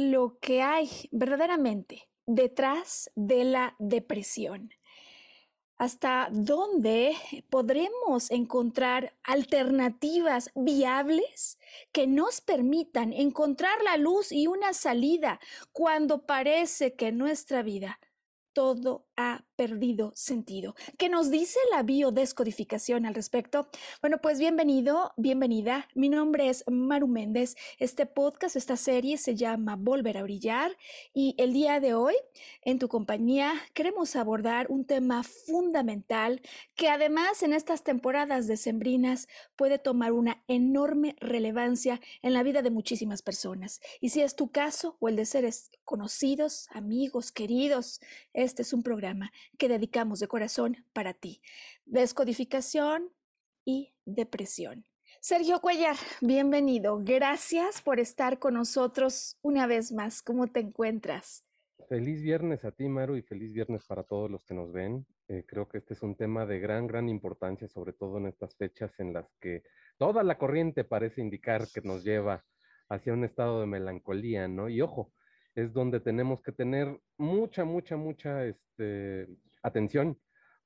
Lo 0.00 0.38
que 0.40 0.62
hay 0.62 0.88
verdaderamente 1.12 2.08
detrás 2.26 3.10
de 3.14 3.44
la 3.44 3.76
depresión? 3.78 4.70
¿Hasta 5.76 6.28
dónde 6.30 7.16
podremos 7.48 8.30
encontrar 8.30 9.16
alternativas 9.22 10.50
viables 10.54 11.58
que 11.90 12.06
nos 12.06 12.42
permitan 12.42 13.14
encontrar 13.14 13.82
la 13.82 13.96
luz 13.96 14.30
y 14.30 14.46
una 14.46 14.74
salida 14.74 15.40
cuando 15.72 16.26
parece 16.26 16.94
que 16.96 17.12
nuestra 17.12 17.62
vida 17.62 17.98
todo 18.52 19.06
ha 19.16 19.44
perdido 19.60 20.10
sentido. 20.14 20.74
¿Qué 20.96 21.10
nos 21.10 21.30
dice 21.30 21.58
la 21.70 21.82
biodescodificación 21.82 23.04
al 23.04 23.14
respecto? 23.14 23.68
Bueno, 24.00 24.16
pues 24.22 24.38
bienvenido, 24.38 25.12
bienvenida. 25.18 25.86
Mi 25.94 26.08
nombre 26.08 26.48
es 26.48 26.64
Maru 26.66 27.06
Méndez. 27.06 27.56
Este 27.78 28.06
podcast, 28.06 28.56
esta 28.56 28.78
serie 28.78 29.18
se 29.18 29.34
llama 29.34 29.76
Volver 29.76 30.16
a 30.16 30.22
Brillar 30.22 30.78
y 31.12 31.34
el 31.36 31.52
día 31.52 31.78
de 31.78 31.92
hoy, 31.92 32.14
en 32.62 32.78
tu 32.78 32.88
compañía, 32.88 33.52
queremos 33.74 34.16
abordar 34.16 34.64
un 34.70 34.86
tema 34.86 35.24
fundamental 35.24 36.40
que 36.74 36.88
además 36.88 37.42
en 37.42 37.52
estas 37.52 37.84
temporadas 37.84 38.46
decembrinas 38.46 39.28
puede 39.56 39.78
tomar 39.78 40.12
una 40.12 40.42
enorme 40.48 41.16
relevancia 41.20 42.00
en 42.22 42.32
la 42.32 42.42
vida 42.42 42.62
de 42.62 42.70
muchísimas 42.70 43.20
personas. 43.20 43.82
Y 44.00 44.08
si 44.08 44.22
es 44.22 44.36
tu 44.36 44.50
caso 44.50 44.96
o 45.00 45.10
el 45.10 45.16
de 45.16 45.26
seres 45.26 45.70
conocidos, 45.84 46.66
amigos, 46.72 47.30
queridos, 47.30 48.00
este 48.32 48.62
es 48.62 48.72
un 48.72 48.82
programa 48.82 49.30
que 49.58 49.68
dedicamos 49.68 50.20
de 50.20 50.28
corazón 50.28 50.76
para 50.92 51.14
ti. 51.14 51.42
Descodificación 51.84 53.10
y 53.64 53.94
depresión. 54.04 54.86
Sergio 55.20 55.60
Cuellar, 55.60 55.96
bienvenido. 56.20 56.98
Gracias 57.02 57.82
por 57.82 58.00
estar 58.00 58.38
con 58.38 58.54
nosotros 58.54 59.38
una 59.42 59.66
vez 59.66 59.92
más. 59.92 60.22
¿Cómo 60.22 60.46
te 60.46 60.60
encuentras? 60.60 61.44
Feliz 61.88 62.22
viernes 62.22 62.64
a 62.64 62.70
ti, 62.70 62.88
Maru, 62.88 63.16
y 63.16 63.22
feliz 63.22 63.52
viernes 63.52 63.84
para 63.84 64.04
todos 64.04 64.30
los 64.30 64.44
que 64.44 64.54
nos 64.54 64.72
ven. 64.72 65.06
Eh, 65.28 65.44
creo 65.46 65.68
que 65.68 65.78
este 65.78 65.94
es 65.94 66.02
un 66.02 66.16
tema 66.16 66.46
de 66.46 66.58
gran, 66.58 66.86
gran 66.86 67.08
importancia, 67.08 67.68
sobre 67.68 67.92
todo 67.92 68.18
en 68.18 68.26
estas 68.26 68.56
fechas 68.56 68.98
en 68.98 69.12
las 69.12 69.26
que 69.40 69.62
toda 69.98 70.22
la 70.22 70.38
corriente 70.38 70.84
parece 70.84 71.20
indicar 71.20 71.66
que 71.72 71.80
nos 71.82 72.02
lleva 72.02 72.44
hacia 72.88 73.12
un 73.12 73.24
estado 73.24 73.60
de 73.60 73.66
melancolía, 73.66 74.48
¿no? 74.48 74.68
Y 74.68 74.80
ojo, 74.80 75.12
es 75.54 75.72
donde 75.72 76.00
tenemos 76.00 76.42
que 76.42 76.52
tener 76.52 77.00
mucha, 77.18 77.64
mucha, 77.64 77.96
mucha 77.96 78.44
este, 78.44 79.28
atención, 79.62 80.18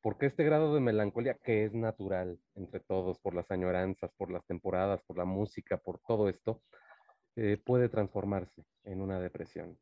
porque 0.03 0.27
este 0.27 0.45
grado 0.45 0.75
de 0.75 0.81
melancolía, 0.81 1.39
que 1.43 1.65
es 1.65 1.73
natural 1.73 2.39
entre 2.55 2.81
todos, 2.81 3.19
por 3.19 3.35
las 3.35 3.51
añoranzas, 3.51 4.13
por 4.17 4.31
las 4.31 4.45
temporadas, 4.47 5.03
por 5.07 5.17
la 5.17 5.25
música, 5.25 5.79
por 5.79 5.99
todo 6.01 6.29
esto, 6.29 6.63
eh, 7.37 7.57
puede 7.65 7.89
transformarse 7.89 8.65
en 8.85 9.01
una 9.01 9.19
depresión. 9.19 9.79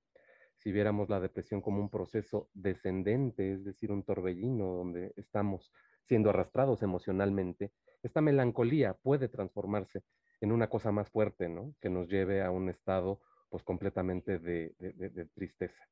Si 0.57 0.71
viéramos 0.71 1.09
la 1.09 1.19
depresión 1.19 1.61
como 1.61 1.81
un 1.81 1.91
proceso 1.91 2.49
descendente, 2.55 3.53
es 3.53 3.65
decir, 3.65 3.91
un 3.91 4.05
torbellino 4.05 4.67
donde 4.67 5.13
estamos 5.17 5.73
siendo 6.05 6.31
arrastrados 6.31 6.83
emocionalmente, 6.83 7.73
esta 8.03 8.21
melancolía 8.21 8.95
puede 8.95 9.29
transformarse 9.29 10.05
en 10.41 10.53
una 10.53 10.69
cosa 10.69 10.93
más 10.93 11.11
fuerte, 11.11 11.49
¿no? 11.49 11.75
Que 11.81 11.91
nos 11.91 12.09
lleve 12.09 12.43
a 12.43 12.51
un 12.51 12.69
estado 12.69 13.21
pues 13.53 13.63
completamente 13.65 14.39
de, 14.39 14.73
tristeza. 15.35 15.87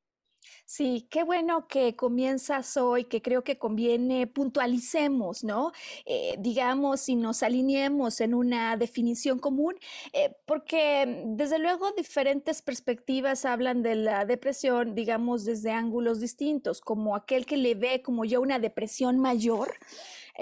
Sí, 0.65 1.07
qué 1.11 1.25
bueno 1.25 1.69
que 1.69 1.95
comienzas 1.95 2.79
hoy, 2.79 3.05
que 3.05 3.21
creo 3.21 3.45
que 3.45 3.59
conviene 3.59 4.27
puntualicemos, 4.27 5.45
¿no? 5.45 5.73
Eh, 6.07 6.37
digamos, 6.39 7.07
y 7.11 7.17
nos 7.17 7.43
alineemos 7.43 8.23
en 8.23 8.33
una 8.33 8.79
definición 8.79 9.39
común, 9.39 9.75
eh, 10.15 10.35
porque 10.47 11.23
desde 11.27 11.59
luego 11.59 11.93
diferentes 11.93 12.63
perspectivas 12.63 13.45
hablan 13.45 13.83
de 13.83 13.97
la 13.97 14.25
depresión, 14.25 14.95
digamos, 14.95 15.45
desde 15.45 15.73
ángulos 15.73 16.19
distintos, 16.19 16.81
como 16.81 17.15
aquel 17.15 17.45
que 17.45 17.59
le 17.59 17.75
ve 17.75 18.01
como 18.01 18.25
ya 18.25 18.41
una 18.41 18.59
depresión 18.59 19.19
mayor 19.19 19.75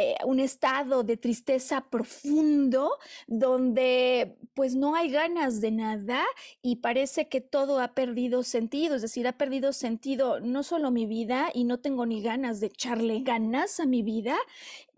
eh, 0.01 0.15
un 0.25 0.39
estado 0.39 1.03
de 1.03 1.17
tristeza 1.17 1.81
profundo 1.91 2.99
donde 3.27 4.39
pues 4.55 4.77
no 4.77 4.95
hay 4.95 5.11
ganas 5.11 5.61
de 5.61 5.73
nada 5.73 6.25
y 6.63 6.77
parece 6.77 7.29
que 7.29 7.41
todo 7.41 7.81
ha 7.81 7.95
perdido 7.95 8.45
sentido, 8.45 8.95
es 8.95 9.03
decir, 9.03 9.27
ha 9.27 9.33
perdido 9.33 9.73
sentido 9.73 10.39
no 10.39 10.63
solo 10.63 10.93
mi 10.93 11.07
vida 11.07 11.51
y 11.53 11.65
no 11.65 11.81
tengo 11.81 12.07
ni 12.07 12.23
ganas 12.23 12.61
de 12.61 12.69
echarle 12.69 13.23
ganas 13.23 13.81
a 13.81 13.87
mi 13.87 14.05
vida, 14.05 14.37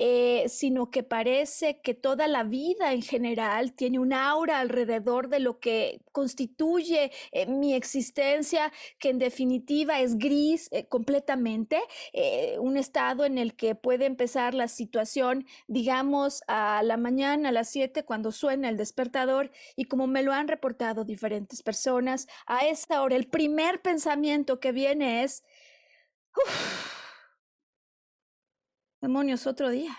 eh, 0.02 0.46
sino 0.48 0.90
que 0.90 1.04
parece 1.04 1.80
que 1.80 1.94
toda 1.94 2.26
la 2.26 2.42
vida 2.42 2.92
en 2.92 3.02
general 3.02 3.72
tiene 3.72 4.00
un 4.00 4.12
aura 4.12 4.58
alrededor 4.58 5.28
de 5.28 5.38
lo 5.38 5.60
que 5.60 6.00
constituye 6.10 7.12
eh, 7.30 7.46
mi 7.46 7.74
existencia, 7.74 8.72
que 8.98 9.10
en 9.10 9.18
definitiva 9.18 10.00
es 10.00 10.18
gris 10.18 10.68
completamente, 10.88 11.78
un 12.58 12.76
estado 12.76 13.24
en 13.24 13.38
el 13.38 13.54
que 13.54 13.74
puede 13.74 14.06
empezar 14.06 14.54
la 14.54 14.66
situación 14.66 14.90
situación, 14.90 15.46
digamos, 15.68 16.42
a 16.48 16.82
la 16.82 16.96
mañana, 16.96 17.50
a 17.50 17.52
las 17.52 17.68
7, 17.70 18.04
cuando 18.04 18.32
suena 18.32 18.68
el 18.68 18.76
despertador, 18.76 19.52
y 19.76 19.84
como 19.84 20.06
me 20.06 20.22
lo 20.22 20.32
han 20.32 20.48
reportado 20.48 21.04
diferentes 21.04 21.62
personas, 21.62 22.26
a 22.46 22.66
esta 22.66 23.02
hora 23.02 23.14
el 23.14 23.28
primer 23.28 23.80
pensamiento 23.82 24.58
que 24.58 24.72
viene 24.72 25.22
es, 25.22 25.44
demonios, 29.00 29.46
otro 29.46 29.70
día. 29.70 29.96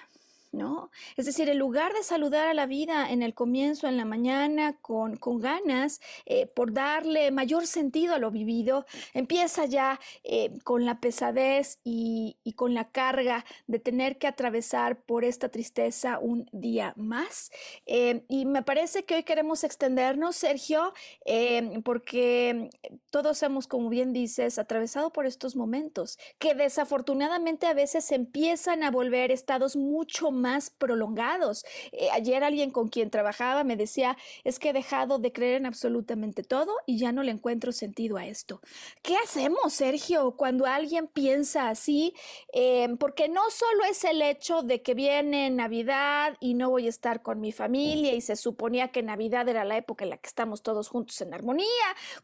¿No? 0.51 0.91
Es 1.15 1.25
decir, 1.25 1.49
en 1.49 1.57
lugar 1.57 1.93
de 1.93 2.03
saludar 2.03 2.47
a 2.47 2.53
la 2.53 2.65
vida 2.65 3.09
en 3.09 3.23
el 3.23 3.33
comienzo, 3.33 3.87
en 3.87 3.97
la 3.97 4.05
mañana, 4.05 4.77
con, 4.81 5.15
con 5.15 5.39
ganas, 5.39 6.01
eh, 6.25 6.47
por 6.47 6.73
darle 6.73 7.31
mayor 7.31 7.67
sentido 7.67 8.15
a 8.15 8.19
lo 8.19 8.31
vivido, 8.31 8.85
empieza 9.13 9.65
ya 9.65 9.99
eh, 10.23 10.51
con 10.63 10.85
la 10.85 10.99
pesadez 10.99 11.79
y, 11.83 12.37
y, 12.43 12.53
con 12.53 12.73
la 12.73 12.89
carga 12.91 13.45
de 13.67 13.79
tener 13.79 14.17
que 14.17 14.27
atravesar 14.27 15.01
por 15.01 15.23
esta 15.23 15.49
tristeza 15.49 16.19
un 16.19 16.49
día 16.51 16.93
más. 16.97 17.51
Eh, 17.85 18.23
y 18.27 18.45
me 18.45 18.61
parece 18.61 19.05
que 19.05 19.15
hoy 19.15 19.23
queremos 19.23 19.63
extendernos, 19.63 20.35
Sergio, 20.35 20.93
porque 21.83 22.69
todos 23.09 23.41
hemos, 23.43 23.67
como 23.67 23.89
bien 23.89 24.13
dices, 24.13 24.59
atravesado 24.59 25.11
por 25.11 25.25
estos 25.25 25.55
momentos 25.55 26.17
que 26.39 26.55
desafortunadamente 26.55 27.67
a 27.67 27.73
veces 27.73 28.11
empiezan 28.11 28.83
a 28.83 28.91
volver 28.91 29.31
estados 29.31 29.75
mucho 29.75 30.31
más 30.31 30.40
más 30.41 30.69
prolongados. 30.69 31.63
Eh, 31.91 32.09
ayer 32.11 32.43
alguien 32.43 32.71
con 32.71 32.89
quien 32.89 33.09
trabajaba 33.09 33.63
me 33.63 33.75
decía, 33.75 34.17
es 34.43 34.59
que 34.59 34.69
he 34.69 34.73
dejado 34.73 35.19
de 35.19 35.31
creer 35.31 35.55
en 35.55 35.65
absolutamente 35.65 36.43
todo 36.43 36.75
y 36.85 36.97
ya 36.97 37.11
no 37.11 37.23
le 37.23 37.31
encuentro 37.31 37.71
sentido 37.71 38.17
a 38.17 38.25
esto. 38.25 38.61
¿Qué 39.01 39.15
hacemos, 39.17 39.73
Sergio, 39.73 40.31
cuando 40.31 40.65
alguien 40.65 41.07
piensa 41.07 41.69
así? 41.69 42.13
Eh, 42.53 42.89
porque 42.99 43.29
no 43.29 43.49
solo 43.49 43.85
es 43.85 44.03
el 44.03 44.21
hecho 44.21 44.61
de 44.63 44.81
que 44.81 44.93
viene 44.93 45.49
Navidad 45.49 46.37
y 46.39 46.53
no 46.53 46.69
voy 46.69 46.87
a 46.87 46.89
estar 46.89 47.21
con 47.21 47.39
mi 47.39 47.51
familia 47.51 48.13
y 48.13 48.21
se 48.21 48.35
suponía 48.35 48.89
que 48.89 49.03
Navidad 49.03 49.47
era 49.47 49.63
la 49.63 49.77
época 49.77 50.03
en 50.03 50.09
la 50.09 50.17
que 50.17 50.27
estamos 50.27 50.61
todos 50.61 50.89
juntos 50.89 51.21
en 51.21 51.33
armonía, 51.33 51.65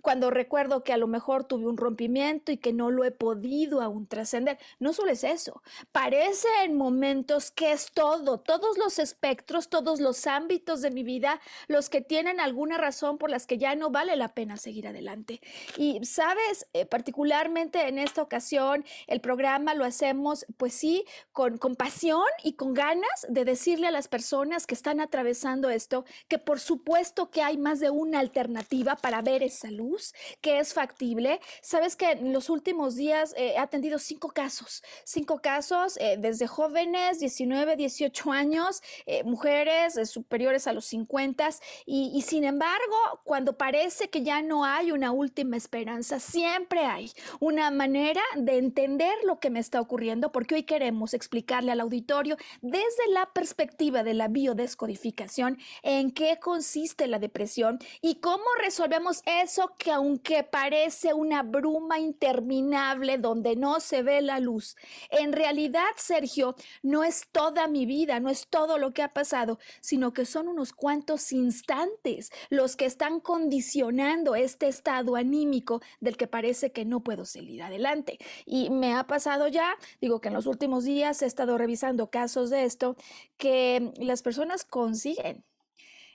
cuando 0.01 0.29
recuerdo 0.29 0.83
que 0.83 0.93
a 0.93 0.97
lo 0.97 1.07
mejor 1.07 1.45
tuve 1.45 1.67
un 1.67 1.77
rompimiento 1.77 2.51
y 2.51 2.57
que 2.57 2.73
no 2.73 2.91
lo 2.91 3.03
he 3.03 3.11
podido 3.11 3.81
aún 3.81 4.07
trascender. 4.07 4.57
No 4.79 4.93
solo 4.93 5.11
es 5.11 5.23
eso, 5.23 5.61
parece 5.91 6.47
en 6.63 6.77
momentos 6.77 7.51
que 7.51 7.71
es 7.71 7.91
todo, 8.07 8.39
todos 8.39 8.77
los 8.77 8.99
espectros, 8.99 9.67
todos 9.67 9.99
los 9.99 10.27
ámbitos 10.27 10.81
de 10.81 10.91
mi 10.91 11.03
vida, 11.03 11.41
los 11.67 11.89
que 11.89 11.99
tienen 11.99 12.39
alguna 12.39 12.77
razón 12.77 13.17
por 13.17 13.29
las 13.29 13.45
que 13.45 13.57
ya 13.57 13.75
no 13.75 13.89
vale 13.89 14.15
la 14.15 14.29
pena 14.29 14.55
seguir 14.55 14.87
adelante. 14.87 15.41
Y 15.75 16.03
sabes, 16.05 16.67
eh, 16.71 16.85
particularmente 16.85 17.87
en 17.89 17.97
esta 17.97 18.21
ocasión, 18.21 18.85
el 19.07 19.19
programa 19.19 19.73
lo 19.73 19.83
hacemos, 19.83 20.45
pues 20.55 20.73
sí, 20.73 21.03
con, 21.33 21.57
con 21.57 21.75
pasión 21.75 22.23
y 22.43 22.53
con 22.53 22.73
ganas 22.73 23.25
de 23.27 23.43
decirle 23.43 23.87
a 23.87 23.91
las 23.91 24.07
personas 24.07 24.65
que 24.65 24.75
están 24.75 25.01
atravesando 25.01 25.69
esto 25.69 26.05
que 26.29 26.39
por 26.39 26.61
supuesto 26.61 27.29
que 27.29 27.41
hay 27.41 27.57
más 27.57 27.81
de 27.81 27.89
una 27.89 28.19
alternativa 28.19 28.95
para 28.95 29.21
ver 29.21 29.43
esa 29.43 29.69
luz, 29.69 30.13
que 30.39 30.59
es 30.59 30.73
factible. 30.73 31.41
Sabes 31.61 31.97
que 31.97 32.11
en 32.11 32.31
los 32.31 32.49
últimos 32.49 32.95
días 32.95 33.33
eh, 33.35 33.53
he 33.55 33.57
atendido 33.57 33.99
cinco 33.99 34.29
casos, 34.29 34.81
cinco 35.03 35.41
casos 35.41 35.97
eh, 35.97 36.15
desde 36.17 36.47
jóvenes, 36.47 37.19
19, 37.19 37.75
18 37.75 37.96
años, 38.31 38.81
eh, 39.05 39.23
mujeres 39.23 39.99
superiores 40.09 40.67
a 40.67 40.73
los 40.73 40.85
50 40.85 41.37
y, 41.85 42.11
y 42.15 42.21
sin 42.21 42.43
embargo, 42.43 42.95
cuando 43.23 43.57
parece 43.57 44.09
que 44.09 44.23
ya 44.23 44.41
no 44.41 44.65
hay 44.65 44.91
una 44.91 45.11
última 45.11 45.57
esperanza, 45.57 46.19
siempre 46.19 46.85
hay 46.85 47.11
una 47.39 47.69
manera 47.71 48.21
de 48.35 48.57
entender 48.57 49.13
lo 49.23 49.39
que 49.39 49.49
me 49.49 49.59
está 49.59 49.79
ocurriendo, 49.81 50.31
porque 50.31 50.55
hoy 50.55 50.63
queremos 50.63 51.13
explicarle 51.13 51.71
al 51.71 51.79
auditorio 51.79 52.37
desde 52.61 53.07
la 53.11 53.27
perspectiva 53.33 54.03
de 54.03 54.13
la 54.13 54.27
biodescodificación 54.27 55.57
en 55.83 56.11
qué 56.11 56.39
consiste 56.39 57.07
la 57.07 57.19
depresión 57.19 57.79
y 58.01 58.15
cómo 58.15 58.45
resolvemos 58.59 59.21
eso 59.25 59.73
que 59.77 59.91
aunque 59.91 60.43
parece 60.43 61.13
una 61.13 61.43
bruma 61.43 61.99
interminable 61.99 63.17
donde 63.17 63.55
no 63.55 63.79
se 63.79 64.03
ve 64.03 64.21
la 64.21 64.39
luz, 64.39 64.75
en 65.09 65.33
realidad, 65.33 65.87
Sergio, 65.95 66.55
no 66.81 67.03
es 67.03 67.27
toda 67.31 67.67
mi 67.67 67.85
vida, 67.87 68.19
no 68.19 68.29
es 68.29 68.47
todo 68.47 68.77
lo 68.77 68.93
que 68.93 69.01
ha 69.01 69.13
pasado, 69.13 69.57
sino 69.81 70.13
que 70.13 70.25
son 70.25 70.47
unos 70.47 70.73
cuantos 70.73 71.31
instantes 71.31 72.31
los 72.49 72.75
que 72.75 72.85
están 72.85 73.19
condicionando 73.19 74.35
este 74.35 74.67
estado 74.67 75.15
anímico 75.15 75.81
del 75.99 76.17
que 76.17 76.27
parece 76.27 76.71
que 76.71 76.85
no 76.85 77.03
puedo 77.03 77.25
salir 77.25 77.63
adelante. 77.63 78.19
Y 78.45 78.69
me 78.69 78.93
ha 78.93 79.05
pasado 79.05 79.47
ya, 79.47 79.75
digo 80.01 80.21
que 80.21 80.27
en 80.27 80.35
los 80.35 80.45
últimos 80.45 80.83
días 80.85 81.21
he 81.21 81.25
estado 81.25 81.57
revisando 81.57 82.11
casos 82.11 82.49
de 82.51 82.65
esto, 82.65 82.95
que 83.37 83.91
las 83.97 84.21
personas 84.21 84.63
consiguen 84.65 85.43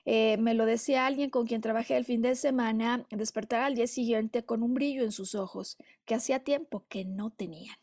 eh, 0.04 0.36
me 0.38 0.54
lo 0.54 0.66
decía 0.66 1.06
alguien 1.06 1.30
con 1.30 1.46
quien 1.46 1.60
trabajé 1.60 1.96
el 1.96 2.04
fin 2.04 2.22
de 2.22 2.34
semana, 2.34 3.06
despertar 3.10 3.62
al 3.62 3.74
día 3.76 3.86
siguiente 3.86 4.44
con 4.44 4.62
un 4.62 4.74
brillo 4.74 5.04
en 5.04 5.12
sus 5.12 5.34
ojos 5.34 5.76
que 6.04 6.14
hacía 6.14 6.42
tiempo 6.42 6.84
que 6.88 7.04
no 7.04 7.30
tenían. 7.30 7.76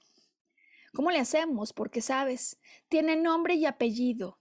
¿Cómo 0.94 1.12
le 1.12 1.20
hacemos? 1.20 1.74
Porque 1.74 2.02
sabes, 2.02 2.58
tiene 2.88 3.16
nombre 3.16 3.56
y 3.56 3.66
apellido, 3.66 4.40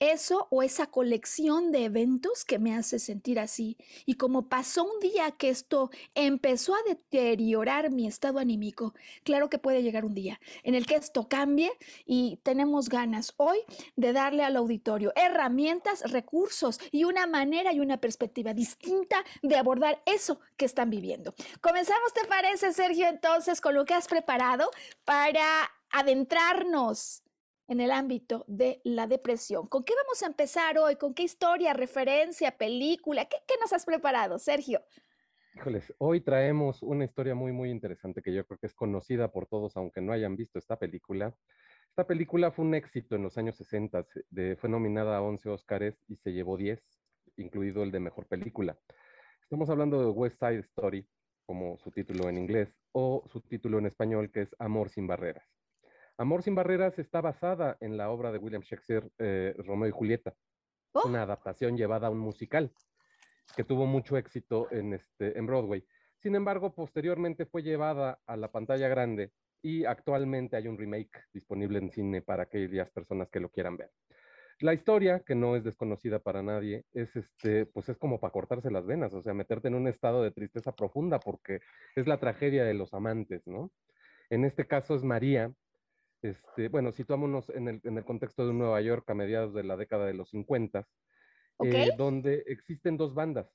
eso 0.00 0.48
o 0.50 0.62
esa 0.62 0.86
colección 0.86 1.70
de 1.70 1.84
eventos 1.84 2.44
que 2.46 2.58
me 2.58 2.74
hace 2.74 2.98
sentir 2.98 3.38
así. 3.38 3.76
Y 4.06 4.14
como 4.14 4.48
pasó 4.48 4.84
un 4.84 4.98
día 4.98 5.30
que 5.32 5.50
esto 5.50 5.90
empezó 6.14 6.74
a 6.74 6.82
deteriorar 6.88 7.90
mi 7.90 8.06
estado 8.06 8.38
anímico, 8.38 8.94
claro 9.22 9.50
que 9.50 9.58
puede 9.58 9.82
llegar 9.82 10.06
un 10.06 10.14
día 10.14 10.40
en 10.62 10.74
el 10.74 10.86
que 10.86 10.96
esto 10.96 11.28
cambie 11.28 11.70
y 12.06 12.40
tenemos 12.42 12.88
ganas 12.88 13.34
hoy 13.36 13.58
de 13.94 14.14
darle 14.14 14.42
al 14.42 14.56
auditorio 14.56 15.12
herramientas, 15.14 16.10
recursos 16.10 16.80
y 16.90 17.04
una 17.04 17.26
manera 17.26 17.72
y 17.74 17.80
una 17.80 17.98
perspectiva 17.98 18.54
distinta 18.54 19.22
de 19.42 19.56
abordar 19.56 20.02
eso 20.06 20.40
que 20.56 20.64
están 20.64 20.88
viviendo. 20.88 21.34
Comenzamos, 21.60 22.14
¿te 22.14 22.26
parece, 22.26 22.72
Sergio, 22.72 23.06
entonces, 23.06 23.60
con 23.60 23.74
lo 23.74 23.84
que 23.84 23.92
has 23.92 24.08
preparado 24.08 24.70
para 25.04 25.70
adentrarnos 25.90 27.22
en 27.70 27.80
el 27.80 27.92
ámbito 27.92 28.44
de 28.48 28.80
la 28.82 29.06
depresión. 29.06 29.68
¿Con 29.68 29.84
qué 29.84 29.94
vamos 29.94 30.22
a 30.24 30.26
empezar 30.26 30.76
hoy? 30.78 30.96
¿Con 30.96 31.14
qué 31.14 31.22
historia, 31.22 31.72
referencia, 31.72 32.56
película? 32.56 33.26
¿Qué, 33.26 33.38
nos 33.60 33.72
has 33.72 33.84
preparado, 33.84 34.40
Sergio? 34.40 34.82
Híjoles, 35.54 35.94
hoy 35.98 36.20
traemos 36.20 36.82
una 36.82 37.04
historia 37.04 37.36
muy, 37.36 37.52
muy 37.52 37.70
interesante 37.70 38.22
que 38.22 38.34
yo 38.34 38.44
creo 38.44 38.58
que 38.58 38.66
es 38.66 38.74
conocida 38.74 39.30
por 39.30 39.46
todos, 39.46 39.76
aunque 39.76 40.00
no 40.00 40.12
hayan 40.12 40.34
visto 40.34 40.58
esta 40.58 40.76
película. 40.76 41.32
Esta 41.90 42.06
película 42.06 42.50
fue 42.50 42.64
un 42.64 42.74
éxito 42.74 43.14
en 43.14 43.22
los 43.22 43.38
años 43.38 43.56
60, 43.56 44.04
fue 44.58 44.68
nominada 44.68 45.16
a 45.16 45.22
11 45.22 45.48
Oscars 45.50 45.96
y 46.08 46.16
se 46.16 46.32
llevó 46.32 46.56
10, 46.56 46.82
incluido 47.36 47.84
el 47.84 47.92
de 47.92 48.00
Mejor 48.00 48.26
Película. 48.26 48.76
Estamos 49.42 49.70
hablando 49.70 50.00
de 50.00 50.10
West 50.10 50.38
Side 50.40 50.60
Story, 50.60 51.08
como 51.46 51.78
su 51.78 51.92
título 51.92 52.28
en 52.28 52.38
inglés, 52.38 52.76
o 52.92 53.24
su 53.28 53.40
título 53.40 53.78
en 53.78 53.86
español, 53.86 54.30
que 54.32 54.42
es 54.42 54.56
Amor 54.58 54.90
sin 54.90 55.06
Barreras. 55.06 55.59
Amor 56.20 56.42
sin 56.42 56.54
barreras 56.54 56.98
está 56.98 57.22
basada 57.22 57.78
en 57.80 57.96
la 57.96 58.10
obra 58.10 58.30
de 58.30 58.36
William 58.36 58.60
Shakespeare, 58.60 59.10
eh, 59.16 59.54
Romeo 59.56 59.88
y 59.88 59.90
Julieta, 59.90 60.34
oh. 60.92 61.08
una 61.08 61.22
adaptación 61.22 61.78
llevada 61.78 62.08
a 62.08 62.10
un 62.10 62.18
musical 62.18 62.70
que 63.56 63.64
tuvo 63.64 63.86
mucho 63.86 64.18
éxito 64.18 64.68
en, 64.70 64.92
este, 64.92 65.38
en 65.38 65.46
Broadway. 65.46 65.82
Sin 66.18 66.34
embargo, 66.34 66.74
posteriormente 66.74 67.46
fue 67.46 67.62
llevada 67.62 68.20
a 68.26 68.36
la 68.36 68.52
pantalla 68.52 68.86
grande 68.88 69.32
y 69.62 69.86
actualmente 69.86 70.58
hay 70.58 70.68
un 70.68 70.76
remake 70.76 71.24
disponible 71.32 71.78
en 71.78 71.90
cine 71.90 72.20
para 72.20 72.42
aquellas 72.42 72.90
personas 72.90 73.30
que 73.30 73.40
lo 73.40 73.48
quieran 73.48 73.78
ver. 73.78 73.90
La 74.58 74.74
historia, 74.74 75.20
que 75.20 75.34
no 75.34 75.56
es 75.56 75.64
desconocida 75.64 76.18
para 76.18 76.42
nadie, 76.42 76.84
es 76.92 77.16
este, 77.16 77.64
pues 77.64 77.88
es 77.88 77.96
como 77.96 78.20
para 78.20 78.32
cortarse 78.32 78.70
las 78.70 78.84
venas, 78.84 79.14
o 79.14 79.22
sea, 79.22 79.32
meterte 79.32 79.68
en 79.68 79.74
un 79.74 79.88
estado 79.88 80.22
de 80.22 80.32
tristeza 80.32 80.72
profunda 80.72 81.18
porque 81.18 81.60
es 81.96 82.06
la 82.06 82.20
tragedia 82.20 82.62
de 82.64 82.74
los 82.74 82.92
amantes, 82.92 83.46
¿no? 83.46 83.72
En 84.28 84.44
este 84.44 84.66
caso 84.66 84.94
es 84.94 85.02
María, 85.02 85.50
este, 86.22 86.68
bueno, 86.68 86.92
situámonos 86.92 87.48
en 87.50 87.68
el, 87.68 87.80
en 87.84 87.98
el, 87.98 88.04
contexto 88.04 88.46
de 88.46 88.52
Nueva 88.52 88.80
York 88.80 89.08
a 89.10 89.14
mediados 89.14 89.54
de 89.54 89.64
la 89.64 89.76
década 89.76 90.06
de 90.06 90.14
los 90.14 90.30
50, 90.30 90.86
eh, 91.64 91.90
donde 91.96 92.44
existen 92.46 92.96
dos 92.96 93.14
bandas, 93.14 93.48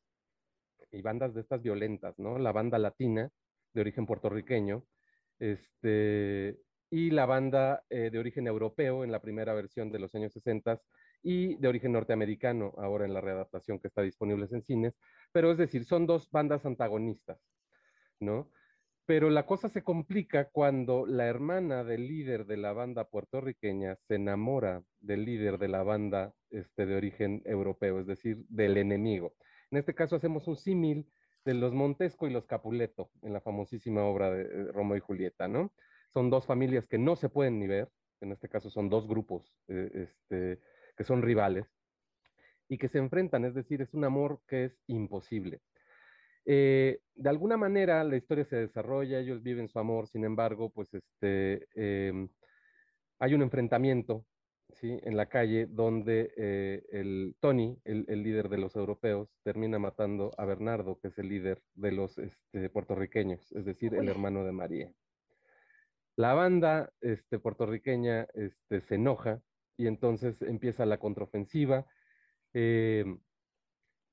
y 0.91 1.01
bandas 1.01 1.33
de 1.33 1.41
estas 1.41 1.61
violentas, 1.61 2.17
¿no? 2.17 2.39
La 2.39 2.51
banda 2.51 2.77
latina, 2.77 3.29
de 3.73 3.81
origen 3.81 4.05
puertorriqueño, 4.05 4.83
este, 5.39 6.57
y 6.89 7.11
la 7.11 7.25
banda 7.25 7.83
eh, 7.89 8.09
de 8.11 8.19
origen 8.19 8.47
europeo 8.47 9.03
en 9.03 9.11
la 9.11 9.21
primera 9.21 9.53
versión 9.53 9.91
de 9.91 9.99
los 9.99 10.15
años 10.15 10.33
60 10.33 10.81
y 11.23 11.55
de 11.55 11.67
origen 11.67 11.91
norteamericano, 11.91 12.73
ahora 12.77 13.05
en 13.05 13.13
la 13.13 13.21
readaptación 13.21 13.79
que 13.79 13.87
está 13.87 14.01
disponible 14.01 14.47
en 14.49 14.61
cines, 14.61 14.97
pero 15.31 15.51
es 15.51 15.57
decir, 15.57 15.85
son 15.85 16.05
dos 16.05 16.29
bandas 16.31 16.65
antagonistas, 16.65 17.39
¿no? 18.19 18.51
Pero 19.05 19.29
la 19.29 19.45
cosa 19.45 19.69
se 19.69 19.83
complica 19.83 20.49
cuando 20.49 21.05
la 21.05 21.27
hermana 21.27 21.83
del 21.83 22.07
líder 22.07 22.45
de 22.45 22.57
la 22.57 22.73
banda 22.73 23.07
puertorriqueña 23.07 23.95
se 24.07 24.15
enamora 24.15 24.83
del 24.99 25.25
líder 25.25 25.59
de 25.59 25.67
la 25.67 25.83
banda 25.83 26.33
este, 26.49 26.85
de 26.87 26.95
origen 26.95 27.43
europeo, 27.45 27.99
es 27.99 28.07
decir, 28.07 28.45
del 28.49 28.77
enemigo. 28.77 29.35
En 29.69 29.77
este 29.77 29.93
caso 29.93 30.15
hacemos 30.15 30.47
un 30.47 30.55
símil 30.55 31.07
de 31.45 31.53
los 31.53 31.73
Montesco 31.73 32.27
y 32.27 32.31
los 32.31 32.47
Capuleto 32.47 33.11
en 33.21 33.33
la 33.33 33.41
famosísima 33.41 34.03
obra 34.03 34.31
de 34.31 34.43
eh, 34.43 34.71
Romeo 34.71 34.97
y 34.97 35.01
Julieta, 35.01 35.47
¿no? 35.47 35.71
Son 36.09 36.31
dos 36.31 36.47
familias 36.47 36.87
que 36.87 36.97
no 36.97 37.15
se 37.15 37.29
pueden 37.29 37.59
ni 37.59 37.67
ver, 37.67 37.89
en 38.21 38.31
este 38.31 38.49
caso 38.49 38.69
son 38.71 38.89
dos 38.89 39.07
grupos 39.07 39.55
eh, 39.67 40.07
este, 40.09 40.59
que 40.97 41.03
son 41.03 41.21
rivales 41.21 41.67
y 42.67 42.79
que 42.79 42.87
se 42.87 42.97
enfrentan, 42.97 43.45
es 43.45 43.53
decir, 43.53 43.81
es 43.81 43.93
un 43.93 44.03
amor 44.03 44.41
que 44.47 44.65
es 44.65 44.79
imposible. 44.87 45.61
Eh, 46.45 46.99
de 47.15 47.29
alguna 47.29 47.57
manera 47.57 48.03
la 48.03 48.17
historia 48.17 48.45
se 48.45 48.57
desarrolla, 48.57 49.19
ellos 49.19 49.41
viven 49.41 49.67
su 49.67 49.79
amor, 49.79 50.07
sin 50.07 50.23
embargo, 50.25 50.69
pues 50.69 50.93
este, 50.93 51.67
em, 51.73 52.29
hay 53.19 53.33
un 53.33 53.41
enfrentamiento 53.41 54.25
¿sí? 54.73 54.99
en 55.03 55.17
la 55.17 55.27
calle 55.27 55.65
donde 55.67 56.33
eh, 56.37 56.83
el 56.91 57.35
Tony, 57.39 57.79
el, 57.83 58.05
líder 58.23 58.49
de 58.49 58.57
los 58.57 58.75
europeos, 58.75 59.29
termina 59.43 59.79
matando 59.79 60.31
a 60.37 60.45
Bernardo, 60.45 60.99
que 60.99 61.07
es 61.07 61.17
el 61.17 61.29
líder 61.29 61.61
de 61.73 61.91
los 61.91 62.17
este, 62.17 62.69
puertorriqueños, 62.69 63.51
es 63.53 63.65
decir, 63.65 63.95
el 63.95 64.07
hermano 64.09 64.43
de 64.43 64.51
María. 64.51 64.91
La 66.17 66.33
banda 66.33 66.93
este, 67.01 67.39
puertorriqueña 67.39 68.27
este, 68.33 68.81
se 68.81 68.95
enoja 68.95 69.41
y 69.77 69.87
entonces 69.87 70.41
empieza 70.41 70.85
la 70.85 70.97
contraofensiva. 70.97 71.85
Em, 72.53 73.19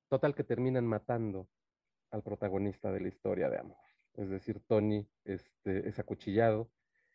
total 0.08 0.34
que 0.34 0.42
terminan 0.42 0.86
matando 0.86 1.48
al 2.12 2.22
protagonista 2.22 2.92
de 2.92 3.00
la 3.00 3.08
historia 3.08 3.50
de 3.50 3.58
amor. 3.58 3.78
Es 4.14 4.28
decir, 4.28 4.60
Tony 4.66 5.08
este, 5.24 5.88
es 5.88 5.98
acuchillado 5.98 6.70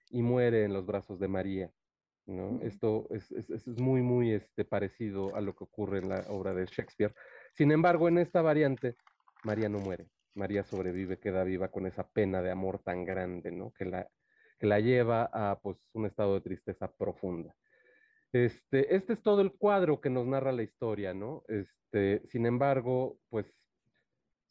y 0.10 0.22
muere 0.22 0.64
en 0.66 0.74
los 0.74 0.86
brazos 0.86 1.20
de 1.20 1.28
María. 1.28 1.72
¿no? 2.26 2.60
Esto 2.62 3.08
es, 3.12 3.32
es, 3.32 3.68
muy, 3.80 4.02
muy 4.02 4.34
este, 4.34 4.66
parecido 4.66 5.36
a 5.36 5.42
lo 5.42 5.56
que 5.56 5.64
ocurre 5.64 6.00
en 6.00 6.10
la 6.10 6.26
obra 6.30 6.54
de 6.54 6.66
Shakespeare. 6.66 7.14
Sin 7.54 7.72
embargo, 7.72 8.08
en 8.08 8.18
esta 8.18 8.42
variante, 8.42 8.96
María 9.44 9.70
no 9.70 9.80
muere. 9.80 10.10
María 10.34 10.64
sobrevive, 10.64 11.20
queda 11.20 11.44
viva 11.44 11.70
con 11.70 11.86
esa 11.88 12.08
pena 12.10 12.42
de 12.42 12.52
amor 12.52 12.80
tan 12.80 13.06
grande, 13.06 13.52
¿no? 13.52 13.72
Que 13.72 13.86
la, 13.86 14.08
que 14.60 14.68
la 14.68 14.80
lleva 14.80 15.30
a 15.32 15.60
pues, 15.60 15.78
un 15.94 16.06
estado 16.06 16.36
de 16.36 16.42
tristeza 16.42 16.92
profunda. 16.92 17.56
Este, 18.34 18.96
este 18.96 19.14
es 19.14 19.22
todo 19.22 19.42
el 19.42 19.54
cuadro 19.54 20.02
que 20.02 20.10
nos 20.10 20.28
narra 20.28 20.52
la 20.52 20.64
historia, 20.64 21.14
¿no? 21.14 21.44
Este, 21.48 22.22
sin 22.28 22.46
embargo, 22.46 23.18
pues 23.30 23.56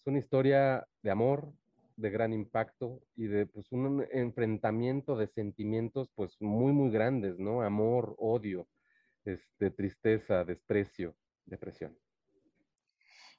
es 0.06 0.08
una 0.08 0.18
historia 0.20 0.86
de 1.02 1.10
amor, 1.10 1.52
de 1.96 2.10
gran 2.10 2.32
impacto 2.32 3.02
y 3.16 3.26
de 3.26 3.44
pues, 3.44 3.72
un 3.72 4.06
enfrentamiento 4.12 5.16
de 5.16 5.26
sentimientos 5.26 6.10
pues 6.14 6.36
muy, 6.38 6.72
muy 6.72 6.90
grandes, 6.92 7.40
¿no? 7.40 7.62
Amor, 7.62 8.14
odio, 8.18 8.68
este, 9.24 9.72
tristeza, 9.72 10.44
desprecio, 10.44 11.16
depresión. 11.44 11.98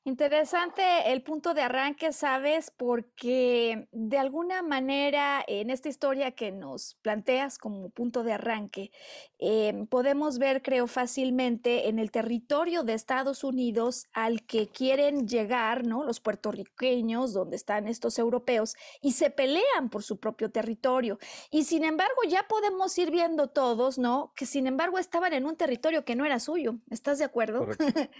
Interesante 0.07 1.11
el 1.11 1.21
punto 1.21 1.53
de 1.53 1.63
arranque, 1.63 2.13
¿sabes? 2.13 2.71
Porque 2.71 3.89
de 3.91 4.17
alguna 4.17 4.61
manera 4.61 5.43
en 5.45 5.69
esta 5.69 5.89
historia 5.89 6.31
que 6.31 6.53
nos 6.53 6.95
planteas 7.01 7.57
como 7.57 7.89
punto 7.89 8.23
de 8.23 8.31
arranque, 8.31 8.91
em, 9.37 9.85
podemos 9.85 10.39
ver, 10.39 10.61
creo, 10.61 10.87
fácilmente 10.87 11.89
en 11.89 11.99
el 11.99 12.09
territorio 12.11 12.83
de 12.83 12.93
Estados 12.93 13.43
Unidos 13.43 14.05
al 14.13 14.45
que 14.45 14.69
quieren 14.69 15.27
llegar, 15.27 15.85
¿no? 15.85 16.05
Los 16.05 16.21
puertorriqueños, 16.21 17.33
donde 17.33 17.57
están 17.57 17.85
estos 17.89 18.17
europeos, 18.17 18.75
y 19.01 19.11
se 19.11 19.29
pelean 19.29 19.89
por 19.89 20.03
su 20.03 20.21
propio 20.21 20.49
territorio. 20.51 21.19
Y 21.51 21.65
sin 21.65 21.83
embargo, 21.83 22.21
ya 22.29 22.47
podemos 22.47 22.97
ir 22.97 23.11
viendo 23.11 23.47
todos, 23.49 23.97
¿no? 23.97 24.31
Que 24.37 24.45
sin 24.45 24.67
embargo 24.67 24.99
estaban 24.99 25.33
en 25.33 25.45
un 25.45 25.57
territorio 25.57 26.05
que 26.05 26.15
no 26.15 26.23
era 26.23 26.39
suyo. 26.39 26.77
¿Estás 26.89 27.17
de 27.19 27.25
acuerdo? 27.25 27.67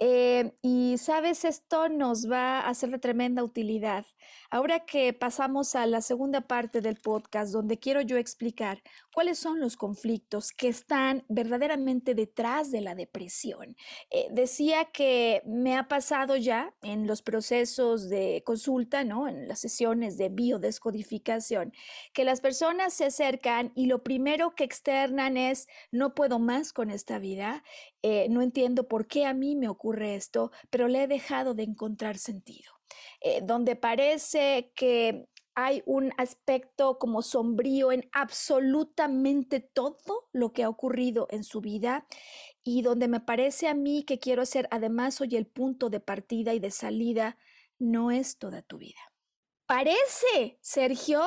Eh, 0.00 0.52
y 0.60 0.98
sabes, 1.14 1.44
esto 1.44 1.88
nos 1.88 2.28
va 2.28 2.66
a 2.66 2.74
ser 2.74 2.90
de 2.90 2.98
tremenda 2.98 3.44
utilidad. 3.44 4.04
Ahora 4.50 4.80
que 4.80 5.12
pasamos 5.12 5.76
a 5.76 5.86
la 5.86 6.00
segunda 6.00 6.40
parte 6.40 6.80
del 6.80 6.96
podcast, 6.96 7.52
donde 7.52 7.78
quiero 7.78 8.00
yo 8.00 8.16
explicar 8.16 8.82
cuáles 9.12 9.38
son 9.38 9.60
los 9.60 9.76
conflictos 9.76 10.50
que 10.50 10.66
están 10.66 11.24
verdaderamente 11.28 12.16
detrás 12.16 12.72
de 12.72 12.80
la 12.80 12.96
depresión. 12.96 13.76
Eh, 14.10 14.26
decía 14.32 14.86
que 14.86 15.40
me 15.46 15.76
ha 15.76 15.86
pasado 15.86 16.36
ya 16.36 16.74
en 16.82 17.06
los 17.06 17.22
procesos 17.22 18.08
de 18.08 18.42
consulta, 18.44 19.04
¿no? 19.04 19.28
En 19.28 19.46
las 19.46 19.60
sesiones 19.60 20.18
de 20.18 20.30
biodescodificación, 20.30 21.72
que 22.12 22.24
las 22.24 22.40
personas 22.40 22.92
se 22.92 23.04
acercan 23.04 23.70
y 23.76 23.86
lo 23.86 24.02
primero 24.02 24.56
que 24.56 24.64
externan 24.64 25.36
es, 25.36 25.68
no 25.92 26.12
puedo 26.16 26.40
más 26.40 26.72
con 26.72 26.90
esta 26.90 27.20
vida, 27.20 27.62
eh, 28.02 28.26
no 28.28 28.42
entiendo 28.42 28.88
por 28.88 29.06
qué 29.06 29.26
a 29.26 29.32
mí 29.32 29.54
me 29.54 29.68
ocurre 29.68 30.16
esto, 30.16 30.50
pero 30.70 30.88
le 30.88 31.03
he 31.04 31.08
dejado 31.08 31.54
de 31.54 31.62
encontrar 31.62 32.18
sentido. 32.18 32.72
Eh, 33.20 33.40
donde 33.42 33.76
parece 33.76 34.72
que 34.74 35.28
hay 35.54 35.82
un 35.86 36.12
aspecto 36.18 36.98
como 36.98 37.22
sombrío 37.22 37.92
en 37.92 38.08
absolutamente 38.12 39.60
todo 39.60 40.28
lo 40.32 40.52
que 40.52 40.64
ha 40.64 40.68
ocurrido 40.68 41.28
en 41.30 41.44
su 41.44 41.60
vida 41.60 42.06
y 42.64 42.82
donde 42.82 43.08
me 43.08 43.20
parece 43.20 43.68
a 43.68 43.74
mí 43.74 44.02
que 44.02 44.18
quiero 44.18 44.44
ser, 44.46 44.68
además 44.70 45.20
hoy 45.20 45.36
el 45.36 45.46
punto 45.46 45.90
de 45.90 46.00
partida 46.00 46.54
y 46.54 46.58
de 46.58 46.70
salida, 46.70 47.38
no 47.78 48.10
es 48.10 48.36
toda 48.38 48.62
tu 48.62 48.78
vida. 48.78 49.00
Parece, 49.66 50.58
Sergio, 50.60 51.22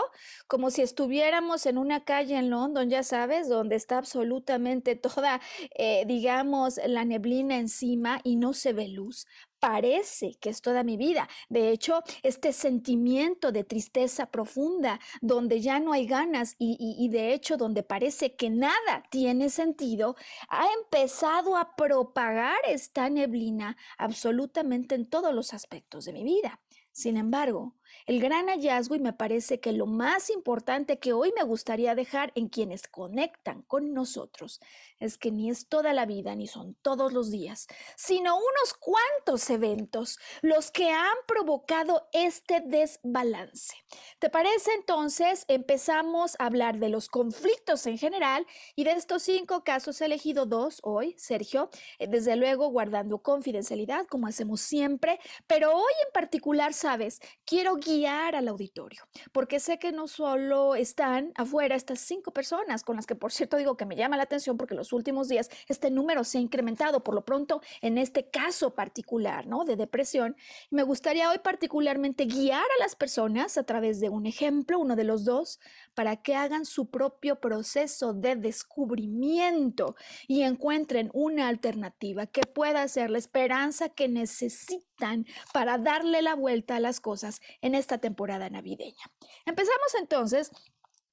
como 0.46 0.70
si 0.70 0.84
estuviéramos 0.84 1.65
en 1.65 1.79
una 1.79 2.06
calle 2.06 2.36
en 2.38 2.51
London, 2.51 2.88
ya 2.88 3.01
sabes, 3.01 3.50
donde 3.50 3.75
está 3.75 3.98
absolutamente 3.98 4.96
toda, 4.96 5.41
eh, 5.75 6.03
digamos, 6.06 6.79
la 6.86 7.03
neblina 7.03 7.58
encima 7.58 8.22
y 8.24 8.36
no 8.36 8.53
se 8.53 8.74
ve 8.74 8.89
luz. 8.89 9.25
Parece 9.60 10.36
que 10.39 10.51
es 10.51 10.62
toda 10.62 10.84
mi 10.84 10.98
vida. 10.98 11.27
De 11.50 11.72
hecho, 11.72 12.03
este 12.22 12.53
sentimiento 12.53 13.51
de 13.51 13.63
tristeza 13.63 14.27
profunda, 14.27 15.00
donde 15.22 15.60
ya 15.60 15.79
no 15.79 15.91
hay 15.94 16.06
ganas 16.06 16.56
y, 16.60 16.77
y 16.79 17.10
de 17.10 17.34
hecho 17.34 17.58
donde 17.58 17.82
parece 17.82 18.36
que 18.36 18.51
nada 18.51 19.03
tiene 19.10 19.50
sentido, 19.50 20.15
ha 20.50 20.67
empezado 20.84 21.58
a 21.58 21.75
propagar 21.75 22.60
esta 22.67 23.10
neblina 23.10 23.77
absolutamente 23.98 24.94
en 24.94 25.10
todos 25.10 25.34
los 25.34 25.56
aspectos 25.56 26.06
de 26.06 26.13
mi 26.13 26.24
vida. 26.24 26.62
Sin 26.98 27.15
embargo, 27.15 27.75
el 28.06 28.20
gran 28.20 28.48
hallazgo 28.48 28.96
y 28.96 29.00
me 29.00 29.13
parece 29.13 29.60
que 29.60 29.72
lo 29.72 29.86
más 29.86 30.30
importante 30.30 31.00
que 31.00 31.13
hoy 31.13 31.34
me 31.36 31.44
gustaría 31.44 31.96
dejar 31.96 32.32
en 32.36 32.48
quienes 32.50 32.88
conectan 32.88 33.63
con 33.63 33.94
nosotros 33.94 34.60
es 35.00 35.18
que 35.18 35.32
ni 35.32 35.50
es 35.50 35.68
toda 35.68 35.94
la 35.94 36.06
vida 36.06 36.36
ni 36.36 36.48
son 36.48 36.75
todos 36.82 37.13
los 37.13 37.32
días, 37.32 37.68
sino 37.96 38.36
unos 38.36 38.74
cuantos 38.80 39.50
eventos 39.50 40.20
los 40.42 40.72
que 40.72 40.92
han 40.92 41.16
provocado 41.27 42.08
este 42.13 42.62
desbalance. 42.62 43.75
¿Te 44.20 44.30
parece 44.30 44.72
entonces? 44.74 45.46
Empezamos 45.48 46.36
a 46.39 46.46
hablar 46.46 46.80
de 46.80 46.89
los 46.89 47.10
conflictos 47.10 47.86
en 47.88 47.98
general 47.98 48.46
y 48.75 48.84
de 48.84 48.92
estos 48.92 49.24
cinco 49.24 49.63
casos 49.63 50.01
he 50.01 50.06
elegido 50.06 50.46
dos 50.46 50.80
hoy, 50.84 51.16
Sergio, 51.18 51.70
eh, 52.00 52.08
desde 52.08 52.36
luego 52.36 52.70
guardando 52.70 53.20
confidencialidad 53.20 54.08
como 54.08 54.27
hacemos 54.27 54.62
siempre, 54.62 55.20
pero 55.46 55.74
hoy 55.74 55.94
en 56.06 56.12
particular, 56.12 56.74
sabes, 56.74 57.20
quiero 57.46 57.75
al 57.88 58.48
auditorio, 58.50 59.08
porque 59.32 59.62
sé 59.62 59.79
que 59.79 59.94
no 59.94 60.10
solo 60.10 60.75
están 60.75 61.32
afuera 61.36 61.74
estas 61.75 62.01
cinco 62.01 62.32
personas 62.32 62.84
con 62.84 62.98
las 62.98 63.06
que 63.06 63.15
por 63.15 63.32
cierto 63.32 63.56
digo 63.56 63.77
que 63.77 63.86
me 63.86 63.96
llama 63.96 64.17
la 64.17 64.24
atención 64.24 64.58
porque 64.58 64.75
los 64.75 64.91
últimos 64.91 65.29
días 65.29 65.50
este 65.70 65.89
número 65.89 66.25
se 66.25 66.38
ha 66.38 66.41
incrementado, 66.41 67.01
por 67.01 67.15
lo 67.15 67.24
pronto 67.24 67.62
en 67.82 67.98
este 67.98 68.29
caso 68.29 68.75
particular, 68.75 69.48
¿no? 69.48 69.63
De 69.63 69.77
depresión. 69.77 70.36
Me 70.70 70.84
gustaría 70.84 71.29
hoy 71.29 71.39
particularmente 71.39 72.25
guiar 72.25 72.65
a 72.65 72.84
las 72.84 72.98
personas 72.98 73.58
a 73.58 73.63
través 73.63 74.01
de 74.01 74.10
un 74.10 74.25
ejemplo, 74.25 74.79
uno 74.79 74.98
de 74.98 75.06
los 75.06 75.24
dos, 75.24 75.62
para 75.98 76.16
que 76.16 76.36
hagan 76.36 76.63
su 76.63 76.92
propio 76.92 77.39
proceso 77.39 78.13
de 78.13 78.36
descubrimiento 78.36 79.96
y 80.27 80.44
encuentren 80.44 81.10
una 81.12 81.48
alternativa 81.48 82.27
que 82.27 82.42
pueda 82.42 82.88
ser 82.88 83.10
la 83.10 83.18
esperanza 83.18 83.89
que 83.89 84.08
necesitan 84.08 85.25
para 85.54 85.80
darle 85.80 86.22
la 86.22 86.36
vuelta 86.36 86.75
a 86.75 86.80
las 86.80 87.00
cosas 87.00 87.42
en 87.62 87.74
esta 87.74 87.98
temporada 87.98 88.48
navideña. 88.51 89.12
Empezamos 89.48 89.96
entonces 90.00 90.51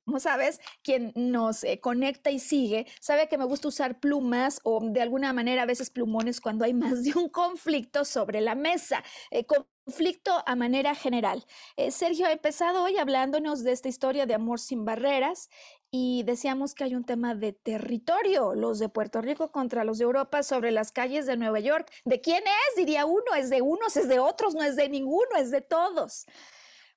como 0.04 0.20
sabes, 0.20 0.60
quien 0.82 1.12
nos 1.14 1.64
eh, 1.64 1.80
conecta 1.80 2.30
y 2.30 2.38
sigue 2.38 2.86
sabe 3.00 3.26
que 3.26 3.38
me 3.38 3.46
gusta 3.46 3.68
usar 3.68 4.00
plumas 4.00 4.60
o 4.62 4.80
de 4.82 5.00
alguna 5.00 5.32
manera 5.32 5.62
a 5.62 5.66
veces 5.66 5.88
plumones 5.88 6.42
cuando 6.42 6.66
hay 6.66 6.74
más 6.74 7.04
de 7.04 7.14
un 7.18 7.30
conflicto 7.30 8.04
sobre 8.04 8.42
la 8.42 8.54
mesa. 8.54 9.02
Eh, 9.30 9.46
conflicto 9.84 10.42
a 10.46 10.56
manera 10.56 10.94
general. 10.94 11.44
Eh, 11.76 11.90
Sergio 11.90 12.26
ha 12.26 12.32
empezado 12.32 12.82
hoy 12.84 12.96
hablándonos 12.96 13.62
de 13.62 13.72
esta 13.72 13.88
historia 13.88 14.24
de 14.24 14.34
amor 14.34 14.58
sin 14.58 14.84
barreras 14.84 15.50
y 15.90 16.22
decíamos 16.24 16.74
que 16.74 16.84
hay 16.84 16.94
un 16.94 17.04
tema 17.04 17.34
de 17.34 17.52
territorio, 17.52 18.54
los 18.54 18.78
de 18.78 18.88
Puerto 18.88 19.20
Rico 19.20 19.52
contra 19.52 19.84
los 19.84 19.98
de 19.98 20.04
Europa 20.04 20.42
sobre 20.42 20.70
las 20.70 20.90
calles 20.90 21.26
de 21.26 21.36
Nueva 21.36 21.60
York. 21.60 21.90
¿De 22.04 22.20
quién 22.20 22.42
es? 22.42 22.76
Diría 22.76 23.04
uno, 23.04 23.34
es 23.36 23.50
de 23.50 23.60
unos, 23.60 23.96
es 23.96 24.08
de 24.08 24.18
otros, 24.18 24.54
no 24.54 24.62
es 24.62 24.74
de 24.76 24.88
ninguno, 24.88 25.36
es 25.36 25.50
de 25.50 25.60
todos. 25.60 26.26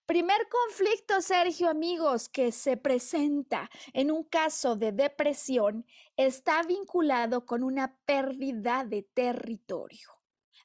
Primer 0.06 0.48
conflicto, 0.48 1.22
Sergio, 1.22 1.70
amigos, 1.70 2.29
que 2.29 2.53
se 2.53 2.77
presenta 2.77 3.70
en 3.91 4.10
un 4.10 4.24
caso 4.24 4.77
de 4.77 4.94
depresión 4.94 5.86
está 6.15 6.63
vinculado 6.63 7.46
con 7.46 7.63
una 7.63 7.98
pérdida 8.06 8.86
de 8.86 9.03
territorio 9.03 10.17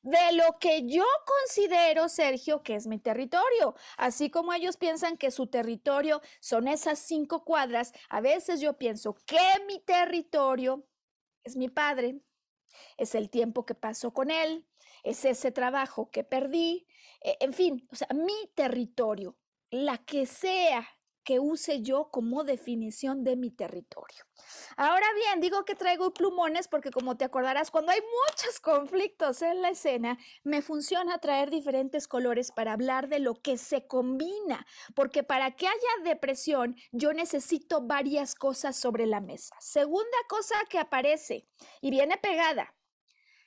de 0.02 0.32
lo 0.32 0.58
que 0.58 0.86
yo 0.86 1.04
considero, 1.24 2.08
Sergio, 2.08 2.62
que 2.62 2.74
es 2.74 2.86
mi 2.86 2.98
territorio. 2.98 3.74
Así 3.96 4.30
como 4.30 4.52
ellos 4.52 4.76
piensan 4.76 5.16
que 5.16 5.30
su 5.30 5.46
territorio 5.46 6.20
son 6.40 6.68
esas 6.68 6.98
cinco 6.98 7.44
cuadras, 7.44 7.92
a 8.08 8.20
veces 8.20 8.60
yo 8.60 8.76
pienso 8.76 9.14
que 9.26 9.38
mi 9.66 9.80
territorio 9.80 10.84
es 11.44 11.56
mi 11.56 11.68
padre, 11.68 12.20
es 12.96 13.14
el 13.14 13.30
tiempo 13.30 13.64
que 13.64 13.74
paso 13.74 14.12
con 14.12 14.30
él, 14.30 14.66
es 15.02 15.24
ese 15.24 15.52
trabajo 15.52 16.10
que 16.10 16.24
perdí, 16.24 16.86
e, 17.20 17.36
en 17.40 17.52
fin, 17.52 17.88
o 17.90 17.96
sea, 17.96 18.08
mi 18.14 18.50
territorio, 18.54 19.36
la 19.70 19.98
que 19.98 20.26
sea 20.26 20.86
que 21.24 21.38
use 21.38 21.82
yo 21.82 22.10
como 22.10 22.44
definición 22.44 23.24
de 23.24 23.36
mi 23.36 23.50
territorio. 23.50 24.24
Ahora 24.76 25.06
bien, 25.14 25.40
digo 25.40 25.64
que 25.64 25.74
traigo 25.74 26.12
plumones 26.12 26.68
porque 26.68 26.90
como 26.90 27.16
te 27.16 27.24
acordarás, 27.24 27.70
cuando 27.70 27.92
hay 27.92 28.00
muchos 28.00 28.60
conflictos 28.60 29.42
en 29.42 29.62
la 29.62 29.70
escena, 29.70 30.18
me 30.42 30.62
funciona 30.62 31.18
traer 31.18 31.50
diferentes 31.50 32.08
colores 32.08 32.52
para 32.52 32.72
hablar 32.72 33.08
de 33.08 33.18
lo 33.18 33.34
que 33.34 33.58
se 33.58 33.86
combina, 33.86 34.66
porque 34.94 35.22
para 35.22 35.52
que 35.52 35.66
haya 35.66 36.04
depresión 36.04 36.76
yo 36.90 37.12
necesito 37.12 37.82
varias 37.82 38.34
cosas 38.34 38.76
sobre 38.76 39.06
la 39.06 39.20
mesa. 39.20 39.54
Segunda 39.60 40.18
cosa 40.28 40.54
que 40.68 40.78
aparece 40.78 41.46
y 41.80 41.90
viene 41.90 42.16
pegada, 42.16 42.74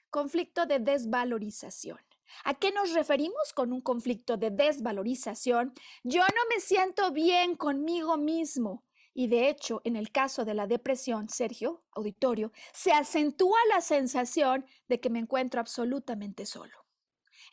conflicto 0.09 0.65
de 0.65 0.79
desvalorización. 0.79 1.99
¿A 2.43 2.53
qué 2.55 2.71
nos 2.71 2.93
referimos 2.93 3.53
con 3.53 3.71
un 3.73 3.81
conflicto 3.81 4.37
de 4.37 4.51
desvalorización? 4.51 5.73
Yo 6.03 6.21
no 6.21 6.41
me 6.49 6.59
siento 6.61 7.11
bien 7.11 7.55
conmigo 7.55 8.17
mismo 8.17 8.83
Y 9.17 9.27
de 9.27 9.47
hecho, 9.49 9.81
en 9.85 9.95
el 9.95 10.11
caso 10.11 10.43
de 10.43 10.53
la 10.53 10.67
depresión, 10.67 11.29
Sergio, 11.29 11.83
auditorio, 11.91 12.51
se 12.73 12.91
acentúa 12.91 13.57
la 13.69 13.79
sensación 13.79 14.65
de 14.89 14.99
que 14.99 15.09
me 15.09 15.19
encuentro 15.19 15.61
absolutamente 15.61 16.45
solo. 16.45 16.85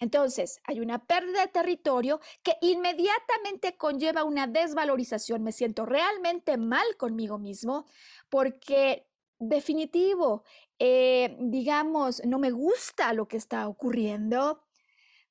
Entonces, 0.00 0.60
hay 0.64 0.80
una 0.80 1.04
pérdida 1.06 1.42
de 1.42 1.48
territorio 1.52 2.20
que 2.42 2.56
inmediatamente 2.60 3.76
conlleva 3.76 4.24
una 4.24 4.46
desvalorización. 4.46 5.42
Me 5.42 5.52
siento 5.52 5.86
realmente 5.86 6.56
mal 6.56 6.96
conmigo 6.96 7.38
mismo 7.38 7.86
porque 8.28 9.06
definitivo, 9.38 10.44
eh, 10.84 11.36
digamos, 11.38 12.24
no 12.24 12.40
me 12.40 12.50
gusta 12.50 13.12
lo 13.12 13.28
que 13.28 13.36
está 13.36 13.68
ocurriendo, 13.68 14.64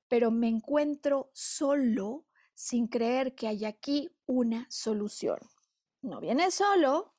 pero 0.07 0.31
me 0.31 0.47
encuentro 0.47 1.29
solo 1.33 2.25
sin 2.53 2.87
creer 2.87 3.35
que 3.35 3.49
hay 3.49 3.65
aquí 3.65 4.15
una 4.25 4.65
solución. 4.69 5.39
No 6.01 6.21
viene 6.21 6.51
solo, 6.51 7.10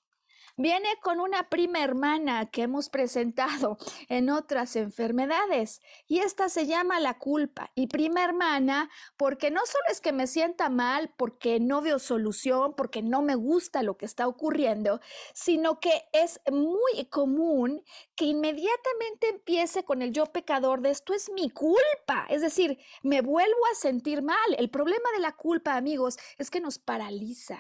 Viene 0.56 0.88
con 1.00 1.18
una 1.18 1.48
prima 1.48 1.82
hermana 1.82 2.50
que 2.50 2.62
hemos 2.62 2.90
presentado 2.90 3.78
en 4.10 4.28
otras 4.28 4.76
enfermedades 4.76 5.80
y 6.06 6.18
esta 6.18 6.50
se 6.50 6.66
llama 6.66 7.00
la 7.00 7.18
culpa. 7.18 7.70
Y 7.74 7.86
prima 7.86 8.22
hermana 8.22 8.90
porque 9.16 9.50
no 9.50 9.60
solo 9.64 9.84
es 9.90 10.02
que 10.02 10.12
me 10.12 10.26
sienta 10.26 10.68
mal, 10.68 11.14
porque 11.16 11.58
no 11.58 11.80
veo 11.80 11.98
solución, 11.98 12.74
porque 12.76 13.00
no 13.00 13.22
me 13.22 13.34
gusta 13.34 13.82
lo 13.82 13.96
que 13.96 14.04
está 14.04 14.28
ocurriendo, 14.28 15.00
sino 15.32 15.80
que 15.80 16.02
es 16.12 16.38
muy 16.50 17.06
común 17.08 17.82
que 18.14 18.26
inmediatamente 18.26 19.30
empiece 19.30 19.84
con 19.84 20.02
el 20.02 20.12
yo 20.12 20.26
pecador 20.26 20.82
de 20.82 20.90
esto 20.90 21.14
es 21.14 21.30
mi 21.30 21.48
culpa. 21.48 22.26
Es 22.28 22.42
decir, 22.42 22.78
me 23.02 23.22
vuelvo 23.22 23.66
a 23.72 23.74
sentir 23.74 24.22
mal. 24.22 24.36
El 24.58 24.68
problema 24.68 25.10
de 25.14 25.20
la 25.20 25.32
culpa, 25.32 25.76
amigos, 25.76 26.18
es 26.36 26.50
que 26.50 26.60
nos 26.60 26.78
paraliza 26.78 27.58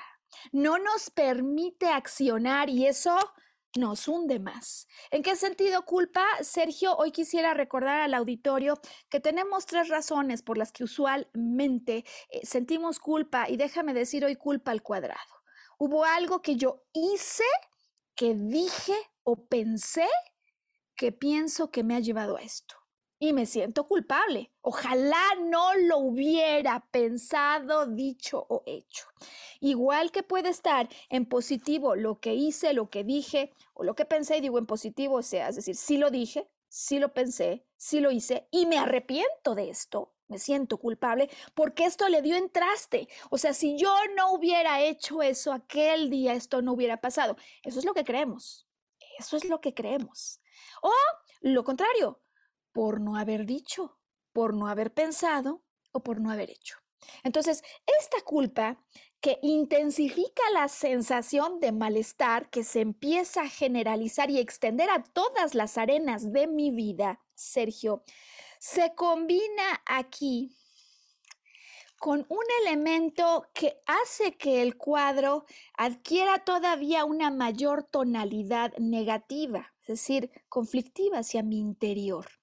no 0.52 0.78
nos 0.78 1.10
permite 1.10 1.88
accionar 1.88 2.70
y 2.70 2.86
eso 2.86 3.16
nos 3.76 4.06
hunde 4.06 4.38
más. 4.38 4.86
¿En 5.10 5.22
qué 5.22 5.36
sentido 5.36 5.84
culpa? 5.84 6.26
Sergio, 6.42 6.96
hoy 6.96 7.10
quisiera 7.10 7.54
recordar 7.54 8.00
al 8.00 8.14
auditorio 8.14 8.78
que 9.08 9.20
tenemos 9.20 9.66
tres 9.66 9.88
razones 9.88 10.42
por 10.42 10.58
las 10.58 10.72
que 10.72 10.84
usualmente 10.84 12.04
eh, 12.30 12.44
sentimos 12.44 12.98
culpa 12.98 13.48
y 13.48 13.56
déjame 13.56 13.94
decir 13.94 14.24
hoy 14.24 14.36
culpa 14.36 14.70
al 14.72 14.82
cuadrado. 14.82 15.20
Hubo 15.78 16.04
algo 16.04 16.42
que 16.42 16.56
yo 16.56 16.84
hice, 16.92 17.44
que 18.14 18.34
dije 18.34 18.96
o 19.22 19.46
pensé 19.46 20.08
que 20.94 21.12
pienso 21.12 21.70
que 21.70 21.82
me 21.82 21.96
ha 21.96 22.00
llevado 22.00 22.36
a 22.36 22.42
esto 22.42 22.81
y 23.22 23.32
me 23.32 23.46
siento 23.46 23.86
culpable. 23.86 24.50
Ojalá 24.62 25.22
no 25.44 25.74
lo 25.76 25.98
hubiera 25.98 26.88
pensado, 26.90 27.86
dicho 27.86 28.44
o 28.48 28.64
hecho. 28.66 29.06
Igual 29.60 30.10
que 30.10 30.24
puede 30.24 30.48
estar 30.48 30.88
en 31.08 31.26
positivo 31.26 31.94
lo 31.94 32.18
que 32.18 32.34
hice, 32.34 32.72
lo 32.72 32.90
que 32.90 33.04
dije 33.04 33.52
o 33.74 33.84
lo 33.84 33.94
que 33.94 34.06
pensé, 34.06 34.40
digo 34.40 34.58
en 34.58 34.66
positivo, 34.66 35.18
o 35.18 35.22
sea, 35.22 35.50
es 35.50 35.54
decir, 35.54 35.76
sí 35.76 35.98
lo 35.98 36.10
dije, 36.10 36.50
sí 36.66 36.98
lo 36.98 37.14
pensé, 37.14 37.64
sí 37.76 38.00
lo 38.00 38.10
hice 38.10 38.48
y 38.50 38.66
me 38.66 38.78
arrepiento 38.78 39.54
de 39.54 39.70
esto. 39.70 40.16
Me 40.26 40.40
siento 40.40 40.78
culpable 40.78 41.30
porque 41.54 41.84
esto 41.84 42.08
le 42.08 42.22
dio 42.22 42.34
en 42.34 42.50
traste. 42.50 43.06
O 43.30 43.38
sea, 43.38 43.54
si 43.54 43.78
yo 43.78 43.94
no 44.16 44.32
hubiera 44.32 44.80
hecho 44.80 45.22
eso 45.22 45.52
aquel 45.52 46.10
día, 46.10 46.34
esto 46.34 46.60
no 46.60 46.72
hubiera 46.72 47.00
pasado. 47.00 47.36
Eso 47.62 47.78
es 47.78 47.84
lo 47.84 47.94
que 47.94 48.02
creemos. 48.02 48.66
Eso 49.16 49.36
es 49.36 49.44
lo 49.44 49.60
que 49.60 49.74
creemos. 49.74 50.40
O 50.82 50.90
lo 51.42 51.64
contrario, 51.64 52.21
por 52.72 53.00
no 53.00 53.16
haber 53.16 53.46
dicho, 53.46 53.98
por 54.32 54.54
no 54.54 54.66
haber 54.66 54.92
pensado 54.92 55.62
o 55.92 56.02
por 56.02 56.20
no 56.20 56.30
haber 56.30 56.50
hecho. 56.50 56.78
Entonces, 57.22 57.62
esta 58.00 58.20
culpa 58.22 58.78
que 59.20 59.38
intensifica 59.42 60.42
la 60.52 60.68
sensación 60.68 61.60
de 61.60 61.72
malestar 61.72 62.50
que 62.50 62.64
se 62.64 62.80
empieza 62.80 63.42
a 63.42 63.48
generalizar 63.48 64.30
y 64.30 64.38
extender 64.38 64.90
a 64.90 65.02
todas 65.02 65.54
las 65.54 65.78
arenas 65.78 66.32
de 66.32 66.46
mi 66.48 66.70
vida, 66.70 67.20
Sergio, 67.34 68.02
se 68.58 68.94
combina 68.94 69.82
aquí 69.86 70.56
con 71.98 72.26
un 72.28 72.44
elemento 72.62 73.46
que 73.54 73.80
hace 73.86 74.36
que 74.36 74.60
el 74.60 74.76
cuadro 74.76 75.44
adquiera 75.76 76.44
todavía 76.44 77.04
una 77.04 77.30
mayor 77.30 77.84
tonalidad 77.84 78.76
negativa, 78.78 79.72
es 79.82 79.86
decir, 79.86 80.30
conflictiva 80.48 81.18
hacia 81.18 81.44
mi 81.44 81.60
interior 81.60 82.41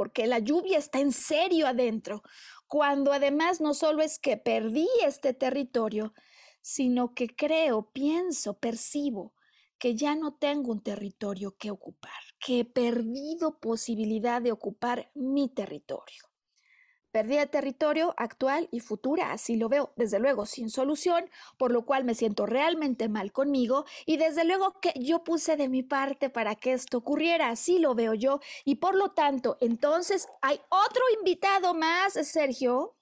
porque 0.00 0.26
la 0.26 0.38
lluvia 0.38 0.78
está 0.78 0.98
en 0.98 1.12
serio 1.12 1.66
adentro, 1.66 2.22
cuando 2.66 3.12
además 3.12 3.60
no 3.60 3.74
solo 3.74 4.00
es 4.00 4.18
que 4.18 4.38
perdí 4.38 4.88
este 5.04 5.34
territorio, 5.34 6.14
sino 6.62 7.12
que 7.12 7.28
creo, 7.28 7.90
pienso, 7.92 8.58
percibo 8.58 9.34
que 9.78 9.96
ya 9.96 10.14
no 10.14 10.32
tengo 10.32 10.72
un 10.72 10.82
territorio 10.82 11.54
que 11.58 11.70
ocupar, 11.70 12.22
que 12.38 12.60
he 12.60 12.64
perdido 12.64 13.60
posibilidad 13.60 14.40
de 14.40 14.52
ocupar 14.52 15.10
mi 15.14 15.50
territorio. 15.50 16.29
Pérdida 17.12 17.40
de 17.40 17.46
territorio 17.48 18.14
actual 18.16 18.68
y 18.70 18.78
futura, 18.78 19.32
así 19.32 19.56
lo 19.56 19.68
veo, 19.68 19.92
desde 19.96 20.20
luego 20.20 20.46
sin 20.46 20.70
solución, 20.70 21.28
por 21.58 21.72
lo 21.72 21.84
cual 21.84 22.04
me 22.04 22.14
siento 22.14 22.46
realmente 22.46 23.08
mal 23.08 23.32
conmigo 23.32 23.84
y 24.06 24.16
desde 24.16 24.44
luego 24.44 24.78
que 24.80 24.92
yo 24.94 25.24
puse 25.24 25.56
de 25.56 25.68
mi 25.68 25.82
parte 25.82 26.30
para 26.30 26.54
que 26.54 26.72
esto 26.72 26.98
ocurriera, 26.98 27.48
así 27.48 27.80
lo 27.80 27.96
veo 27.96 28.14
yo 28.14 28.40
y 28.64 28.76
por 28.76 28.94
lo 28.94 29.10
tanto, 29.10 29.58
entonces 29.60 30.28
hay 30.40 30.60
otro 30.68 31.02
invitado 31.18 31.74
más, 31.74 32.12
Sergio. 32.12 32.96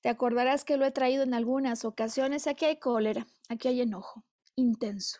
Te 0.00 0.08
acordarás 0.08 0.64
que 0.64 0.78
lo 0.78 0.86
he 0.86 0.90
traído 0.90 1.22
en 1.22 1.34
algunas 1.34 1.84
ocasiones, 1.84 2.46
aquí 2.46 2.64
hay 2.64 2.78
cólera, 2.78 3.26
aquí 3.50 3.68
hay 3.68 3.82
enojo, 3.82 4.24
intenso. 4.56 5.18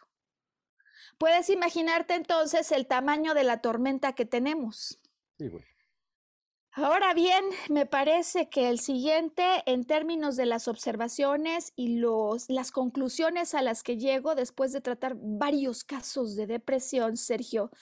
Puedes 1.19 1.51
imaginarte 1.51 2.15
entonces 2.15 2.73
el 2.73 2.87
tamaño 2.87 3.35
de 3.35 3.45
la 3.45 3.61
tormenta 3.61 4.15
que 4.15 4.25
tenemos. 4.25 4.99
Sí, 5.39 5.51
Ahora 6.73 7.15
bien, 7.15 7.45
me 7.69 7.85
parece 7.85 8.49
que 8.49 8.69
el 8.69 8.79
siguiente, 8.79 9.43
en 9.67 9.85
términos 9.85 10.37
de 10.37 10.47
las 10.47 10.69
observaciones 10.69 11.73
y 11.75 11.97
los, 11.97 12.49
las 12.49 12.71
conclusiones 12.71 13.55
a 13.55 13.63
las 13.63 13.83
que 13.83 13.97
llego 13.97 14.37
después 14.37 14.73
de 14.73 14.81
tratar 14.81 15.15
varios 15.17 15.83
casos 15.83 16.37
de 16.37 16.47
depresión, 16.47 17.17
Sergio, 17.17 17.73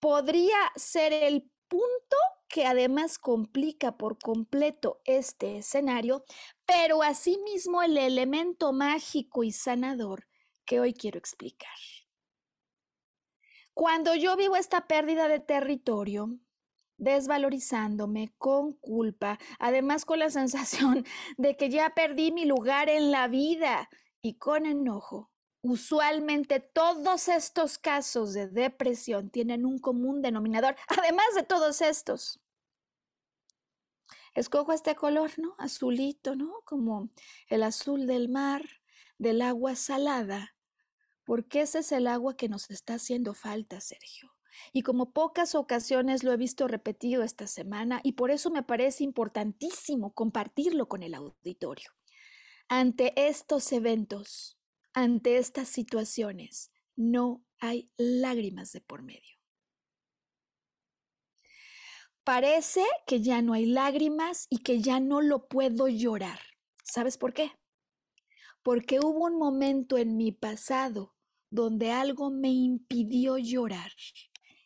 podría 0.00 0.56
ser 0.76 1.12
el 1.12 1.50
punto 1.68 2.16
que 2.48 2.64
además 2.64 3.18
complica 3.18 3.98
por 3.98 4.18
completo 4.18 5.02
este 5.04 5.58
escenario, 5.58 6.24
pero 6.64 7.02
asimismo 7.02 7.82
el 7.82 7.98
elemento 7.98 8.72
mágico 8.72 9.44
y 9.44 9.52
sanador 9.52 10.26
que 10.64 10.80
hoy 10.80 10.94
quiero 10.94 11.18
explicar. 11.18 11.76
Cuando 13.74 14.14
yo 14.14 14.36
vivo 14.36 14.56
esta 14.56 14.86
pérdida 14.86 15.28
de 15.28 15.40
territorio, 15.40 16.38
desvalorizándome 16.98 18.32
con 18.38 18.74
culpa, 18.74 19.38
además 19.58 20.04
con 20.04 20.18
la 20.18 20.30
sensación 20.30 21.04
de 21.36 21.56
que 21.56 21.70
ya 21.70 21.90
perdí 21.90 22.32
mi 22.32 22.44
lugar 22.44 22.88
en 22.88 23.10
la 23.10 23.28
vida 23.28 23.88
y 24.20 24.34
con 24.34 24.66
enojo. 24.66 25.30
Usualmente 25.62 26.58
todos 26.58 27.28
estos 27.28 27.78
casos 27.78 28.32
de 28.32 28.48
depresión 28.48 29.30
tienen 29.30 29.64
un 29.64 29.78
común 29.78 30.22
denominador, 30.22 30.76
además 30.88 31.26
de 31.34 31.42
todos 31.42 31.80
estos. 31.80 32.40
Escojo 34.34 34.72
este 34.72 34.94
color, 34.96 35.30
¿no? 35.38 35.54
Azulito, 35.58 36.34
¿no? 36.34 36.62
Como 36.64 37.10
el 37.48 37.62
azul 37.62 38.06
del 38.06 38.28
mar, 38.28 38.62
del 39.18 39.42
agua 39.42 39.76
salada, 39.76 40.56
porque 41.24 41.60
ese 41.60 41.80
es 41.80 41.92
el 41.92 42.06
agua 42.06 42.36
que 42.36 42.48
nos 42.48 42.70
está 42.70 42.94
haciendo 42.94 43.34
falta, 43.34 43.80
Sergio 43.80 44.31
y 44.72 44.82
como 44.82 45.12
pocas 45.12 45.54
ocasiones 45.54 46.24
lo 46.24 46.32
he 46.32 46.36
visto 46.36 46.68
repetido 46.68 47.22
esta 47.22 47.46
semana 47.46 48.00
y 48.02 48.12
por 48.12 48.30
eso 48.30 48.50
me 48.50 48.62
parece 48.62 49.04
importantísimo 49.04 50.12
compartirlo 50.12 50.88
con 50.88 51.02
el 51.02 51.14
auditorio. 51.14 51.90
Ante 52.68 53.12
estos 53.28 53.72
eventos, 53.72 54.58
ante 54.94 55.36
estas 55.36 55.68
situaciones, 55.68 56.72
no 56.96 57.44
hay 57.58 57.90
lágrimas 57.96 58.72
de 58.72 58.80
por 58.80 59.02
medio. 59.02 59.38
Parece 62.24 62.84
que 63.06 63.20
ya 63.20 63.42
no 63.42 63.52
hay 63.52 63.66
lágrimas 63.66 64.46
y 64.48 64.58
que 64.58 64.80
ya 64.80 65.00
no 65.00 65.20
lo 65.20 65.48
puedo 65.48 65.88
llorar. 65.88 66.38
¿Sabes 66.84 67.18
por 67.18 67.32
qué? 67.32 67.50
Porque 68.62 69.00
hubo 69.00 69.26
un 69.26 69.38
momento 69.38 69.98
en 69.98 70.16
mi 70.16 70.30
pasado 70.30 71.14
donde 71.50 71.90
algo 71.90 72.30
me 72.30 72.48
impidió 72.48 73.38
llorar 73.38 73.92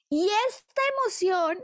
y 0.09 0.29
esta 0.49 0.83
emoción 0.95 1.59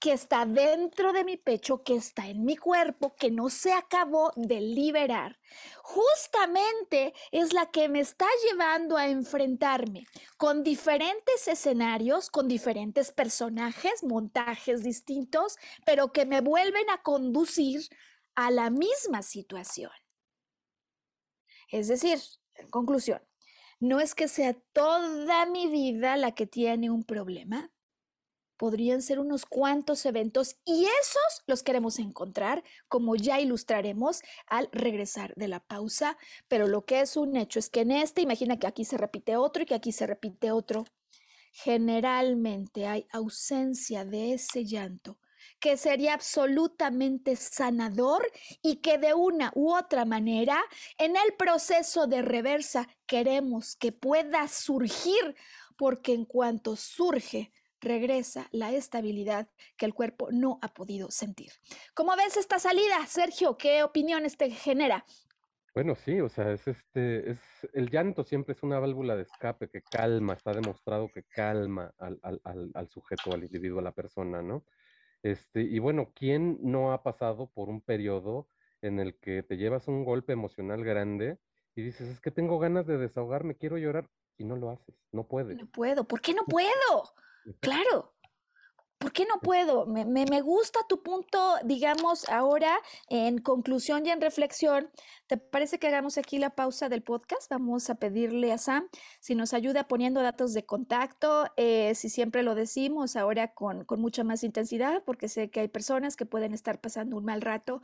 que 0.00 0.12
está 0.12 0.44
dentro 0.46 1.12
de 1.12 1.24
mi 1.24 1.36
pecho, 1.36 1.82
que 1.82 1.94
está 1.96 2.28
en 2.28 2.44
mi 2.44 2.56
cuerpo, 2.56 3.14
que 3.16 3.30
no 3.30 3.48
se 3.50 3.72
acabó 3.72 4.32
de 4.36 4.60
liberar, 4.60 5.38
justamente 5.82 7.14
es 7.32 7.52
la 7.52 7.70
que 7.70 7.88
me 7.88 8.00
está 8.00 8.26
llevando 8.48 8.96
a 8.96 9.08
enfrentarme 9.08 10.06
con 10.36 10.62
diferentes 10.62 11.48
escenarios, 11.48 12.30
con 12.30 12.48
diferentes 12.48 13.12
personajes, 13.12 14.04
montajes 14.04 14.82
distintos, 14.82 15.56
pero 15.86 16.12
que 16.12 16.26
me 16.26 16.40
vuelven 16.42 16.90
a 16.90 17.02
conducir 17.02 17.88
a 18.34 18.50
la 18.50 18.70
misma 18.70 19.22
situación. 19.22 19.90
Es 21.68 21.88
decir, 21.88 22.18
en 22.54 22.68
conclusión, 22.70 23.22
No 23.80 24.00
es 24.00 24.14
que 24.14 24.28
sea 24.28 24.54
toda 24.72 25.46
mi 25.46 25.68
vida 25.68 26.16
la 26.16 26.34
que 26.34 26.46
tiene 26.46 26.90
un 26.90 27.04
problema. 27.04 27.70
Podrían 28.56 29.02
ser 29.02 29.18
unos 29.18 29.44
cuantos 29.46 30.06
eventos 30.06 30.56
y 30.64 30.84
esos 30.84 31.42
los 31.46 31.62
queremos 31.62 31.98
encontrar, 31.98 32.64
como 32.88 33.16
ya 33.16 33.40
ilustraremos 33.40 34.22
al 34.46 34.68
regresar 34.72 35.34
de 35.36 35.48
la 35.48 35.60
pausa. 35.60 36.16
Pero 36.48 36.66
lo 36.66 36.84
que 36.84 37.00
es 37.00 37.16
un 37.16 37.36
hecho 37.36 37.58
es 37.58 37.68
que 37.68 37.80
en 37.80 37.90
este, 37.90 38.22
imagina 38.22 38.58
que 38.58 38.66
aquí 38.66 38.84
se 38.84 38.96
repite 38.96 39.36
otro 39.36 39.62
y 39.62 39.66
que 39.66 39.74
aquí 39.74 39.92
se 39.92 40.06
repite 40.06 40.52
otro. 40.52 40.84
Generalmente 41.52 42.86
hay 42.86 43.06
ausencia 43.12 44.04
de 44.04 44.34
ese 44.34 44.64
llanto 44.64 45.18
que 45.60 45.76
sería 45.76 46.14
absolutamente 46.14 47.36
sanador 47.36 48.30
y 48.62 48.76
que 48.76 48.98
de 48.98 49.14
una 49.14 49.52
u 49.54 49.74
otra 49.74 50.04
manera 50.04 50.62
en 50.98 51.16
el 51.16 51.34
proceso 51.38 52.06
de 52.06 52.22
reversa 52.22 52.88
queremos 53.06 53.76
que 53.76 53.92
pueda 53.92 54.48
surgir, 54.48 55.34
porque 55.76 56.12
en 56.12 56.24
cuanto 56.24 56.76
surge, 56.76 57.52
regresa 57.80 58.48
la 58.52 58.72
estabilidad 58.72 59.48
que 59.76 59.86
el 59.86 59.94
cuerpo 59.94 60.28
no 60.30 60.58
ha 60.62 60.68
podido 60.68 61.10
sentir. 61.10 61.52
¿Cómo 61.94 62.16
ves 62.16 62.36
esta 62.36 62.58
salida, 62.58 63.06
Sergio? 63.06 63.56
¿Qué 63.56 63.82
opiniones 63.82 64.36
te 64.36 64.50
genera? 64.50 65.04
Bueno, 65.74 65.94
sí, 65.94 66.20
o 66.20 66.28
sea, 66.28 66.52
es 66.52 66.66
este, 66.66 67.32
es 67.32 67.38
el 67.74 67.90
llanto 67.90 68.24
siempre 68.24 68.54
es 68.54 68.62
una 68.62 68.78
válvula 68.78 69.14
de 69.14 69.22
escape 69.22 69.68
que 69.68 69.82
calma, 69.82 70.32
está 70.32 70.52
demostrado 70.52 71.10
que 71.12 71.24
calma 71.24 71.92
al, 71.98 72.18
al, 72.22 72.70
al 72.72 72.88
sujeto, 72.88 73.34
al 73.34 73.44
individuo, 73.44 73.80
a 73.80 73.82
la 73.82 73.92
persona, 73.92 74.40
¿no? 74.40 74.64
Este, 75.22 75.60
y 75.60 75.78
bueno, 75.78 76.12
¿quién 76.14 76.58
no 76.62 76.92
ha 76.92 77.02
pasado 77.02 77.50
por 77.52 77.68
un 77.68 77.82
periodo 77.82 78.48
en 78.80 79.00
el 79.00 79.18
que 79.18 79.42
te 79.42 79.56
llevas 79.56 79.88
un 79.88 80.04
golpe 80.04 80.32
emocional 80.32 80.82
grande 80.82 81.38
y 81.74 81.82
dices, 81.82 82.08
es 82.08 82.20
que 82.20 82.30
tengo 82.30 82.58
ganas 82.58 82.86
de 82.86 82.96
desahogarme, 82.96 83.56
quiero 83.56 83.76
llorar, 83.76 84.08
y 84.38 84.44
no 84.44 84.56
lo 84.56 84.70
haces, 84.70 84.94
no 85.12 85.26
puedes. 85.26 85.58
No 85.58 85.66
puedo, 85.66 86.04
¿por 86.04 86.20
qué 86.20 86.34
no 86.34 86.44
puedo? 86.44 87.14
Claro. 87.60 88.12
¿Por 88.98 89.12
qué 89.12 89.26
no 89.26 89.40
puedo? 89.40 89.84
Me, 89.84 90.06
me, 90.06 90.24
me, 90.24 90.40
gusta 90.40 90.80
tu 90.88 91.02
punto, 91.02 91.56
digamos, 91.64 92.28
ahora 92.30 92.78
en 93.10 93.38
conclusión 93.38 94.06
y 94.06 94.10
en 94.10 94.22
reflexión. 94.22 94.90
¿Te 95.26 95.36
parece 95.36 95.78
que 95.78 95.86
hagamos 95.86 96.16
aquí 96.16 96.38
la 96.38 96.50
pausa 96.50 96.88
del 96.88 97.02
podcast? 97.02 97.50
Vamos 97.50 97.90
a 97.90 97.96
pedirle 97.96 98.52
a 98.52 98.58
Sam 98.58 98.88
si 99.20 99.34
nos 99.34 99.52
ayuda 99.52 99.86
poniendo 99.86 100.22
datos 100.22 100.54
de 100.54 100.64
contacto, 100.64 101.46
eh, 101.58 101.94
si 101.94 102.08
siempre 102.08 102.42
lo 102.42 102.54
decimos, 102.54 103.16
ahora 103.16 103.52
con, 103.52 103.84
con 103.84 104.00
mucha 104.00 104.24
más 104.24 104.42
intensidad, 104.42 105.02
porque 105.04 105.28
sé 105.28 105.50
que 105.50 105.60
hay 105.60 105.68
personas 105.68 106.16
que 106.16 106.24
pueden 106.24 106.54
estar 106.54 106.80
pasando 106.80 107.18
un 107.18 107.24
mal 107.26 107.42
rato 107.42 107.82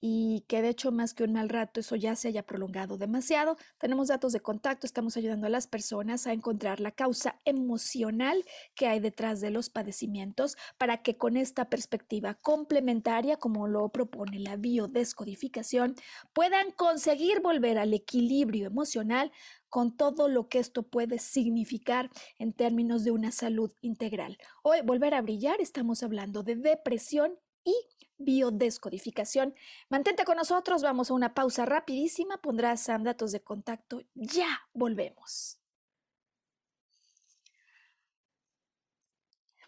y 0.00 0.44
que 0.48 0.62
de 0.62 0.70
hecho 0.70 0.92
más 0.92 1.12
que 1.14 1.24
un 1.24 1.34
mal 1.34 1.48
rato 1.48 1.80
eso 1.80 1.94
ya 1.96 2.16
se 2.16 2.28
haya 2.28 2.44
prolongado 2.44 2.96
demasiado. 2.96 3.56
Tenemos 3.78 4.08
datos 4.08 4.32
de 4.32 4.40
contacto, 4.40 4.86
estamos 4.86 5.16
ayudando 5.16 5.46
a 5.46 5.50
las 5.50 5.66
personas 5.66 6.26
a 6.26 6.32
encontrar 6.32 6.80
la 6.80 6.92
causa 6.92 7.38
emocional 7.44 8.44
que 8.74 8.86
hay 8.86 9.00
detrás 9.00 9.40
de 9.40 9.50
los 9.50 9.68
padecimientos 9.68 10.56
para 10.78 11.02
que 11.02 11.16
con 11.16 11.36
esta 11.36 11.68
perspectiva 11.68 12.34
complementaria, 12.34 13.36
como 13.36 13.68
lo 13.68 13.90
propone 13.90 14.40
la 14.40 14.56
biodescodificación, 14.56 15.94
puedan 16.32 16.70
conseguir 16.72 17.40
volver 17.40 17.78
al 17.78 17.92
equilibrio 17.92 18.66
emocional 18.66 19.32
con 19.68 19.96
todo 19.96 20.28
lo 20.28 20.48
que 20.48 20.58
esto 20.58 20.82
puede 20.82 21.18
significar 21.18 22.10
en 22.38 22.52
términos 22.52 23.04
de 23.04 23.12
una 23.12 23.30
salud 23.30 23.72
integral. 23.80 24.38
Hoy, 24.62 24.78
volver 24.84 25.14
a 25.14 25.22
brillar, 25.22 25.60
estamos 25.60 26.02
hablando 26.02 26.42
de 26.42 26.56
depresión 26.56 27.38
y 27.64 27.74
biodescodificación. 28.18 29.54
Mantente 29.88 30.24
con 30.24 30.36
nosotros, 30.36 30.82
vamos 30.82 31.10
a 31.10 31.14
una 31.14 31.34
pausa 31.34 31.66
rapidísima, 31.66 32.38
pondrás 32.38 32.86
datos 33.02 33.32
de 33.32 33.40
contacto, 33.40 34.02
ya 34.14 34.48
volvemos. 34.72 35.60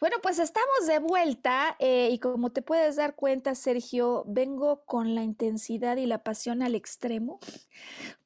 Bueno, 0.02 0.16
pues 0.20 0.40
estamos 0.40 0.88
de 0.88 0.98
vuelta 0.98 1.76
eh, 1.78 2.08
y 2.10 2.18
como 2.18 2.50
te 2.50 2.60
puedes 2.60 2.96
dar 2.96 3.14
cuenta, 3.14 3.54
Sergio, 3.54 4.24
vengo 4.26 4.84
con 4.84 5.14
la 5.14 5.22
intensidad 5.22 5.96
y 5.96 6.06
la 6.06 6.24
pasión 6.24 6.60
al 6.60 6.74
extremo 6.74 7.38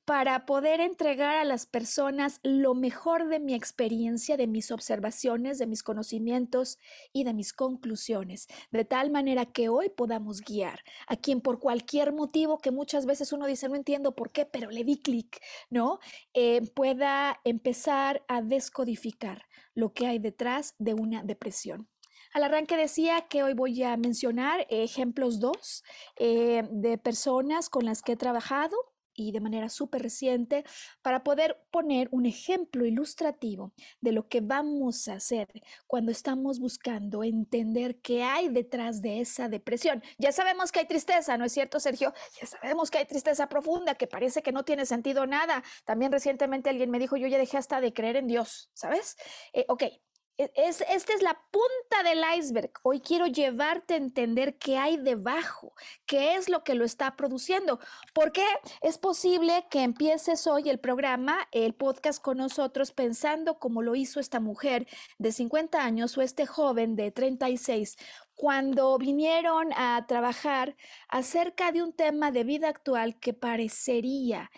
para 0.06 0.46
poder 0.46 0.80
entregar 0.80 1.34
a 1.34 1.44
las 1.44 1.66
personas 1.66 2.38
lo 2.44 2.74
mejor 2.74 3.28
de 3.28 3.40
mi 3.40 3.54
experiencia, 3.54 4.36
de 4.36 4.46
mis 4.46 4.70
observaciones, 4.70 5.58
de 5.58 5.66
mis 5.66 5.82
conocimientos 5.82 6.78
y 7.12 7.24
de 7.24 7.34
mis 7.34 7.52
conclusiones, 7.52 8.46
de 8.70 8.84
tal 8.84 9.10
manera 9.10 9.46
que 9.46 9.68
hoy 9.68 9.90
podamos 9.90 10.42
guiar 10.42 10.84
a 11.08 11.16
quien 11.16 11.40
por 11.40 11.58
cualquier 11.58 12.12
motivo 12.12 12.58
que 12.58 12.70
muchas 12.70 13.04
veces 13.04 13.32
uno 13.32 13.48
dice 13.48 13.68
no 13.68 13.74
entiendo 13.74 14.14
por 14.14 14.30
qué, 14.30 14.46
pero 14.46 14.70
le 14.70 14.84
di 14.84 15.02
clic, 15.02 15.42
¿no? 15.70 15.98
Eh, 16.34 16.62
pueda 16.74 17.40
empezar 17.42 18.24
a 18.28 18.42
descodificar 18.42 19.42
lo 19.74 19.92
que 19.92 20.06
hay 20.06 20.20
detrás 20.20 20.76
de 20.78 20.94
una 20.94 21.24
depresión. 21.24 21.88
Al 22.32 22.44
arranque 22.44 22.76
decía 22.76 23.22
que 23.22 23.42
hoy 23.42 23.54
voy 23.54 23.82
a 23.82 23.96
mencionar 23.96 24.68
ejemplos 24.70 25.40
dos 25.40 25.82
eh, 26.14 26.62
de 26.70 26.96
personas 26.96 27.68
con 27.68 27.84
las 27.84 28.02
que 28.02 28.12
he 28.12 28.16
trabajado 28.16 28.76
y 29.16 29.32
de 29.32 29.40
manera 29.40 29.68
súper 29.68 30.02
reciente 30.02 30.64
para 31.02 31.24
poder 31.24 31.64
poner 31.70 32.08
un 32.12 32.26
ejemplo 32.26 32.84
ilustrativo 32.84 33.72
de 34.00 34.12
lo 34.12 34.28
que 34.28 34.40
vamos 34.40 35.08
a 35.08 35.14
hacer 35.14 35.48
cuando 35.86 36.12
estamos 36.12 36.60
buscando 36.60 37.24
entender 37.24 38.00
qué 38.00 38.22
hay 38.22 38.48
detrás 38.48 39.02
de 39.02 39.20
esa 39.20 39.48
depresión. 39.48 40.02
Ya 40.18 40.32
sabemos 40.32 40.70
que 40.70 40.80
hay 40.80 40.86
tristeza, 40.86 41.36
¿no 41.38 41.44
es 41.44 41.52
cierto, 41.52 41.80
Sergio? 41.80 42.12
Ya 42.40 42.46
sabemos 42.46 42.90
que 42.90 42.98
hay 42.98 43.06
tristeza 43.06 43.48
profunda, 43.48 43.94
que 43.94 44.06
parece 44.06 44.42
que 44.42 44.52
no 44.52 44.64
tiene 44.64 44.86
sentido 44.86 45.26
nada. 45.26 45.62
También 45.84 46.12
recientemente 46.12 46.70
alguien 46.70 46.90
me 46.90 46.98
dijo, 46.98 47.16
yo 47.16 47.26
ya 47.26 47.38
dejé 47.38 47.56
hasta 47.56 47.80
de 47.80 47.92
creer 47.92 48.16
en 48.16 48.26
Dios, 48.26 48.70
¿sabes? 48.74 49.16
Eh, 49.52 49.64
ok, 49.68 49.84
es, 50.38 50.84
esta 50.88 51.14
es 51.14 51.22
la 51.22 51.40
punta 51.50 52.08
del 52.08 52.22
iceberg. 52.38 52.70
Hoy 52.82 53.00
quiero 53.00 53.26
llevarte 53.26 53.94
a 53.94 53.98
entender 53.98 54.58
qué 54.58 54.76
hay 54.76 54.96
debajo, 54.96 55.74
qué 56.06 56.34
es 56.34 56.48
lo 56.48 56.62
que 56.62 56.74
lo 56.74 56.84
está 56.84 57.16
produciendo. 57.16 57.80
Porque 58.12 58.44
es 58.82 58.98
posible 58.98 59.66
que 59.70 59.82
empieces 59.82 60.46
hoy 60.46 60.68
el 60.68 60.78
programa, 60.78 61.48
el 61.52 61.74
podcast 61.74 62.22
con 62.22 62.38
nosotros, 62.38 62.92
pensando 62.92 63.58
como 63.58 63.82
lo 63.82 63.94
hizo 63.94 64.20
esta 64.20 64.40
mujer 64.40 64.86
de 65.18 65.32
50 65.32 65.82
años 65.82 66.16
o 66.18 66.22
este 66.22 66.46
joven 66.46 66.96
de 66.96 67.10
36, 67.10 67.96
cuando 68.34 68.98
vinieron 68.98 69.72
a 69.74 70.04
trabajar 70.06 70.76
acerca 71.08 71.72
de 71.72 71.82
un 71.82 71.94
tema 71.94 72.30
de 72.30 72.44
vida 72.44 72.68
actual 72.68 73.18
que 73.18 73.32
parecería 73.32 74.50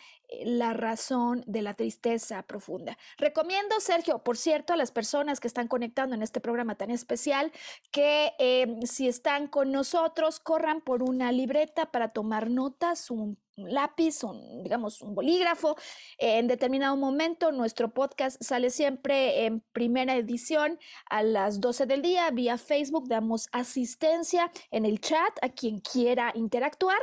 la 0.45 0.73
razón 0.73 1.43
de 1.47 1.63
la 1.63 1.75
tristeza 1.75 2.43
profunda. 2.43 2.99
Recomiendo, 3.17 3.81
Sergio, 3.81 4.19
por 4.21 4.37
cierto, 4.37 4.73
a 4.73 4.77
las 4.77 4.93
personas 4.93 5.41
que 5.41 5.49
están 5.49 5.69
conectando 5.69 6.15
en 6.15 6.23
este 6.23 6.41
programa 6.41 6.75
tan 6.75 6.91
especial, 6.91 7.53
que 7.91 8.33
em, 8.39 8.83
si 8.83 9.09
están 9.09 9.47
con 9.47 9.73
nosotros, 9.73 10.41
corran 10.41 10.81
por 10.81 11.03
una 11.03 11.33
libreta 11.33 11.91
para 11.91 12.09
tomar 12.09 12.51
notas, 12.51 13.11
un 13.11 13.39
un 13.59 13.73
lápiz, 13.73 14.23
un, 14.23 14.63
digamos, 14.63 15.03
un 15.03 15.15
bolígrafo. 15.15 15.77
En 16.17 16.47
determinado 16.47 16.97
momento, 16.97 17.53
nuestro 17.53 17.91
podcast 17.91 18.43
sale 18.43 18.71
siempre 18.71 19.45
en 19.45 19.61
primera 19.73 20.17
edición 20.17 20.79
a 21.11 21.23
las 21.23 21.61
12 21.61 21.87
del 21.87 22.03
día 22.03 22.31
vía 22.31 22.57
Facebook. 22.57 23.09
Damos 23.09 23.49
asistencia 23.53 24.51
en 24.71 24.87
el 24.87 25.01
chat 25.01 25.37
a 25.43 25.49
quien 25.49 25.81
quiera 25.81 26.33
interactuar, 26.35 26.99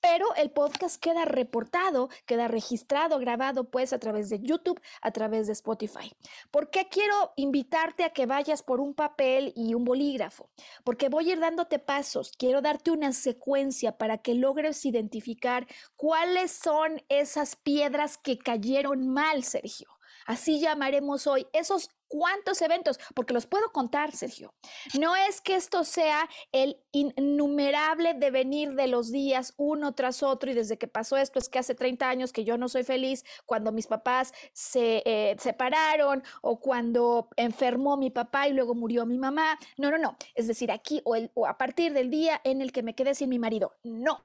pero 0.00 0.34
el 0.34 0.50
podcast 0.50 1.00
queda 1.00 1.24
reportado, 1.24 2.08
queda 2.26 2.48
registrado, 2.48 3.18
grabado 3.18 3.70
pues 3.70 3.92
a 3.92 3.98
través 3.98 4.28
de 4.30 4.40
YouTube, 4.40 4.80
a 5.02 5.12
través 5.12 5.46
de 5.46 5.52
Spotify. 5.52 6.12
¿Por 6.50 6.70
qué 6.70 6.88
quiero 6.90 7.32
invitarte 7.36 8.04
a 8.04 8.10
que 8.10 8.26
vayas 8.26 8.62
por 8.62 8.80
un 8.80 8.94
papel 8.94 9.52
y 9.54 9.74
un 9.74 9.84
bolígrafo? 9.84 10.50
Porque 10.84 11.08
voy 11.08 11.30
a 11.30 11.32
ir 11.34 11.40
dándote 11.40 11.78
pasos, 11.78 12.32
quiero 12.36 12.60
darte 12.60 12.90
una 12.90 13.12
secuencia 13.12 13.96
para 13.96 14.18
que 14.18 14.34
logres 14.34 14.84
identificar 14.84 15.66
cuáles 16.00 16.50
son 16.50 17.02
esas 17.10 17.56
piedras 17.56 18.16
que 18.16 18.38
cayeron 18.38 19.06
mal, 19.08 19.44
Sergio. 19.44 19.86
Así 20.24 20.58
llamaremos 20.58 21.26
hoy 21.26 21.46
esos 21.52 21.90
cuántos 22.10 22.60
eventos, 22.60 22.98
porque 23.14 23.32
los 23.32 23.46
puedo 23.46 23.72
contar, 23.72 24.12
Sergio. 24.12 24.52
No 24.98 25.14
es 25.14 25.40
que 25.40 25.54
esto 25.54 25.84
sea 25.84 26.28
el 26.52 26.76
innumerable 26.90 28.14
devenir 28.14 28.74
de 28.74 28.88
los 28.88 29.12
días 29.12 29.54
uno 29.56 29.94
tras 29.94 30.22
otro 30.22 30.50
y 30.50 30.54
desde 30.54 30.76
que 30.76 30.88
pasó 30.88 31.16
esto 31.16 31.38
es 31.38 31.48
que 31.48 31.60
hace 31.60 31.74
30 31.74 32.08
años 32.08 32.32
que 32.32 32.44
yo 32.44 32.58
no 32.58 32.68
soy 32.68 32.82
feliz 32.82 33.24
cuando 33.46 33.70
mis 33.70 33.86
papás 33.86 34.34
se 34.52 35.02
eh, 35.06 35.36
separaron 35.38 36.24
o 36.42 36.58
cuando 36.58 37.28
enfermó 37.36 37.96
mi 37.96 38.10
papá 38.10 38.48
y 38.48 38.52
luego 38.52 38.74
murió 38.74 39.06
mi 39.06 39.16
mamá. 39.16 39.56
No, 39.78 39.90
no, 39.90 39.96
no. 39.96 40.16
Es 40.34 40.48
decir, 40.48 40.72
aquí 40.72 41.00
o, 41.04 41.16
o 41.34 41.46
a 41.46 41.56
partir 41.56 41.92
del 41.92 42.10
día 42.10 42.40
en 42.42 42.60
el 42.60 42.72
que 42.72 42.82
me 42.82 42.96
quedé 42.96 43.14
sin 43.14 43.30
mi 43.30 43.38
marido. 43.38 43.76
No, 43.84 44.20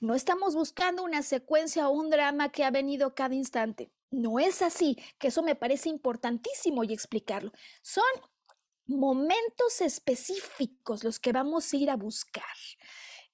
no 0.00 0.16
estamos 0.16 0.56
buscando 0.56 1.04
una 1.04 1.22
secuencia 1.22 1.88
o 1.88 1.92
un 1.92 2.10
drama 2.10 2.48
que 2.48 2.64
ha 2.64 2.70
venido 2.72 3.14
cada 3.14 3.36
instante. 3.36 3.92
No 4.10 4.38
es 4.38 4.62
así, 4.62 4.96
que 5.18 5.28
eso 5.28 5.42
me 5.42 5.54
parece 5.54 5.88
importantísimo 5.88 6.84
y 6.84 6.92
explicarlo. 6.92 7.52
Son 7.82 8.04
momentos 8.86 9.80
específicos 9.80 11.04
los 11.04 11.20
que 11.20 11.32
vamos 11.32 11.72
a 11.72 11.76
ir 11.76 11.90
a 11.90 11.96
buscar. 11.96 12.44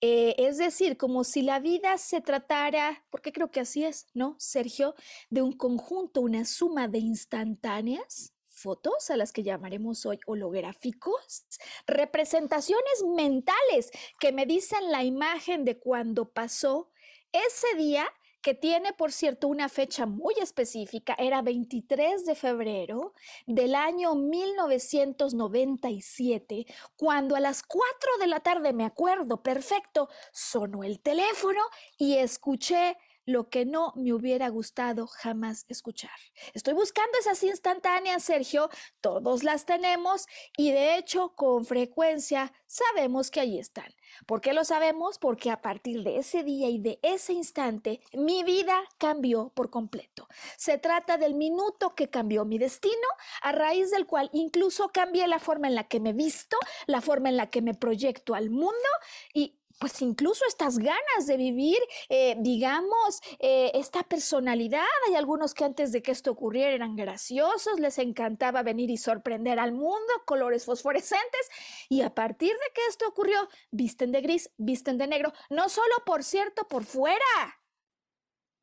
Eh, 0.01 0.35
es 0.39 0.59
decir, 0.59 0.97
como 0.97 1.25
si 1.25 1.43
la 1.43 1.61
vida 1.61 1.97
se 1.97 2.21
tratara, 2.21 3.05
porque 3.11 3.33
creo 3.33 3.51
que 3.51 3.61
así 3.61 3.85
es, 3.85 4.07
¿no, 4.13 4.37
Sergio? 4.39 4.95
De 5.31 5.41
un 5.41 5.53
conjunto, 5.53 6.21
una 6.21 6.45
suma 6.45 6.89
de 6.89 6.99
instantáneas 6.99 8.35
fotos 8.65 9.11
a 9.11 9.17
las 9.17 9.33
que 9.33 9.43
llamaremos 9.43 10.07
hoy 10.07 10.19
holográficos, 10.27 11.45
representaciones 11.87 13.05
mentales 13.15 13.91
que 14.19 14.33
me 14.33 14.47
dicen 14.47 14.91
la 14.91 15.05
imagen 15.05 15.65
de 15.65 15.79
cuando 15.79 16.31
pasó 16.31 16.91
ese 17.33 17.77
día 17.77 18.07
que 18.45 18.55
tiene, 18.55 18.93
por 18.93 19.11
cierto, 19.11 19.49
una 19.49 19.71
fecha 19.71 20.05
muy 20.05 20.35
específica, 20.39 21.17
era 21.19 21.41
23 21.41 22.27
de 22.27 22.35
febrero 22.35 23.15
del 23.47 23.75
año 23.75 24.15
1997, 24.15 26.67
cuando 26.95 27.37
a 27.37 27.41
las 27.41 27.63
4 27.63 28.19
de 28.21 28.27
la 28.27 28.41
tarde, 28.41 28.75
me 28.75 28.85
acuerdo 28.85 29.43
perfecto, 29.43 30.11
sonó 30.31 30.85
el 30.85 31.01
teléfono 31.01 31.63
y 31.97 32.19
escuché 32.19 32.99
lo 33.27 33.49
que 33.49 33.65
no 33.65 33.93
me 33.97 34.13
hubiera 34.13 34.49
gustado 34.49 35.07
jamás 35.07 35.65
escuchar. 35.69 36.11
Estoy 36.53 36.75
buscando 36.75 37.19
esas 37.19 37.43
instantáneas, 37.43 38.23
Sergio, 38.23 38.69
todos 39.01 39.45
las 39.45 39.67
tenemos 39.67 40.27
y 40.57 40.73
de 40.73 40.97
hecho 40.97 41.35
con 41.35 41.65
frecuencia 41.65 42.53
sabemos 42.67 43.31
que 43.31 43.41
ahí 43.41 43.59
están. 43.59 43.95
¿Por 44.27 44.41
qué 44.41 44.53
lo 44.53 44.65
sabemos? 44.65 45.19
Porque 45.19 45.51
a 45.51 45.61
partir 45.61 46.03
de 46.03 46.19
ese 46.19 46.43
día 46.45 46.69
y 46.69 46.79
de 46.79 46.99
ese 47.03 47.33
instante 47.33 48.01
mi 48.13 48.45
vida 48.45 48.83
cambió 48.99 49.51
por 49.55 49.71
completo. 49.71 50.29
Se 50.57 50.79
trata 50.79 51.19
del 51.19 51.35
minuto 51.35 51.95
que 51.95 52.11
cambió 52.11 52.45
mi 52.45 52.59
destino, 52.59 52.95
a 53.43 53.53
raíz 53.53 53.91
del 53.91 54.07
cual 54.07 54.31
incluso 54.33 54.91
cambié 54.91 55.27
la 55.27 55.39
forma 55.39 55.69
en 55.69 55.75
la 55.75 55.85
que 55.89 56.01
me 56.01 56.13
visto, 56.13 56.57
la 56.87 57.01
forma 57.01 57.29
en 57.29 57.37
la 57.37 57.51
que 57.51 57.63
me 57.63 57.75
proyecto 57.75 58.35
al 58.35 58.51
mundo 58.51 58.89
y 59.33 59.59
pues 59.79 60.01
incluso 60.03 60.45
estas 60.47 60.79
ganas 60.79 61.27
de 61.27 61.37
vivir, 61.37 61.79
eh, 62.09 62.37
digamos, 62.39 63.21
eh, 63.39 63.73
esta 63.75 64.03
personalidad. 64.03 64.85
Hay 65.09 65.15
algunos 65.15 65.55
que 65.55 65.65
antes 65.65 65.93
de 65.93 66.03
que 66.03 66.13
esto 66.13 66.31
ocurriera 66.31 66.73
eran 66.73 66.97
graciosos, 66.97 67.81
les 67.81 67.99
encantaba 67.99 68.63
venir 68.63 68.91
y 68.91 68.97
sorprender 68.97 69.59
al 69.59 69.73
mundo, 69.73 70.13
colores 70.27 70.65
fosforescentes, 70.65 71.49
y 71.89 72.03
a 72.03 72.15
partir 72.15 72.53
de 72.53 72.73
que 72.75 72.87
esto 72.89 73.09
ocurrió, 73.09 73.49
visten 73.71 74.13
de 74.13 74.21
gris, 74.21 74.51
visten 74.57 74.99
de 74.99 75.07
negro, 75.07 75.33
no 75.51 75.69
solo, 75.69 75.95
por 76.07 76.23
cierto, 76.23 76.67
por 76.69 76.85
fuera, 76.85 77.61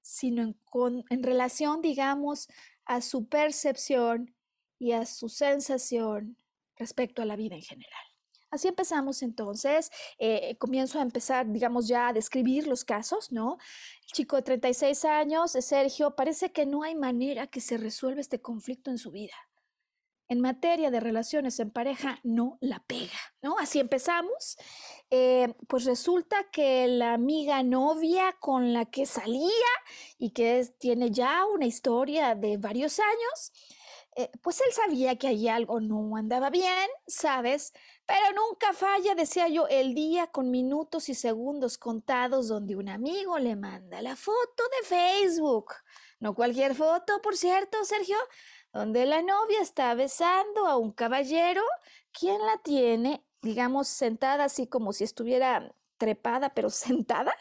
sino 0.02 0.44
en, 0.44 0.56
en 1.10 1.24
relación, 1.24 1.82
digamos, 1.82 2.48
a 2.86 3.02
su 3.02 3.28
percepción 3.28 4.36
y 4.80 4.94
a 4.94 5.06
su 5.06 5.30
sensación 5.30 6.38
respecto 6.76 7.22
a 7.22 7.26
la 7.26 7.36
vida 7.36 7.56
en 7.56 7.62
general. 7.62 8.11
Así 8.52 8.68
empezamos 8.68 9.24
entonces, 9.24 9.92
eh, 10.20 10.58
comienzo 10.58 11.00
a 11.00 11.02
empezar, 11.02 11.50
digamos, 11.50 11.88
ya 11.88 12.10
a 12.10 12.14
describir 12.14 12.68
los 12.68 12.84
casos, 12.84 13.32
¿no? 13.32 13.58
El 14.04 14.12
chico 14.12 14.36
de 14.36 14.42
36 14.42 15.06
años, 15.06 15.52
Sergio, 15.52 16.16
parece 16.18 16.52
que 16.52 16.66
no 16.66 16.84
hay 16.84 16.96
manera 16.96 17.48
que 17.48 17.62
se 17.62 17.78
resuelva 17.78 18.20
este 18.20 18.42
conflicto 18.42 18.92
en 18.92 18.98
su 18.98 19.10
vida. 19.12 19.34
En 20.28 20.40
materia 20.40 20.92
de 20.92 21.00
relaciones 21.00 21.60
en 21.60 21.72
pareja, 21.72 22.20
no 22.24 22.58
la 22.62 22.84
pega, 22.88 23.20
¿no? 23.42 23.58
Así 23.58 23.80
empezamos. 23.80 24.58
Eh, 25.10 25.54
pues 25.68 25.86
resulta 25.86 26.50
que 26.52 26.88
la 26.88 27.14
amiga 27.14 27.64
novia 27.64 28.36
con 28.40 28.74
la 28.74 28.86
que 28.86 29.06
salía 29.06 29.72
y 30.18 30.32
que 30.32 30.66
tiene 30.78 31.12
ya 31.12 31.46
una 31.46 31.66
historia 31.66 32.36
de 32.36 32.58
varios 32.58 33.00
años, 33.00 33.52
eh, 34.16 34.30
pues 34.42 34.60
él 34.62 34.74
sabía 34.74 35.18
que 35.18 35.28
ahí 35.28 35.48
algo 35.48 35.80
no 35.80 36.16
andaba 36.18 36.50
bien, 36.50 36.90
¿sabes? 37.08 37.74
Pero 38.06 38.34
nunca 38.36 38.74
falla, 38.74 39.16
decía 39.16 39.48
yo, 39.48 39.68
el 39.68 39.94
día 39.94 40.28
con 40.28 40.52
minutos 40.52 41.10
y 41.10 41.16
segundos 41.16 41.78
contados 41.78 42.48
donde 42.48 42.76
un 42.76 42.90
amigo 42.90 43.40
le 43.40 43.56
manda 43.56 44.02
la 44.02 44.16
foto 44.16 44.64
de 44.80 44.88
Facebook. 44.88 45.74
No 46.20 46.36
cualquier 46.36 46.76
foto, 46.76 47.22
por 47.22 47.38
cierto, 47.38 47.84
Sergio, 47.86 48.18
donde 48.74 49.06
la 49.06 49.22
novia 49.22 49.62
está 49.62 49.94
besando 49.96 50.68
a 50.68 50.78
un 50.78 50.92
caballero, 50.92 51.64
quien 52.12 52.40
la 52.46 52.58
tiene, 52.64 53.26
digamos, 53.42 53.88
sentada 53.88 54.46
así 54.46 54.68
como 54.68 54.94
si 54.94 55.04
estuviera 55.04 55.74
trepada, 55.98 56.54
pero 56.54 56.70
sentada, 56.72 57.34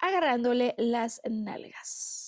agarrándole 0.00 0.74
las 0.78 1.20
nalgas. 1.28 2.19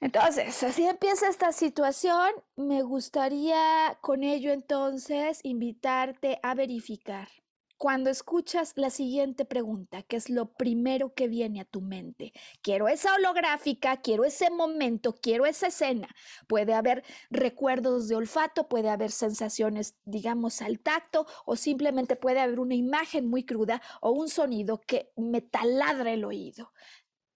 Entonces, 0.00 0.62
así 0.62 0.86
empieza 0.86 1.28
esta 1.28 1.52
situación. 1.52 2.30
Me 2.56 2.82
gustaría 2.82 3.98
con 4.00 4.22
ello 4.22 4.52
entonces 4.52 5.40
invitarte 5.42 6.38
a 6.42 6.54
verificar. 6.54 7.28
Cuando 7.76 8.10
escuchas 8.10 8.72
la 8.74 8.90
siguiente 8.90 9.44
pregunta, 9.44 10.02
¿qué 10.02 10.16
es 10.16 10.30
lo 10.30 10.52
primero 10.54 11.14
que 11.14 11.28
viene 11.28 11.60
a 11.60 11.64
tu 11.64 11.80
mente? 11.80 12.32
Quiero 12.60 12.88
esa 12.88 13.14
holográfica, 13.14 13.98
quiero 13.98 14.24
ese 14.24 14.50
momento, 14.50 15.14
quiero 15.14 15.46
esa 15.46 15.68
escena. 15.68 16.08
Puede 16.48 16.74
haber 16.74 17.04
recuerdos 17.30 18.08
de 18.08 18.16
olfato, 18.16 18.68
puede 18.68 18.90
haber 18.90 19.12
sensaciones, 19.12 19.96
digamos, 20.04 20.60
al 20.60 20.80
tacto, 20.80 21.26
o 21.44 21.54
simplemente 21.54 22.16
puede 22.16 22.40
haber 22.40 22.58
una 22.58 22.74
imagen 22.74 23.28
muy 23.28 23.44
cruda 23.44 23.80
o 24.00 24.10
un 24.10 24.28
sonido 24.28 24.80
que 24.80 25.12
me 25.16 25.40
taladra 25.40 26.12
el 26.12 26.24
oído. 26.24 26.72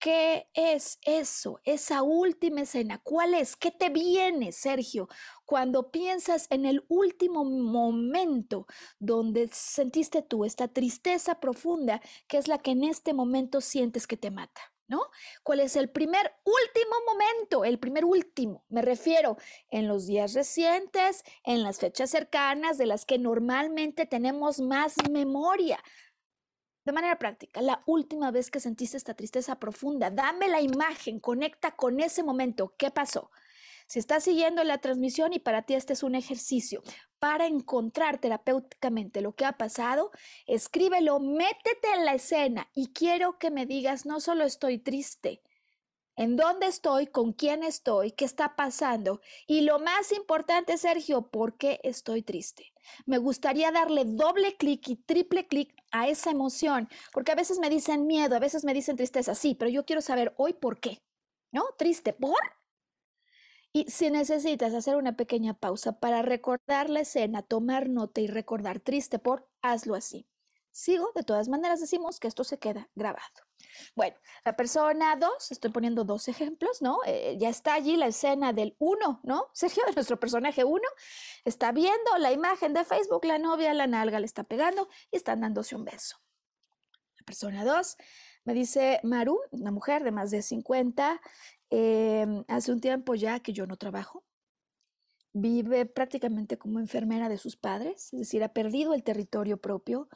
¿Qué 0.03 0.49
es 0.55 0.99
eso? 1.03 1.61
Esa 1.63 2.03
última 2.03 2.63
escena. 2.63 3.01
¿Cuál 3.05 3.35
es? 3.35 3.55
¿Qué 3.55 3.71
te 3.71 3.89
viene, 3.89 4.51
Sergio, 4.51 5.07
cuando 5.47 5.93
piensas 5.93 6.49
en 6.51 6.67
el 6.67 6.85
último 6.89 7.45
momento 7.45 8.67
donde 8.99 9.49
sentiste 9.53 10.21
tú 10.23 10.45
esta 10.45 10.67
tristeza 10.67 11.39
profunda 11.39 12.01
que 12.27 12.39
es 12.39 12.49
la 12.49 12.59
que 12.59 12.73
en 12.73 12.83
este 12.83 13.15
momento 13.15 13.61
sientes 13.61 14.09
que 14.09 14.17
te 14.17 14.33
mata? 14.33 14.61
¿No? 14.89 15.03
¿Cuál 15.45 15.61
es 15.61 15.77
el 15.77 15.89
primer 15.89 16.33
último 16.45 16.97
momento? 17.07 17.65
El 17.65 17.79
primer 17.79 18.05
último. 18.05 18.65
Me 18.69 18.83
refiero 18.83 19.37
en 19.71 19.87
los 19.87 20.07
días 20.07 20.35
recientes, 20.35 21.23
en 21.45 21.63
las 21.63 21.79
fechas 21.79 22.11
cercanas 22.11 22.77
de 22.77 22.87
las 22.87 23.07
que 23.07 23.19
normalmente 23.19 24.05
tenemos 24.05 24.59
más 24.59 24.95
memoria. 25.09 25.79
De 26.85 26.93
manera 26.93 27.19
práctica, 27.19 27.63
la 27.63 27.83
última 27.87 28.33
vez 28.33 28.51
que 28.51 28.59
sentiste 28.59 28.97
esta 28.97 29.15
tristeza 29.15 29.61
profunda, 29.61 30.11
dame 30.11 30.49
la 30.49 30.61
imagen, 30.61 31.21
conecta 31.21 31.77
con 31.77 32.01
ese 32.01 32.25
momento. 32.25 32.75
¿Qué 32.77 32.91
pasó? 32.91 33.31
Si 33.87 33.99
estás 33.99 34.25
siguiendo 34.25 34.65
la 34.65 34.79
transmisión 34.79 35.33
y 35.33 35.39
para 35.39 35.63
ti 35.63 35.75
este 35.75 35.93
es 35.93 36.03
un 36.03 36.15
ejercicio 36.15 36.83
para 37.19 37.47
encontrar 37.47 38.19
terapéuticamente 38.19 39.21
lo 39.21 39.35
que 39.35 39.45
ha 39.45 39.53
pasado, 39.53 40.11
escríbelo, 40.47 41.21
métete 41.21 41.89
en 41.95 42.05
la 42.05 42.15
escena 42.15 42.69
y 42.75 42.93
quiero 42.93 43.39
que 43.39 43.51
me 43.51 43.67
digas, 43.67 44.07
no 44.07 44.19
solo 44.19 44.45
estoy 44.45 44.79
triste, 44.79 45.43
en 46.23 46.37
dónde 46.37 46.67
estoy, 46.67 47.09
con 47.09 47.33
quién 47.33 47.65
estoy, 47.65 48.13
qué 48.13 48.25
está 48.25 48.55
pasando 48.55 49.21
y 49.47 49.63
lo 49.63 49.81
más 49.81 50.13
importante, 50.13 50.79
Sergio, 50.79 51.29
¿por 51.29 51.57
qué 51.57 51.81
estoy 51.83 52.23
triste? 52.23 52.73
Me 53.07 53.19
gustaría 53.19 53.73
darle 53.73 54.05
doble 54.05 54.57
clic 54.57 54.89
y 54.89 54.97
triple 54.97 55.47
clic 55.49 55.75
a 55.91 56.09
esa 56.09 56.31
emoción, 56.31 56.89
porque 57.13 57.33
a 57.33 57.37
veces 57.37 57.59
me 57.59 57.71
dicen 57.71 58.07
miedo, 58.07 58.37
a 58.37 58.41
veces 58.41 58.65
me 58.65 58.75
dicen 58.75 58.97
tristeza, 58.97 59.35
sí, 59.35 59.55
pero 59.55 59.71
yo 59.71 59.85
quiero 59.85 60.01
saber 60.01 60.33
hoy 60.37 60.53
por 60.53 60.79
qué. 60.81 61.03
¿No? 61.51 61.65
Triste, 61.77 62.13
¿por? 62.15 62.39
Y 63.75 63.91
si 63.91 64.11
necesitas 64.11 64.75
hacer 64.75 64.97
una 64.97 65.17
pequeña 65.17 65.55
pausa 65.55 65.99
para 65.99 66.23
recordar 66.23 66.89
la 66.89 67.01
escena, 67.01 67.43
tomar 67.43 67.89
nota 67.89 68.21
y 68.21 68.27
recordar 68.27 68.81
triste 68.81 69.19
por, 69.19 69.49
hazlo 69.61 69.95
así. 69.95 70.27
Sigo, 70.73 71.13
de 71.15 71.23
todas 71.23 71.49
maneras 71.49 71.81
decimos 71.81 72.19
que 72.19 72.29
esto 72.29 72.45
se 72.45 72.59
queda 72.59 72.89
grabado. 72.95 73.29
Bueno, 73.95 74.17
la 74.45 74.57
persona 74.57 75.17
2, 75.17 75.53
estoy 75.53 75.71
poniendo 75.71 76.05
dos 76.05 76.29
ejemplos, 76.29 76.81
¿no? 76.81 76.99
Eh, 77.07 77.37
ya 77.39 77.51
está 77.51 77.75
allí 77.75 77.97
la 77.97 78.07
escena 78.07 78.55
del 78.55 78.75
1, 78.79 79.21
¿no? 79.23 79.49
Sergio, 79.53 79.85
de 79.87 79.93
nuestro 79.93 80.19
personaje 80.19 80.65
1, 80.65 80.81
está 81.45 81.73
viendo 81.73 82.17
la 82.19 82.33
imagen 82.33 82.73
de 82.73 82.85
Facebook, 82.85 83.27
la 83.27 83.39
novia, 83.39 83.75
la 83.75 83.87
nalga 83.87 84.19
le 84.19 84.25
está 84.25 84.45
pegando 84.45 84.89
y 85.11 85.17
están 85.17 85.43
dándose 85.43 85.77
un 85.77 85.85
beso. 85.85 86.17
La 87.19 87.25
persona 87.27 87.65
2 87.67 87.97
me 88.45 88.55
dice 88.55 88.99
Maru, 89.03 89.39
una 89.51 89.71
mujer 89.71 90.05
de 90.05 90.11
más 90.11 90.31
de 90.31 90.41
50, 90.41 91.21
em, 91.69 92.45
hace 92.49 92.73
un 92.73 92.81
tiempo 92.81 93.15
ya 93.15 93.41
que 93.41 93.53
yo 93.53 93.67
no 93.67 93.77
trabajo, 93.77 94.25
vive 95.33 95.87
prácticamente 95.87 96.59
como 96.59 96.79
enfermera 96.79 97.29
de 97.29 97.39
sus 97.39 97.57
padres, 97.57 98.13
es 98.13 98.19
decir, 98.19 98.45
ha 98.45 98.53
perdido 98.53 98.95
el 98.95 99.03
territorio 99.03 99.57
propio 99.57 100.09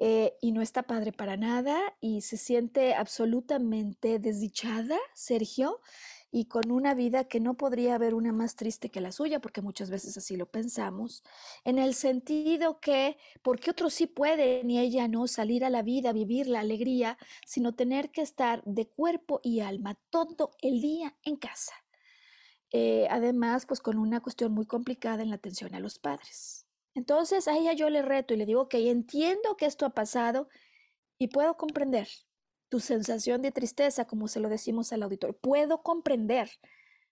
eh, 0.00 0.34
y 0.40 0.52
no 0.52 0.62
está 0.62 0.84
padre 0.84 1.12
para 1.12 1.36
nada 1.36 1.78
y 2.00 2.22
se 2.22 2.36
siente 2.36 2.94
absolutamente 2.94 4.18
desdichada, 4.18 4.98
Sergio, 5.14 5.80
y 6.34 6.46
con 6.46 6.70
una 6.70 6.94
vida 6.94 7.24
que 7.24 7.40
no 7.40 7.54
podría 7.54 7.94
haber 7.94 8.14
una 8.14 8.32
más 8.32 8.56
triste 8.56 8.88
que 8.88 9.02
la 9.02 9.12
suya, 9.12 9.40
porque 9.40 9.60
muchas 9.60 9.90
veces 9.90 10.16
así 10.16 10.36
lo 10.36 10.46
pensamos, 10.46 11.22
en 11.64 11.78
el 11.78 11.92
sentido 11.94 12.80
que, 12.80 13.18
porque 13.42 13.70
otros 13.70 13.92
sí 13.92 14.06
pueden 14.06 14.70
y 14.70 14.80
ella 14.80 15.06
no 15.08 15.28
salir 15.28 15.62
a 15.62 15.70
la 15.70 15.82
vida, 15.82 16.14
vivir 16.14 16.46
la 16.46 16.60
alegría, 16.60 17.18
sino 17.44 17.74
tener 17.74 18.10
que 18.10 18.22
estar 18.22 18.62
de 18.64 18.88
cuerpo 18.88 19.40
y 19.42 19.60
alma 19.60 19.98
todo 20.08 20.52
el 20.62 20.80
día 20.80 21.14
en 21.22 21.36
casa. 21.36 21.81
Eh, 22.72 23.06
además, 23.10 23.66
pues 23.66 23.80
con 23.80 23.98
una 23.98 24.20
cuestión 24.20 24.52
muy 24.52 24.66
complicada 24.66 25.22
en 25.22 25.30
la 25.30 25.36
atención 25.36 25.74
a 25.74 25.80
los 25.80 25.98
padres. 25.98 26.66
Entonces 26.94 27.48
a 27.48 27.56
ella 27.56 27.72
yo 27.72 27.88
le 27.90 28.02
reto 28.02 28.34
y 28.34 28.36
le 28.36 28.46
digo, 28.46 28.62
ok, 28.62 28.74
entiendo 28.74 29.56
que 29.56 29.66
esto 29.66 29.86
ha 29.86 29.90
pasado 29.90 30.48
y 31.18 31.28
puedo 31.28 31.56
comprender 31.56 32.08
tu 32.68 32.80
sensación 32.80 33.42
de 33.42 33.52
tristeza, 33.52 34.06
como 34.06 34.28
se 34.28 34.40
lo 34.40 34.48
decimos 34.48 34.92
al 34.92 35.02
auditor. 35.02 35.36
Puedo 35.36 35.82
comprender, 35.82 36.50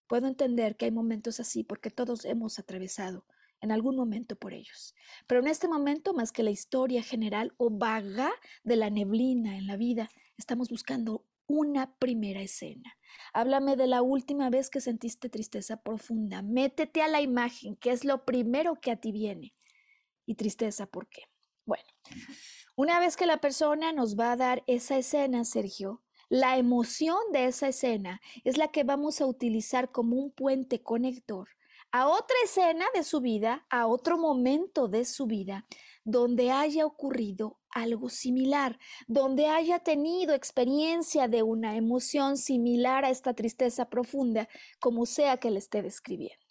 puedo 0.06 0.26
entender 0.26 0.76
que 0.76 0.86
hay 0.86 0.90
momentos 0.90 1.40
así 1.40 1.64
porque 1.64 1.90
todos 1.90 2.24
hemos 2.24 2.58
atravesado 2.58 3.26
en 3.60 3.72
algún 3.72 3.96
momento 3.96 4.36
por 4.36 4.54
ellos. 4.54 4.94
Pero 5.26 5.40
en 5.40 5.48
este 5.48 5.68
momento, 5.68 6.14
más 6.14 6.32
que 6.32 6.42
la 6.42 6.50
historia 6.50 7.02
general 7.02 7.52
o 7.58 7.70
vaga 7.70 8.30
de 8.64 8.76
la 8.76 8.90
neblina 8.90 9.56
en 9.56 9.66
la 9.66 9.76
vida, 9.76 10.08
estamos 10.38 10.70
buscando 10.70 11.24
una 11.50 11.96
primera 11.98 12.40
escena. 12.40 12.96
Háblame 13.32 13.74
de 13.74 13.88
la 13.88 14.02
última 14.02 14.50
vez 14.50 14.70
que 14.70 14.80
sentiste 14.80 15.28
tristeza 15.28 15.82
profunda. 15.82 16.42
Métete 16.42 17.02
a 17.02 17.08
la 17.08 17.20
imagen, 17.20 17.74
que 17.74 17.90
es 17.90 18.04
lo 18.04 18.24
primero 18.24 18.76
que 18.76 18.92
a 18.92 19.00
ti 19.00 19.10
viene. 19.10 19.52
Y 20.26 20.36
tristeza, 20.36 20.86
¿por 20.86 21.08
qué? 21.08 21.22
Bueno, 21.66 21.84
una 22.76 23.00
vez 23.00 23.16
que 23.16 23.26
la 23.26 23.38
persona 23.38 23.92
nos 23.92 24.16
va 24.16 24.30
a 24.30 24.36
dar 24.36 24.62
esa 24.68 24.96
escena, 24.96 25.44
Sergio, 25.44 26.04
la 26.28 26.56
emoción 26.56 27.18
de 27.32 27.46
esa 27.46 27.66
escena 27.66 28.20
es 28.44 28.56
la 28.56 28.68
que 28.68 28.84
vamos 28.84 29.20
a 29.20 29.26
utilizar 29.26 29.90
como 29.90 30.18
un 30.18 30.30
puente 30.30 30.84
conector 30.84 31.48
a 31.92 32.06
otra 32.06 32.36
escena 32.44 32.84
de 32.94 33.02
su 33.02 33.20
vida, 33.20 33.66
a 33.68 33.88
otro 33.88 34.16
momento 34.16 34.86
de 34.86 35.04
su 35.04 35.26
vida, 35.26 35.66
donde 36.04 36.50
haya 36.50 36.86
ocurrido 36.86 37.58
algo 37.70 38.08
similar, 38.08 38.78
donde 39.06 39.46
haya 39.46 39.78
tenido 39.78 40.34
experiencia 40.34 41.28
de 41.28 41.42
una 41.42 41.76
emoción 41.76 42.36
similar 42.36 43.04
a 43.04 43.10
esta 43.10 43.34
tristeza 43.34 43.88
profunda, 43.88 44.48
como 44.80 45.06
sea 45.06 45.36
que 45.36 45.50
le 45.50 45.58
esté 45.58 45.82
describiendo. 45.82 46.50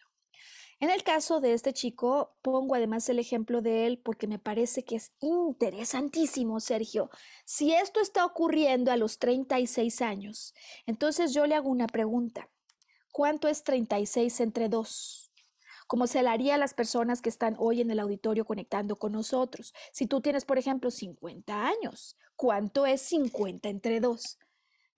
En 0.82 0.90
el 0.90 1.04
caso 1.04 1.42
de 1.42 1.54
este 1.54 1.74
chico, 1.74 2.38
pongo 2.42 2.74
además 2.74 3.10
el 3.10 3.20
ejemplo 3.20 3.62
de 3.62 3.86
él 3.86 4.00
porque 4.00 4.28
me 4.28 4.40
parece 4.40 4.86
que 4.86 4.96
es 4.96 5.12
interesantísimo, 5.20 6.62
Sergio. 6.62 7.10
Si 7.44 7.74
esto 7.74 8.00
está 8.00 8.26
ocurriendo 8.26 8.90
a 8.90 8.96
los 8.96 9.20
36 9.20 10.02
años, 10.02 10.54
entonces 10.86 11.34
yo 11.34 11.46
le 11.48 11.56
hago 11.56 11.70
una 11.70 11.88
pregunta. 11.88 12.50
¿Cuánto 13.12 13.50
es 13.50 13.64
36 13.64 14.40
entre 14.40 14.70
2? 14.70 15.29
Como 15.89 16.06
se 16.06 16.21
le 16.21 16.30
haría 16.30 16.54
a 16.54 16.60
las 16.60 16.75
personas 16.75 17.19
que 17.19 17.30
están 17.30 17.56
hoy 17.58 17.82
en 17.82 17.89
el 17.89 17.97
auditorio 17.97 18.45
conectando 18.45 18.99
con 18.99 19.12
nosotros. 19.12 19.73
Si 19.91 20.06
tú 20.06 20.21
tienes, 20.21 20.45
por 20.45 20.60
ejemplo, 20.60 20.91
50 20.91 21.65
años, 21.65 22.15
¿cuánto 22.36 22.86
es 22.86 23.02
50 23.02 23.69
entre 23.69 23.99
2? 23.99 24.38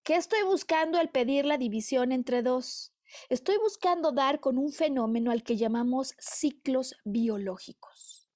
¿Qué 0.04 0.16
estoy 0.16 0.44
buscando 0.44 1.00
al 1.00 1.10
pedir 1.10 1.46
la 1.46 1.58
división 1.58 2.12
entre 2.12 2.42
2? 2.42 2.94
Estoy 3.30 3.58
buscando 3.58 4.12
dar 4.12 4.42
con 4.42 4.58
un 4.58 4.74
fenómeno 4.74 5.32
al 5.32 5.44
que 5.44 5.56
llamamos 5.56 6.14
ciclos 6.20 6.98
biológicos. 7.06 8.28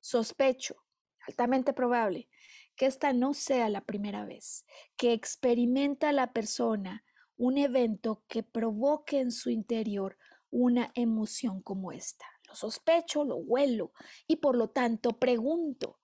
Sospecho, 0.00 0.84
altamente 1.26 1.72
probable, 1.72 2.28
que 2.76 2.84
esta 2.84 3.14
no 3.14 3.32
sea 3.32 3.70
la 3.70 3.80
primera 3.80 4.26
vez 4.26 4.66
que 4.98 5.14
experimenta 5.14 6.12
la 6.12 6.34
persona 6.34 7.02
un 7.38 7.56
evento 7.56 8.24
que 8.28 8.42
provoque 8.42 9.20
en 9.20 9.32
su 9.32 9.48
interior 9.48 10.18
una 10.54 10.92
emoción 10.94 11.60
como 11.62 11.90
esta. 11.90 12.24
Lo 12.46 12.54
sospecho, 12.54 13.24
lo 13.24 13.36
huelo 13.36 13.92
y 14.28 14.36
por 14.36 14.56
lo 14.56 14.70
tanto 14.70 15.18
pregunto, 15.18 15.98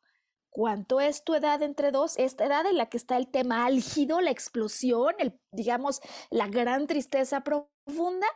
¿cuánto 0.50 1.00
es 1.00 1.22
tu 1.22 1.34
edad 1.34 1.62
entre 1.62 1.92
dos? 1.92 2.18
Esta 2.18 2.46
edad 2.46 2.66
en 2.66 2.76
la 2.76 2.88
que 2.88 2.96
está 2.96 3.16
el 3.16 3.30
tema 3.30 3.64
álgido, 3.64 4.20
la 4.20 4.32
explosión, 4.32 5.14
el, 5.18 5.38
digamos, 5.52 6.00
la 6.30 6.48
gran 6.48 6.88
tristeza 6.88 7.42
profunda 7.44 8.26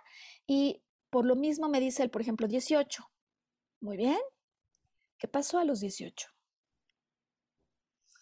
y 0.47 0.85
por 1.11 1.27
lo 1.27 1.35
mismo 1.35 1.69
me 1.69 1.81
dice 1.81 2.05
él, 2.05 2.11
por 2.11 2.23
ejemplo, 2.23 2.47
18. 2.47 3.05
Muy 3.81 3.97
bien. 3.97 4.19
¿Qué 5.19 5.27
pasó 5.27 5.59
a 5.59 5.65
los 5.65 5.81
18? 5.81 6.29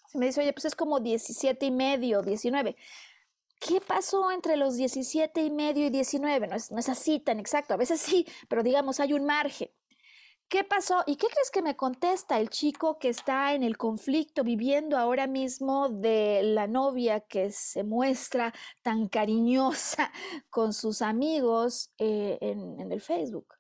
Se 0.09 0.19
me 0.19 0.27
dice, 0.27 0.41
oye, 0.41 0.53
pues 0.55 0.65
es 0.65 0.75
como 0.75 0.99
17 0.99 1.67
y 1.67 1.71
medio, 1.71 2.23
19. 2.23 2.75
¿Qué 3.65 3.81
pasó 3.81 4.33
entre 4.33 4.57
los 4.57 4.77
17 4.77 5.41
y 5.41 5.51
medio 5.51 5.87
y 5.87 5.91
19? 5.91 6.49
No 6.49 6.57
es, 6.57 6.73
no 6.73 6.79
así 6.79 7.21
tan 7.21 7.39
exacto, 7.39 7.75
a 7.75 7.77
veces 7.77 8.01
sí, 8.01 8.27
pero 8.49 8.65
digamos 8.65 8.99
hay 8.99 9.13
un 9.13 9.25
margen. 9.25 9.71
¿Qué 10.49 10.65
pasó? 10.65 11.05
¿Y 11.07 11.15
qué 11.15 11.29
crees 11.29 11.51
que 11.53 11.63
me 11.63 11.77
contesta 11.77 12.41
el 12.41 12.51
chico 12.51 12.99
que 12.99 13.09
está 13.09 13.55
en 13.55 13.63
el 13.63 13.77
conflicto 13.79 14.43
viviendo 14.43 14.99
ahora 14.99 15.29
mismo 15.29 15.89
de 15.89 16.43
la 16.43 16.67
novia 16.67 17.21
que 17.21 17.53
se 17.53 17.85
muestra 17.85 18.53
tan 18.83 19.09
cariñosa 19.09 20.13
con 20.51 20.73
sus 20.73 21.01
amigos 21.01 21.93
eh, 21.99 22.39
en, 22.41 22.91
el 22.91 23.01
Facebook? 23.01 23.55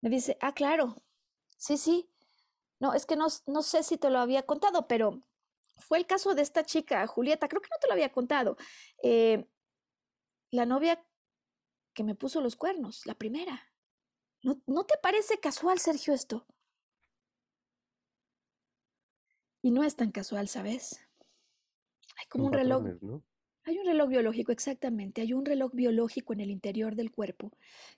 Me 0.00 0.10
dice, 0.10 0.36
ah, 0.40 0.52
claro, 0.52 0.96
sí, 1.56 1.76
sí. 1.76 2.10
No, 2.80 2.94
es 2.94 3.06
que 3.06 3.16
no 3.16 3.62
sé 3.62 3.82
si 3.84 3.96
te 3.96 4.10
lo 4.10 4.18
había 4.18 4.42
contado, 4.42 4.88
pero 4.88 5.20
fue 5.78 5.98
el 5.98 6.06
caso 6.06 6.34
de 6.34 6.42
esta 6.42 6.64
chica, 6.64 7.06
Julieta, 7.06 7.48
creo 7.48 7.62
que 7.62 7.68
no 7.70 7.78
te 7.80 7.86
lo 7.86 7.94
había 7.94 8.12
contado. 8.12 8.56
Eh, 9.02 9.46
la 10.50 10.66
novia 10.66 11.04
que 11.94 12.04
me 12.04 12.14
puso 12.14 12.40
los 12.40 12.56
cuernos, 12.56 13.06
la 13.06 13.14
primera. 13.14 13.62
¿No, 14.42 14.60
¿No, 14.66 14.84
te 14.84 14.96
parece 15.02 15.38
casual, 15.40 15.78
Sergio, 15.78 16.14
esto? 16.14 16.46
Y 19.62 19.70
no 19.70 19.82
es 19.82 19.96
tan 19.96 20.12
casual, 20.12 20.48
¿sabes? 20.48 21.00
Hay 22.16 22.26
como 22.28 22.46
un 22.46 22.52
reloj. 22.52 22.84
Hay 23.64 23.78
un 23.78 23.84
reloj 23.84 24.08
biológico, 24.08 24.52
exactamente. 24.52 25.20
Hay 25.20 25.34
un 25.34 25.44
reloj 25.44 25.72
biológico 25.74 26.32
en 26.32 26.40
el 26.40 26.50
interior 26.50 26.94
del 26.94 27.10
cuerpo 27.10 27.52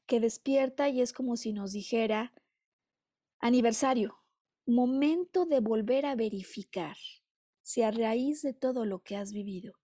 que 0.06 0.18
despierta 0.18 0.88
y 0.88 1.00
es 1.00 1.12
como 1.12 1.36
si 1.36 1.52
nos 1.52 1.72
dijera 1.72 2.32
aniversario, 3.38 4.18
momento 4.66 5.46
de 5.46 5.60
volver 5.60 6.06
a 6.06 6.16
verificar 6.16 6.96
si 7.70 7.82
a 7.82 7.92
raíz 7.92 8.42
de 8.42 8.52
todo 8.52 8.84
lo 8.84 9.02
que 9.02 9.16
has 9.16 9.32
vivido 9.32 9.74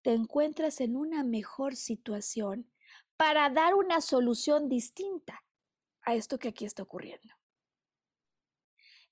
te 0.00 0.14
encuentras 0.14 0.80
en 0.80 0.96
una 0.96 1.22
mejor 1.22 1.76
situación 1.76 2.70
para 3.16 3.50
dar 3.50 3.74
una 3.74 4.00
solución 4.00 4.68
distinta 4.68 5.44
a 6.02 6.14
esto 6.14 6.38
que 6.38 6.48
aquí 6.48 6.64
está 6.64 6.82
ocurriendo. 6.82 7.34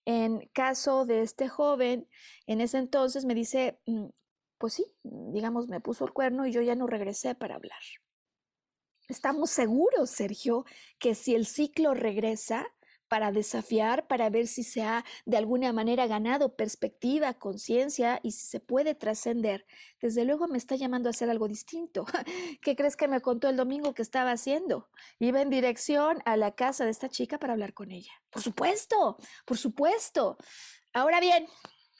En 0.06 0.48
caso 0.52 1.04
de 1.04 1.22
este 1.22 1.48
joven, 1.48 2.08
en 2.46 2.60
ese 2.60 2.78
entonces 2.78 3.24
me 3.24 3.34
dice, 3.34 3.80
mm, 3.86 4.06
pues 4.56 4.74
sí, 4.74 4.86
digamos, 5.02 5.68
me 5.68 5.80
puso 5.80 6.04
el 6.04 6.12
cuerno 6.12 6.46
y 6.46 6.52
yo 6.52 6.62
ya 6.62 6.76
no 6.76 6.86
regresé 6.86 7.34
para 7.34 7.56
hablar. 7.56 7.80
Estamos 9.08 9.50
seguros, 9.50 10.10
Sergio, 10.10 10.64
que 10.98 11.14
si 11.14 11.34
el 11.34 11.44
ciclo 11.44 11.92
regresa, 11.92 12.66
para 13.08 13.32
desafiar, 13.32 14.06
para 14.06 14.30
ver 14.30 14.46
si 14.46 14.62
se 14.62 14.82
ha 14.82 15.04
de 15.24 15.36
alguna 15.36 15.72
manera 15.72 16.06
ganado 16.06 16.56
perspectiva, 16.56 17.34
conciencia 17.34 18.20
y 18.22 18.32
si 18.32 18.46
se 18.46 18.60
puede 18.60 18.94
trascender. 18.94 19.66
Desde 20.00 20.24
luego 20.24 20.48
me 20.48 20.58
está 20.58 20.76
llamando 20.76 21.08
a 21.08 21.10
hacer 21.10 21.30
algo 21.30 21.48
distinto. 21.48 22.04
¿Qué 22.62 22.76
crees 22.76 22.96
que 22.96 23.08
me 23.08 23.20
contó 23.20 23.48
el 23.48 23.56
domingo 23.56 23.94
que 23.94 24.02
estaba 24.02 24.32
haciendo? 24.32 24.88
Iba 25.18 25.42
en 25.42 25.50
dirección 25.50 26.18
a 26.24 26.36
la 26.36 26.54
casa 26.54 26.84
de 26.84 26.90
esta 26.90 27.08
chica 27.08 27.38
para 27.38 27.52
hablar 27.52 27.74
con 27.74 27.90
ella. 27.90 28.12
Por 28.30 28.42
supuesto, 28.42 29.18
por 29.44 29.58
supuesto. 29.58 30.36
Ahora 30.92 31.20
bien, 31.20 31.46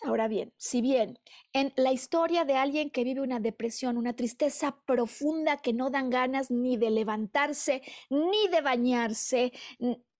Ahora 0.05 0.29
bien, 0.29 0.53
si 0.59 0.83
bien 0.83 1.19
en 1.55 1.73
la 1.77 1.91
historia 1.91 2.45
de 2.45 2.57
alguien 2.57 2.91
que 2.91 3.05
vive 3.05 3.23
una 3.23 3.41
depresión, 3.41 3.97
una 3.97 4.13
tristeza 4.13 4.77
profunda 4.85 5.57
que 5.57 5.73
no 5.73 5.89
dan 5.89 6.11
ganas 6.11 6.51
ni 6.51 6.77
de 6.77 6.91
levantarse, 6.91 7.81
ni 8.11 8.49
de 8.49 8.61
bañarse, 8.61 9.53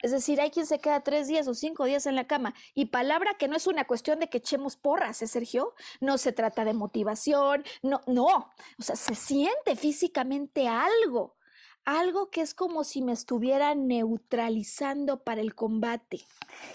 es 0.05 0.11
decir, 0.11 0.39
hay 0.39 0.51
quien 0.51 0.67
se 0.67 0.81
queda 0.81 1.01
tres 1.01 1.29
días 1.29 1.49
o 1.49 1.55
cinco 1.55 1.87
días 1.87 2.05
en 2.05 2.15
la 2.15 2.27
cama. 2.27 2.53
Y 2.75 2.87
palabra 2.87 3.39
que 3.39 3.49
no 3.49 3.57
es 3.57 3.67
una 3.67 3.87
cuestión 3.87 4.21
de 4.21 4.29
que 4.29 4.37
echemos 4.37 4.77
porras, 4.77 5.23
¿eh, 5.23 5.27
Sergio? 5.27 5.73
No 5.99 6.19
se 6.19 6.31
trata 6.31 6.67
de 6.67 6.75
motivación, 6.75 7.65
no, 7.81 8.03
no. 8.07 8.51
O 8.79 8.83
sea, 8.83 8.97
se 8.97 9.15
siente 9.15 9.77
físicamente 9.77 10.69
algo 10.69 11.37
algo 11.85 12.31
que 12.31 12.41
es 12.41 12.55
como 12.55 12.85
si 12.85 13.03
me 13.03 13.13
estuviera 13.13 13.75
neutralizando 13.75 15.23
para 15.23 15.41
el 15.41 15.55
combate. 15.55 16.21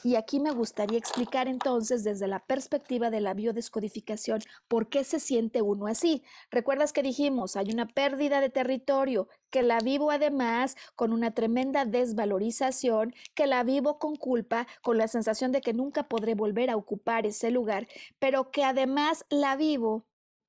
Y 0.03 0.15
aquí 0.15 0.39
me 0.39 0.51
gustaría 0.51 0.97
explicar 0.97 1.47
entonces 1.47 2.03
desde 2.03 2.27
la 2.27 2.39
perspectiva 2.39 3.09
de 3.09 3.21
la 3.21 3.33
biodescodificación 3.33 4.41
por 4.67 4.89
qué 4.89 5.03
se 5.03 5.19
siente 5.19 5.61
uno 5.61 5.87
así. 5.87 6.23
¿Recuerdas 6.51 6.93
que 6.93 7.03
dijimos, 7.03 7.55
hay 7.55 7.71
una 7.71 7.87
pérdida 7.87 8.41
de 8.41 8.49
territorio, 8.49 9.27
que 9.49 9.63
la 9.63 9.79
vivo 9.79 10.11
además 10.11 10.75
con 10.95 11.11
una 11.11 11.31
tremenda 11.31 11.85
desvalorización, 11.85 13.15
que 13.33 13.47
la 13.47 13.63
vivo 13.63 13.97
con 13.97 14.15
culpa, 14.15 14.67
con 14.83 14.97
la 14.97 15.07
sensación 15.07 15.51
de 15.51 15.61
que 15.61 15.73
nunca 15.73 16.03
podré 16.03 16.35
volver 16.35 16.69
a 16.69 16.77
ocupar 16.77 17.25
ese 17.25 17.49
lugar, 17.49 17.87
pero 18.19 18.51
que 18.51 18.63
además 18.63 19.25
la 19.29 19.55
vivo 19.55 20.05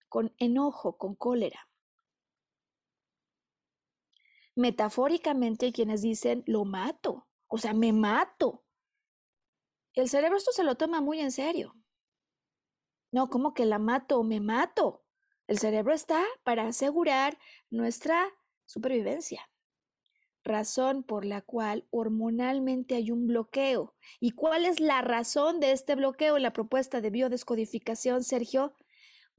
con 0.09 0.35
enojo, 0.39 0.99
con 0.99 1.15
cólera? 1.15 1.70
Metafóricamente 4.61 5.67
hay 5.67 5.73
quienes 5.73 6.03
dicen, 6.03 6.43
lo 6.47 6.67
mato, 6.67 7.27
o 7.49 7.57
sea, 7.57 7.73
me 7.73 7.95
mato. 7.95 8.63
El 9.95 10.11
cerebro 10.11 10.37
esto 10.37 10.53
se 10.53 10.65
lo 10.65 10.75
toma 10.75 11.01
muy 11.01 11.19
en 11.21 11.33
serio. 11.33 11.75
No, 13.11 13.31
como 13.31 13.55
que 13.55 13.65
la 13.65 13.79
mato 13.79 14.23
me 14.23 14.39
mato. 14.39 15.03
El 15.47 15.59
cerebro 15.59 15.95
está 15.95 16.23
para 16.45 16.67
asegurar 16.69 17.39
nuestra 17.71 18.29
supervivencia. 18.67 19.49
razón 20.45 21.05
por 21.05 21.25
la 21.25 21.41
cual 21.43 21.87
hormonalmente 21.91 22.97
hay 22.97 23.11
un 23.11 23.27
bloqueo. 23.27 23.95
¿Y 24.21 24.33
cuál 24.33 24.67
es 24.67 24.81
la 24.81 25.01
razón 25.03 25.61
de 25.61 25.73
este 25.73 25.95
bloqueo 25.95 26.37
en 26.37 26.43
la 26.43 26.53
propuesta 26.53 27.01
de 27.01 27.11
biodescodificación, 27.11 28.25
Sergio? 28.25 28.75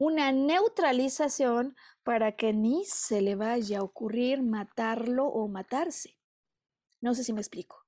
Una 0.04 0.32
neutralización 0.32 1.76
para 2.02 2.32
que 2.32 2.52
ni 2.52 2.84
se 2.84 3.20
le 3.20 3.36
vaya 3.36 3.78
a 3.78 3.82
ocurrir 3.84 4.42
matarlo 4.42 5.26
o 5.26 5.46
matarse. 5.46 6.18
No 7.00 7.14
sé 7.14 7.22
si 7.22 7.32
me 7.32 7.40
explico. 7.40 7.86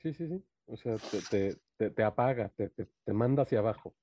Sí, 0.00 0.14
sí, 0.14 0.28
sí. 0.28 0.44
O 0.66 0.76
sea, 0.76 0.96
te, 1.28 1.56
te, 1.90 2.04
apaga, 2.04 2.50
te, 2.50 2.68
te 2.68 3.12
manda 3.12 3.42
hacia 3.42 3.58
abajo 3.58 3.96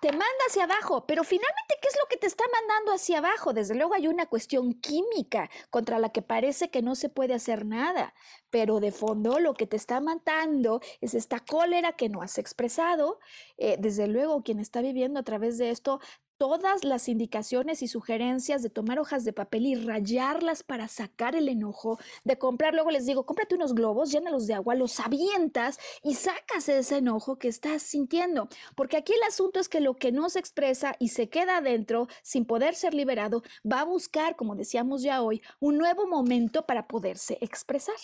te 0.00 0.12
manda 0.12 0.26
hacia 0.46 0.64
abajo, 0.64 1.06
pero 1.06 1.24
finalmente, 1.24 1.74
¿qué 1.80 1.88
es 1.88 1.96
lo 2.00 2.08
que 2.08 2.16
te 2.16 2.26
está 2.26 2.44
mandando 2.52 2.92
hacia 2.92 3.18
abajo? 3.18 3.52
Desde 3.52 3.74
luego 3.74 3.94
hay 3.94 4.08
una 4.08 4.26
cuestión 4.26 4.74
química 4.74 5.50
contra 5.70 5.98
la 5.98 6.10
que 6.10 6.22
parece 6.22 6.70
que 6.70 6.82
no 6.82 6.94
se 6.94 7.08
puede 7.08 7.34
hacer 7.34 7.64
nada, 7.64 8.14
pero 8.50 8.80
de 8.80 8.92
fondo 8.92 9.40
lo 9.40 9.54
que 9.54 9.66
te 9.66 9.76
está 9.76 10.00
matando 10.00 10.80
es 11.00 11.14
esta 11.14 11.40
cólera 11.40 11.92
que 11.92 12.08
no 12.08 12.22
has 12.22 12.38
expresado. 12.38 13.18
Eh, 13.56 13.76
desde 13.78 14.06
luego, 14.06 14.42
quien 14.42 14.60
está 14.60 14.80
viviendo 14.80 15.18
a 15.20 15.24
través 15.24 15.58
de 15.58 15.70
esto 15.70 16.00
todas 16.38 16.84
las 16.84 17.08
indicaciones 17.08 17.82
y 17.82 17.88
sugerencias 17.88 18.62
de 18.62 18.70
tomar 18.70 18.98
hojas 18.98 19.24
de 19.24 19.32
papel 19.32 19.66
y 19.66 19.74
rayarlas 19.74 20.62
para 20.62 20.88
sacar 20.88 21.34
el 21.34 21.48
enojo, 21.48 21.98
de 22.24 22.38
comprar, 22.38 22.74
luego 22.74 22.90
les 22.90 23.06
digo, 23.06 23.26
cómprate 23.26 23.54
unos 23.54 23.74
globos, 23.74 24.10
llénalos 24.10 24.46
de 24.46 24.54
agua, 24.54 24.74
los 24.74 25.00
avientas 25.00 25.78
y 26.02 26.14
sacas 26.14 26.68
ese 26.68 26.98
enojo 26.98 27.38
que 27.38 27.48
estás 27.48 27.82
sintiendo. 27.82 28.48
Porque 28.74 28.96
aquí 28.96 29.12
el 29.12 29.22
asunto 29.22 29.60
es 29.60 29.68
que 29.68 29.80
lo 29.80 29.94
que 29.94 30.12
no 30.12 30.28
se 30.28 30.38
expresa 30.38 30.94
y 30.98 31.08
se 31.08 31.28
queda 31.28 31.58
adentro 31.58 32.08
sin 32.22 32.44
poder 32.44 32.74
ser 32.74 32.94
liberado, 32.94 33.42
va 33.70 33.80
a 33.80 33.84
buscar, 33.84 34.36
como 34.36 34.56
decíamos 34.56 35.02
ya 35.02 35.22
hoy, 35.22 35.42
un 35.60 35.78
nuevo 35.78 36.06
momento 36.06 36.66
para 36.66 36.86
poderse 36.86 37.38
expresar. 37.40 37.96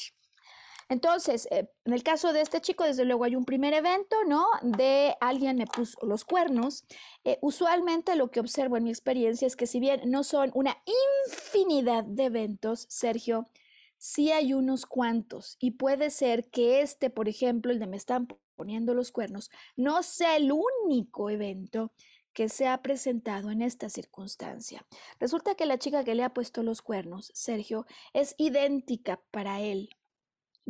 Entonces, 0.93 1.49
eh, 1.51 1.71
en 1.87 1.95
el 1.95 2.03
caso 2.03 2.35
de 2.35 2.43
este 2.43 2.61
chico, 2.61 2.85
desde 2.85 3.07
luego 3.07 3.25
hay 3.25 3.35
un 3.35 3.47
primer 3.47 3.73
evento, 3.73 4.15
¿no? 4.27 4.45
De 4.61 5.17
alguien 5.23 5.57
le 5.57 5.65
puso 5.67 5.97
los 6.05 6.23
cuernos. 6.23 6.85
Eh, 7.25 7.39
usualmente 7.41 8.15
lo 8.15 8.31
que 8.31 8.41
observo 8.41 8.77
en 8.77 8.85
mi 8.85 8.91
experiencia 8.91 9.47
es 9.47 9.57
que 9.57 9.67
si 9.67 9.81
bien 9.81 10.03
no 10.11 10.23
son 10.23 10.51
una 10.53 10.77
infinidad 11.25 12.05
de 12.05 12.25
eventos, 12.25 12.85
Sergio, 12.91 13.49
sí 13.97 14.33
hay 14.33 14.53
unos 14.53 14.85
cuantos 14.85 15.57
y 15.61 15.71
puede 15.71 16.11
ser 16.11 16.51
que 16.51 16.83
este, 16.83 17.09
por 17.09 17.27
ejemplo, 17.27 17.73
el 17.73 17.79
de 17.79 17.87
me 17.87 17.97
están 17.97 18.29
poniendo 18.55 18.93
los 18.93 19.13
cuernos, 19.13 19.51
no 19.77 20.03
sea 20.03 20.37
el 20.37 20.53
único 20.53 21.31
evento 21.31 21.91
que 22.35 22.51
se 22.51 22.69
ha 22.69 22.83
presentado 22.83 23.51
en 23.51 23.63
esta 23.63 23.89
circunstancia. 23.89 24.85
Resulta 25.19 25.55
que 25.55 25.65
la 25.65 25.79
chica 25.79 26.05
que 26.05 26.15
le 26.15 26.23
ha 26.23 26.35
puesto 26.35 26.63
los 26.63 26.83
cuernos, 26.83 27.31
Sergio, 27.35 27.87
es 28.13 28.35
idéntica 28.37 29.23
para 29.31 29.63
él 29.63 29.89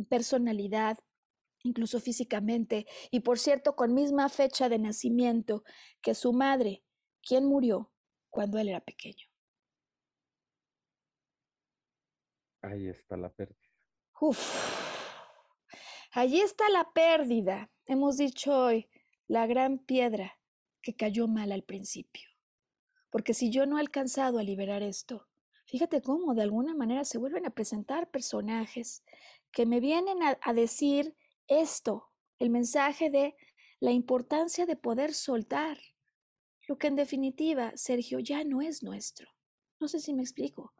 personalidad, 0.09 0.97
incluso 1.63 1.99
físicamente, 1.99 2.85
y 3.11 3.21
por 3.21 3.39
cierto, 3.39 3.75
con 3.75 3.93
misma 3.93 4.29
fecha 4.29 4.69
de 4.69 4.79
nacimiento 4.79 5.63
que 6.01 6.15
su 6.15 6.33
madre, 6.33 6.83
quien 7.21 7.45
murió 7.45 7.91
cuando 8.29 8.59
él 8.59 8.69
era 8.69 8.81
pequeño. 8.81 9.27
Ahí 12.61 12.87
está 12.87 13.17
la 13.17 13.29
pérdida. 13.29 13.59
Uf, 14.19 14.39
allí 16.11 16.39
está 16.39 16.69
la 16.69 16.91
pérdida. 16.93 17.69
Hemos 17.85 18.17
dicho 18.17 18.57
hoy, 18.57 18.89
la 19.27 19.47
gran 19.47 19.79
piedra 19.79 20.39
que 20.81 20.95
cayó 20.95 21.27
mal 21.27 21.51
al 21.51 21.63
principio. 21.63 22.29
Porque 23.09 23.33
si 23.33 23.51
yo 23.51 23.65
no 23.65 23.77
he 23.77 23.81
alcanzado 23.81 24.39
a 24.39 24.43
liberar 24.43 24.81
esto, 24.81 25.27
fíjate 25.65 26.01
cómo 26.01 26.33
de 26.33 26.43
alguna 26.43 26.73
manera 26.73 27.05
se 27.05 27.17
vuelven 27.17 27.45
a 27.45 27.51
presentar 27.51 28.09
personajes 28.09 29.03
que 29.53 29.65
me 29.65 29.79
vienen 29.79 30.17
a, 30.23 30.53
decir 30.53 31.15
esto, 31.47 32.09
el 32.39 32.49
mensaje 32.49 33.09
de 33.09 33.35
la 33.79 33.91
importancia 33.91 34.65
de 34.65 34.75
poder 34.75 35.13
soltar 35.13 35.77
lo 36.67 36.77
que 36.77 36.87
en 36.87 36.95
definitiva, 36.95 37.71
Sergio, 37.75 38.19
ya 38.19 38.43
no 38.43 38.61
es 38.61 38.83
nuestro. 38.83 39.29
No 39.79 39.87
sé 39.87 39.99
si 39.99 40.13
me 40.13 40.21
explico. 40.21 40.73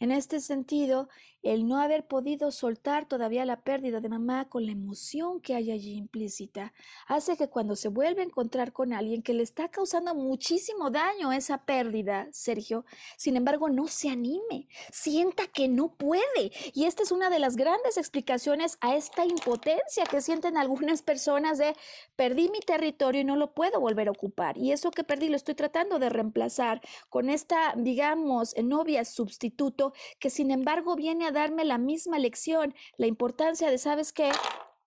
En 0.00 0.12
este 0.12 0.40
sentido, 0.40 1.10
el 1.42 1.66
no 1.68 1.78
haber 1.78 2.06
podido 2.06 2.50
soltar 2.50 3.06
todavía 3.06 3.44
la 3.44 3.60
pérdida 3.60 4.00
de 4.00 4.08
mamá 4.08 4.48
con 4.48 4.64
la 4.64 4.72
emoción 4.72 5.42
que 5.42 5.54
hay 5.54 5.70
allí 5.70 5.92
implícita, 5.92 6.72
hace 7.06 7.36
que 7.36 7.48
cuando 7.48 7.76
se 7.76 7.88
vuelve 7.88 8.22
a 8.22 8.24
encontrar 8.24 8.72
con 8.72 8.94
alguien 8.94 9.22
que 9.22 9.34
le 9.34 9.42
está 9.42 9.68
causando 9.68 10.14
muchísimo 10.14 10.90
daño 10.90 11.32
esa 11.32 11.66
pérdida, 11.66 12.28
Sergio, 12.32 12.86
sin 13.18 13.36
embargo, 13.36 13.68
no 13.68 13.88
se 13.88 14.08
anime, 14.08 14.68
sienta 14.90 15.46
que 15.48 15.68
no 15.68 15.94
puede. 15.94 16.50
Y 16.72 16.84
esta 16.84 17.02
es 17.02 17.12
una 17.12 17.28
de 17.28 17.38
las 17.38 17.56
grandes 17.56 17.98
explicaciones 17.98 18.78
a 18.80 18.96
esta 18.96 19.26
impotencia 19.26 20.04
que 20.10 20.22
sienten 20.22 20.56
algunas 20.56 21.02
personas 21.02 21.58
de 21.58 21.76
perdí 22.16 22.48
mi 22.48 22.60
territorio 22.60 23.20
y 23.20 23.24
no 23.24 23.36
lo 23.36 23.52
puedo 23.52 23.80
volver 23.80 24.08
a 24.08 24.12
ocupar. 24.12 24.56
Y 24.56 24.72
eso 24.72 24.90
que 24.90 25.04
perdí 25.04 25.28
lo 25.28 25.36
estoy 25.36 25.54
tratando 25.54 25.98
de 25.98 26.08
reemplazar 26.08 26.80
con 27.10 27.28
esta, 27.28 27.74
digamos, 27.76 28.54
novia 28.62 29.04
sustituto 29.04 29.89
que 30.18 30.30
sin 30.30 30.50
embargo 30.50 30.96
viene 30.96 31.26
a 31.26 31.32
darme 31.32 31.64
la 31.64 31.78
misma 31.78 32.18
lección, 32.18 32.74
la 32.96 33.06
importancia 33.06 33.70
de, 33.70 33.78
¿sabes 33.78 34.12
qué? 34.12 34.30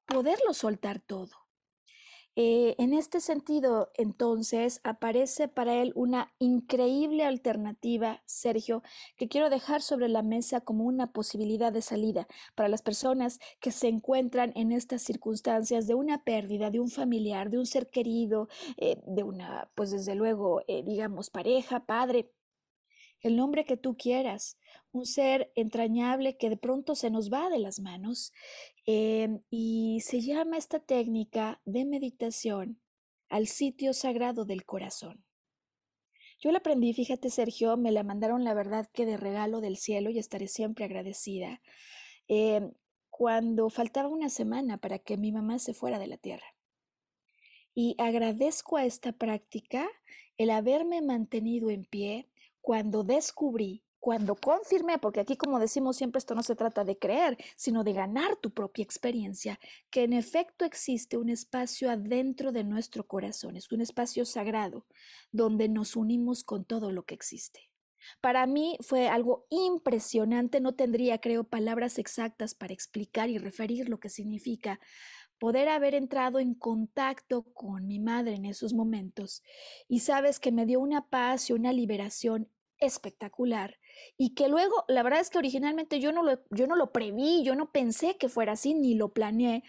Poderlo 0.06 0.54
soltar 0.54 0.99
todo. 0.99 1.43
Eh, 2.36 2.74
en 2.80 2.93
este 2.93 3.20
sentido, 3.20 3.91
entonces, 3.93 4.82
aparece 4.84 5.47
para 5.47 5.76
él 5.76 5.91
una 5.95 6.34
increíble 6.39 7.26
alternativa, 7.26 8.24
Sergio, 8.26 8.82
que 9.18 9.28
quiero 9.28 9.51
dejar 9.51 9.84
sobre 9.84 10.10
la 10.10 10.24
mesa 10.24 10.62
como 10.62 10.86
una 10.86 11.12
posibilidad 11.12 11.72
de 11.72 11.84
salida 11.84 12.28
para 12.56 12.70
las 12.70 12.82
personas 12.82 13.39
que 13.60 13.72
se 13.72 13.88
encuentran 13.88 14.51
en 14.56 14.72
estas 14.72 15.04
circunstancias 15.04 15.86
de 15.86 15.93
una 15.93 16.24
pérdida 16.24 16.72
de 16.72 16.80
un 16.80 16.89
familiar, 16.89 17.51
de 17.51 17.60
un 17.60 17.68
ser 17.68 17.91
querido, 17.91 18.49
eh, 18.78 18.99
de 19.06 19.22
una, 19.24 19.70
pues 19.76 19.91
desde 19.91 20.16
luego, 20.16 20.62
eh, 20.68 20.82
digamos, 20.84 21.30
pareja, 21.30 21.86
padre, 21.86 22.32
el 23.24 23.38
nombre 23.38 23.65
que 23.65 23.78
tú 23.78 23.97
quieras, 23.97 24.57
un 24.91 25.05
ser 25.05 25.51
entrañable 25.55 26.38
que 26.38 26.49
de 26.49 26.57
pronto 26.57 26.93
se 26.93 27.09
nos 27.09 27.32
va 27.32 27.49
de 27.49 27.59
las 27.59 27.80
manos 27.80 28.32
em, 28.86 29.41
y 29.49 30.01
se 30.01 30.21
llama 30.21 30.57
esta 30.57 30.80
técnica 30.80 31.61
de 31.65 31.86
meditación 31.86 32.80
al 33.30 33.47
sitio 33.47 33.93
sagrado 33.93 34.45
del 34.45 34.65
corazón. 34.65 35.26
Yo 36.39 36.51
la 36.51 36.57
aprendí, 36.57 36.93
fíjate 36.93 37.30
Sergio, 37.30 37.78
me 37.78 37.91
la 37.91 38.03
mandaron 38.03 38.43
la 38.43 38.53
verdad 38.53 38.89
que 38.93 39.05
de 39.05 39.15
regalo 39.15 39.61
del 39.61 39.78
cielo 39.78 40.09
y 40.09 40.19
estaré 40.19 40.47
siempre 40.47 40.84
agradecida, 40.86 41.61
em, 42.28 42.74
cuando 43.09 43.69
faltaba 43.69 44.09
una 44.09 44.30
semana 44.30 44.78
para 44.78 44.99
que 44.99 45.17
mi 45.17 45.32
mamá 45.32 45.59
se 45.59 45.74
fuera 45.74 45.99
de 45.99 46.07
la 46.07 46.17
tierra. 46.17 46.45
Y 47.74 47.95
agradezco 47.97 48.76
a 48.78 48.86
esta 48.86 49.13
práctica 49.13 49.88
el 50.38 50.49
haberme 50.49 51.01
mantenido 51.01 51.69
en 51.69 51.86
pie, 51.86 52.28
cuando 52.64 53.03
descubrí, 53.03 53.84
cuando 53.99 54.36
confirmé, 54.36 54.97
porque 54.97 55.20
aquí 55.20 55.36
como 55.36 55.59
decimos 55.59 55.97
siempre 55.97 56.20
esto 56.20 56.34
no 56.34 56.43
se 56.43 56.55
trata 56.55 56.86
de 56.86 56.97
creer, 56.97 57.38
sino 57.57 57.84
de 57.84 57.91
ganar 57.91 58.38
tu 58.38 58.53
propia 58.53 58.84
experiencia, 58.84 59.59
que 59.89 60.03
en 60.03 60.14
efecto 60.14 60.64
existe 60.64 61.18
un 61.18 61.30
espacio 61.30 61.91
adentro 61.91 62.53
de 62.53 62.64
nuestro 62.64 63.05
corazón, 63.05 63.57
es 63.57 63.70
un 63.74 63.82
espacio 63.82 64.24
sagrado 64.24 64.86
donde 65.34 65.68
nos 65.68 65.97
unimos 65.97 66.45
con 66.45 66.64
todo 66.64 66.93
lo 66.93 67.03
que 67.03 67.16
existe. 67.16 67.70
Para 68.22 68.45
mí 68.47 68.78
fue 68.80 69.09
algo 69.09 69.45
impresionante, 69.49 70.61
no 70.61 70.74
tendría, 70.74 71.20
creo, 71.20 71.43
palabras 71.43 71.99
exactas 71.99 72.55
para 72.55 72.74
explicar 72.74 73.30
y 73.30 73.38
referir 73.38 73.89
lo 73.89 73.99
que 73.99 74.09
significa 74.09 74.80
poder 75.43 75.68
haber 75.68 75.95
entrado 75.95 76.39
en 76.39 76.53
contacto 76.53 77.43
con 77.53 77.86
mi 77.86 77.99
madre 77.99 78.36
en 78.36 78.45
esos 78.45 78.74
momentos 78.74 79.43
y 79.89 79.99
sabes 79.99 80.39
que 80.39 80.53
me 80.53 80.66
dio 80.66 80.80
una 80.80 81.09
paz 81.09 81.49
y 81.49 81.53
una 81.53 81.74
liberación 81.74 82.49
espectacular 82.86 83.78
y 84.18 84.34
que 84.36 84.48
luego, 84.48 84.86
la 84.88 85.04
verdad 85.04 85.20
es 85.20 85.30
que 85.30 85.38
originalmente 85.38 86.00
yo 86.00 86.12
no 86.12 86.24
lo, 86.24 86.40
yo 86.50 86.68
no 86.68 86.76
lo 86.76 86.92
preví, 86.92 87.44
yo 87.44 87.56
no 87.56 87.72
pensé 87.72 88.18
que 88.18 88.30
fuera 88.30 88.54
así, 88.54 88.74
ni 88.74 88.96
lo 88.96 89.14
planeé. 89.14 89.64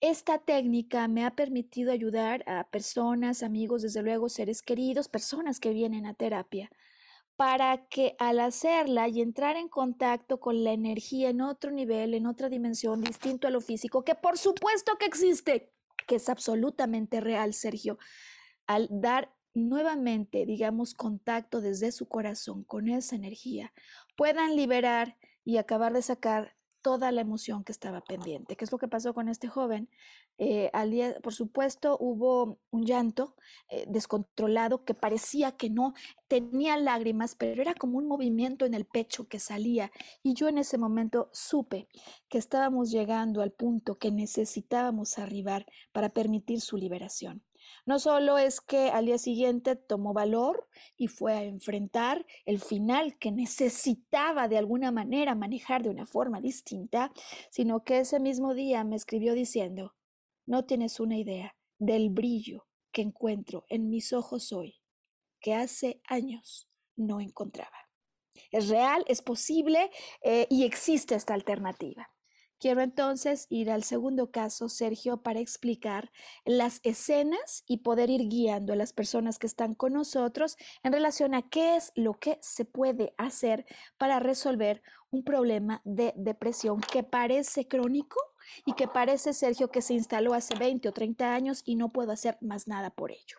Esta 0.00 0.38
técnica 0.38 1.08
me 1.08 1.24
ha 1.24 1.34
permitido 1.34 1.90
ayudar 1.92 2.44
a 2.46 2.68
personas, 2.70 3.42
amigos, 3.42 3.82
desde 3.82 4.02
luego 4.02 4.28
seres 4.28 4.62
queridos, 4.62 5.08
personas 5.08 5.58
que 5.58 5.70
vienen 5.70 6.04
a 6.04 6.14
terapia, 6.14 6.70
para 7.36 7.86
que 7.88 8.14
al 8.18 8.40
hacerla 8.40 9.08
y 9.08 9.20
entrar 9.20 9.56
en 9.56 9.68
contacto 9.68 10.38
con 10.38 10.64
la 10.64 10.72
energía 10.72 11.30
en 11.30 11.40
otro 11.40 11.70
nivel, 11.70 12.14
en 12.14 12.26
otra 12.26 12.48
dimensión, 12.48 13.02
distinto 13.02 13.46
a 13.46 13.50
lo 13.50 13.60
físico, 13.60 14.04
que 14.04 14.14
por 14.14 14.36
supuesto 14.36 14.96
que 14.98 15.06
existe, 15.06 15.72
que 16.06 16.16
es 16.16 16.28
absolutamente 16.28 17.20
real, 17.20 17.54
Sergio, 17.54 17.98
al 18.66 18.88
dar 18.90 19.35
nuevamente, 19.56 20.44
digamos, 20.44 20.94
contacto 20.94 21.60
desde 21.60 21.90
su 21.90 22.06
corazón 22.06 22.62
con 22.62 22.88
esa 22.88 23.16
energía, 23.16 23.72
puedan 24.16 24.54
liberar 24.54 25.16
y 25.44 25.56
acabar 25.56 25.92
de 25.94 26.02
sacar 26.02 26.54
toda 26.82 27.10
la 27.10 27.22
emoción 27.22 27.64
que 27.64 27.72
estaba 27.72 28.00
pendiente. 28.00 28.54
¿Qué 28.54 28.64
es 28.64 28.70
lo 28.70 28.78
que 28.78 28.86
pasó 28.86 29.12
con 29.12 29.28
este 29.28 29.48
joven? 29.48 29.88
Eh, 30.38 30.70
al 30.72 30.90
día, 30.90 31.16
por 31.20 31.34
supuesto, 31.34 31.96
hubo 31.98 32.60
un 32.70 32.84
llanto 32.84 33.34
eh, 33.70 33.86
descontrolado 33.88 34.84
que 34.84 34.94
parecía 34.94 35.56
que 35.56 35.68
no 35.68 35.94
tenía 36.28 36.76
lágrimas, 36.76 37.34
pero 37.34 37.60
era 37.60 37.74
como 37.74 37.98
un 37.98 38.06
movimiento 38.06 38.66
en 38.66 38.74
el 38.74 38.84
pecho 38.84 39.26
que 39.26 39.40
salía. 39.40 39.90
Y 40.22 40.34
yo 40.34 40.48
en 40.48 40.58
ese 40.58 40.78
momento 40.78 41.28
supe 41.32 41.88
que 42.28 42.38
estábamos 42.38 42.90
llegando 42.92 43.40
al 43.40 43.50
punto 43.50 43.98
que 43.98 44.12
necesitábamos 44.12 45.18
arribar 45.18 45.66
para 45.92 46.10
permitir 46.10 46.60
su 46.60 46.76
liberación. 46.76 47.42
No 47.84 47.98
solo 47.98 48.38
es 48.38 48.60
que 48.60 48.90
al 48.90 49.06
día 49.06 49.18
siguiente 49.18 49.76
tomó 49.76 50.12
valor 50.12 50.68
y 50.96 51.08
fue 51.08 51.34
a 51.34 51.44
enfrentar 51.44 52.26
el 52.44 52.60
final 52.60 53.18
que 53.18 53.32
necesitaba 53.32 54.48
de 54.48 54.58
alguna 54.58 54.90
manera 54.92 55.34
manejar 55.34 55.82
de 55.82 55.90
una 55.90 56.06
forma 56.06 56.40
distinta, 56.40 57.12
sino 57.50 57.84
que 57.84 58.00
ese 58.00 58.20
mismo 58.20 58.54
día 58.54 58.84
me 58.84 58.96
escribió 58.96 59.34
diciendo, 59.34 59.94
no 60.46 60.64
tienes 60.64 61.00
una 61.00 61.16
idea 61.16 61.56
del 61.78 62.10
brillo 62.10 62.66
que 62.92 63.02
encuentro 63.02 63.66
en 63.68 63.90
mis 63.90 64.12
ojos 64.12 64.52
hoy, 64.52 64.80
que 65.40 65.54
hace 65.54 66.00
años 66.08 66.68
no 66.96 67.20
encontraba. 67.20 67.76
Es 68.50 68.68
real, 68.68 69.04
es 69.08 69.22
posible 69.22 69.90
eh, 70.22 70.46
y 70.50 70.64
existe 70.64 71.14
esta 71.14 71.34
alternativa. 71.34 72.10
Quiero 72.58 72.80
entonces 72.80 73.46
ir 73.50 73.70
al 73.70 73.82
segundo 73.82 74.30
caso, 74.30 74.70
Sergio, 74.70 75.18
para 75.18 75.40
explicar 75.40 76.10
las 76.46 76.80
escenas 76.84 77.64
y 77.66 77.78
poder 77.78 78.08
ir 78.08 78.28
guiando 78.28 78.72
a 78.72 78.76
las 78.76 78.94
personas 78.94 79.38
que 79.38 79.46
están 79.46 79.74
con 79.74 79.92
nosotros 79.92 80.56
en 80.82 80.94
relación 80.94 81.34
a 81.34 81.42
qué 81.42 81.76
es 81.76 81.92
lo 81.94 82.14
que 82.14 82.38
se 82.40 82.64
puede 82.64 83.14
hacer 83.18 83.66
para 83.98 84.20
resolver 84.20 84.82
un 85.10 85.22
problema 85.22 85.82
de 85.84 86.14
depresión 86.16 86.80
que 86.80 87.02
parece 87.02 87.68
crónico 87.68 88.18
y 88.64 88.72
que 88.72 88.88
parece, 88.88 89.34
Sergio, 89.34 89.70
que 89.70 89.82
se 89.82 89.94
instaló 89.94 90.32
hace 90.32 90.54
20 90.54 90.88
o 90.88 90.92
30 90.92 91.34
años 91.34 91.62
y 91.66 91.76
no 91.76 91.90
puedo 91.90 92.12
hacer 92.12 92.38
más 92.40 92.68
nada 92.68 92.90
por 92.90 93.10
ello. 93.10 93.36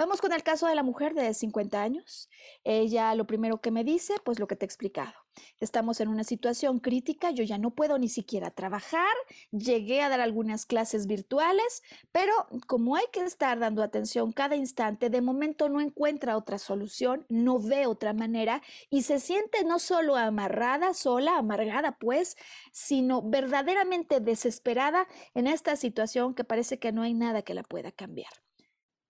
Vamos 0.00 0.22
con 0.22 0.32
el 0.32 0.42
caso 0.42 0.66
de 0.66 0.74
la 0.74 0.82
mujer 0.82 1.12
de 1.12 1.34
50 1.34 1.82
años. 1.82 2.30
Ella 2.64 3.14
lo 3.14 3.26
primero 3.26 3.60
que 3.60 3.70
me 3.70 3.84
dice, 3.84 4.14
pues 4.24 4.38
lo 4.38 4.46
que 4.46 4.56
te 4.56 4.64
he 4.64 4.66
explicado. 4.66 5.12
Estamos 5.58 6.00
en 6.00 6.08
una 6.08 6.24
situación 6.24 6.78
crítica, 6.78 7.32
yo 7.32 7.44
ya 7.44 7.58
no 7.58 7.74
puedo 7.74 7.98
ni 7.98 8.08
siquiera 8.08 8.50
trabajar, 8.50 9.12
llegué 9.50 10.00
a 10.00 10.08
dar 10.08 10.22
algunas 10.22 10.64
clases 10.64 11.06
virtuales, 11.06 11.82
pero 12.12 12.32
como 12.66 12.96
hay 12.96 13.04
que 13.12 13.20
estar 13.20 13.58
dando 13.58 13.82
atención 13.82 14.32
cada 14.32 14.56
instante, 14.56 15.10
de 15.10 15.20
momento 15.20 15.68
no 15.68 15.82
encuentra 15.82 16.38
otra 16.38 16.56
solución, 16.56 17.26
no 17.28 17.58
ve 17.60 17.86
otra 17.86 18.14
manera 18.14 18.62
y 18.88 19.02
se 19.02 19.20
siente 19.20 19.64
no 19.64 19.78
solo 19.78 20.16
amarrada, 20.16 20.94
sola, 20.94 21.36
amargada 21.36 21.98
pues, 21.98 22.38
sino 22.72 23.20
verdaderamente 23.20 24.20
desesperada 24.20 25.06
en 25.34 25.46
esta 25.46 25.76
situación 25.76 26.34
que 26.34 26.44
parece 26.44 26.78
que 26.78 26.90
no 26.90 27.02
hay 27.02 27.12
nada 27.12 27.42
que 27.42 27.52
la 27.52 27.64
pueda 27.64 27.92
cambiar. 27.92 28.32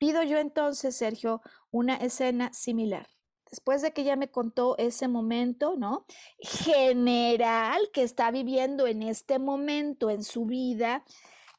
Pido 0.01 0.23
yo 0.23 0.39
entonces, 0.39 0.97
Sergio, 0.97 1.43
una 1.71 1.95
escena 1.97 2.55
similar. 2.55 3.07
Después 3.51 3.83
de 3.83 3.93
que 3.93 4.03
ya 4.03 4.17
me 4.17 4.31
contó 4.31 4.79
ese 4.79 5.09
momento, 5.09 5.75
¿no? 5.77 6.07
General 6.39 7.83
que 7.93 8.03
está 8.03 8.31
viviendo 8.31 8.87
en 8.87 9.03
este 9.03 9.39
momento 9.39 10.09
en 10.09 10.25
su 10.25 10.47
vida, 10.47 11.05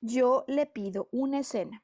yo 0.01 0.43
le 0.47 0.65
pido 0.65 1.07
una 1.11 1.41
escena 1.41 1.83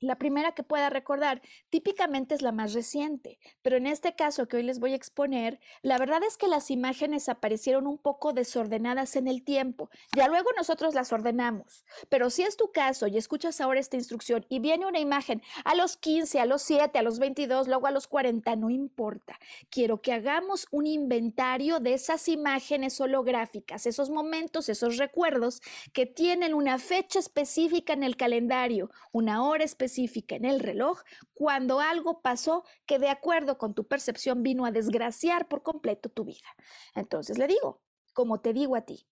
la 0.00 0.16
primera 0.16 0.52
que 0.52 0.62
pueda 0.62 0.88
recordar 0.88 1.42
típicamente 1.68 2.34
es 2.34 2.42
la 2.42 2.52
más 2.52 2.72
reciente, 2.72 3.38
pero 3.62 3.76
en 3.76 3.86
este 3.86 4.14
caso 4.14 4.48
que 4.48 4.56
hoy 4.56 4.62
les 4.62 4.80
voy 4.80 4.92
a 4.92 4.96
exponer, 4.96 5.60
la 5.82 5.98
verdad 5.98 6.22
es 6.26 6.38
que 6.38 6.48
las 6.48 6.70
imágenes 6.70 7.28
aparecieron 7.28 7.86
un 7.86 7.98
poco 7.98 8.32
desordenadas 8.32 9.16
en 9.16 9.28
el 9.28 9.44
tiempo. 9.44 9.90
Ya 10.16 10.28
luego 10.28 10.50
nosotros 10.56 10.94
las 10.94 11.12
ordenamos, 11.12 11.84
pero 12.08 12.30
si 12.30 12.42
es 12.42 12.56
tu 12.56 12.72
caso 12.72 13.06
y 13.06 13.18
escuchas 13.18 13.60
ahora 13.60 13.78
esta 13.78 13.96
instrucción 13.96 14.46
y 14.48 14.58
viene 14.58 14.86
una 14.86 15.00
imagen 15.00 15.42
a 15.64 15.74
los 15.74 15.98
15, 15.98 16.40
a 16.40 16.46
los 16.46 16.62
7, 16.62 16.98
a 16.98 17.02
los 17.02 17.18
22, 17.18 17.68
luego 17.68 17.86
a 17.86 17.90
los 17.90 18.08
40, 18.08 18.56
no 18.56 18.70
importa. 18.70 19.38
Quiero 19.68 20.00
que 20.00 20.14
hagamos 20.14 20.66
un 20.70 20.86
inventario 20.86 21.78
de 21.78 21.92
esas 21.92 22.26
imágenes 22.28 22.98
holográficas, 23.00 23.86
esos 23.86 24.08
momentos, 24.08 24.70
esos 24.70 24.96
recuerdos 24.96 25.60
que 25.92 26.06
tienen 26.06 26.54
una 26.54 26.78
fecha 26.78 27.18
específica 27.18 27.92
en 27.92 28.02
el 28.02 28.16
calendario, 28.16 28.90
una 29.12 29.44
hora 29.44 29.64
específica 29.64 29.89
en 29.98 30.44
el 30.44 30.60
reloj 30.60 31.02
cuando 31.34 31.80
algo 31.80 32.20
pasó 32.20 32.64
que 32.86 32.98
de 32.98 33.08
acuerdo 33.08 33.58
con 33.58 33.74
tu 33.74 33.86
percepción 33.86 34.42
vino 34.42 34.64
a 34.64 34.70
desgraciar 34.70 35.48
por 35.48 35.62
completo 35.62 36.08
tu 36.08 36.24
vida. 36.24 36.48
Entonces 36.94 37.38
le 37.38 37.46
digo, 37.46 37.82
como 38.12 38.40
te 38.40 38.52
digo 38.52 38.76
a 38.76 38.82
ti, 38.82 39.06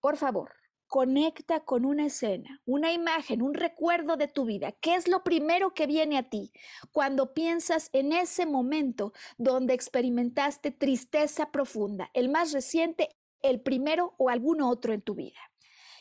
por 0.00 0.16
favor, 0.16 0.52
conecta 0.86 1.60
con 1.60 1.84
una 1.84 2.06
escena, 2.06 2.60
una 2.66 2.92
imagen, 2.92 3.40
un 3.40 3.54
recuerdo 3.54 4.16
de 4.16 4.28
tu 4.28 4.44
vida. 4.44 4.72
¿Qué 4.72 4.94
es 4.94 5.08
lo 5.08 5.22
primero 5.22 5.72
que 5.72 5.86
viene 5.86 6.18
a 6.18 6.28
ti 6.28 6.52
cuando 6.90 7.32
piensas 7.32 7.88
en 7.92 8.12
ese 8.12 8.44
momento 8.44 9.12
donde 9.38 9.74
experimentaste 9.74 10.70
tristeza 10.70 11.50
profunda, 11.50 12.10
el 12.12 12.28
más 12.28 12.52
reciente, 12.52 13.08
el 13.40 13.62
primero 13.62 14.14
o 14.18 14.28
algún 14.28 14.60
otro 14.60 14.92
en 14.92 15.00
tu 15.00 15.14
vida? 15.14 15.40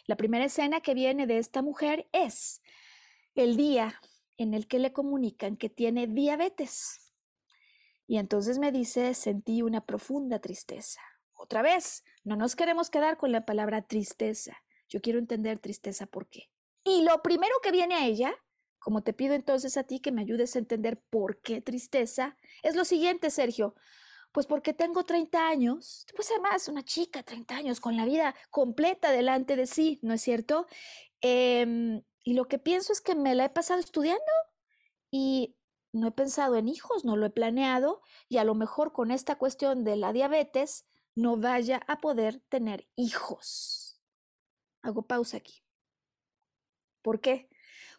La 0.08 0.18
primera 0.18 0.46
escena 0.46 0.82
que 0.82 0.94
viene 0.94 1.26
de 1.26 1.38
esta 1.38 1.62
mujer 1.62 2.10
es 2.12 2.62
el 3.36 3.58
día 3.58 4.00
en 4.38 4.54
el 4.54 4.68
que 4.68 4.80
le 4.80 4.92
comunican 4.92 5.58
que 5.58 5.70
tiene 5.70 6.08
diabetes. 6.08 7.14
Y 8.08 8.18
entonces 8.18 8.60
me 8.60 8.72
dice, 8.72 9.14
sentí 9.14 9.62
una 9.62 9.86
profunda 9.86 10.40
tristeza. 10.40 11.00
Otra 11.34 11.62
vez, 11.62 12.04
no 12.24 12.36
nos 12.36 12.56
queremos 12.56 12.90
quedar 12.90 13.18
con 13.18 13.32
la 13.32 13.46
palabra 13.46 13.84
tristeza. 13.84 14.58
Yo 14.90 15.02
quiero 15.02 15.20
entender 15.20 15.60
tristeza 15.60 16.06
por 16.06 16.28
qué. 16.28 16.50
Y 16.84 17.04
lo 17.04 17.22
primero 17.22 17.56
que 17.64 17.72
viene 17.72 17.96
a 17.96 18.06
ella, 18.06 18.36
como 18.80 19.04
te 19.04 19.14
pido 19.14 19.34
entonces 19.34 19.78
a 19.78 19.84
ti 19.84 20.00
que 20.00 20.12
me 20.12 20.22
ayudes 20.22 20.56
a 20.56 20.60
entender 20.60 21.02
por 21.10 21.40
qué 21.42 21.62
tristeza, 21.62 22.38
es 22.64 22.76
lo 22.76 22.84
siguiente, 22.84 23.30
Sergio. 23.30 23.76
Pues 24.32 24.46
porque 24.46 24.74
tengo 24.74 25.04
30 25.04 25.48
años, 25.48 26.06
pues 26.16 26.32
además 26.32 26.68
una 26.68 26.84
chica, 26.84 27.22
30 27.22 27.56
años, 27.56 27.80
con 27.80 27.98
la 27.98 28.06
vida 28.06 28.34
completa 28.50 29.12
delante 29.12 29.56
de 29.56 29.68
sí, 29.68 30.00
¿no 30.02 30.14
es 30.14 30.22
cierto? 30.22 30.68
Eh, 31.22 32.02
y 32.24 32.34
lo 32.34 32.48
que 32.48 32.60
pienso 32.60 32.94
es 32.94 33.02
que 33.02 33.16
me 33.16 33.36
la 33.36 33.46
he 33.46 33.50
pasado 33.50 33.80
estudiando 33.80 34.22
y 35.10 35.56
no 35.94 36.08
he 36.08 36.12
pensado 36.12 36.56
en 36.56 36.68
hijos, 36.68 37.04
no 37.04 37.18
lo 37.18 37.26
he 37.26 37.32
planeado 37.32 38.02
y 38.30 38.38
a 38.38 38.44
lo 38.44 38.56
mejor 38.56 38.94
con 38.94 39.12
esta 39.12 39.38
cuestión 39.38 39.84
de 39.84 39.96
la 39.96 40.14
diabetes 40.14 40.86
no 41.16 41.38
vaya 41.38 41.82
a 41.88 42.00
poder 42.00 42.40
tener 42.50 42.88
hijos. 42.96 44.02
Hago 44.82 45.04
pausa 45.04 45.38
aquí. 45.38 45.64
¿Por 47.02 47.20
qué? 47.20 47.50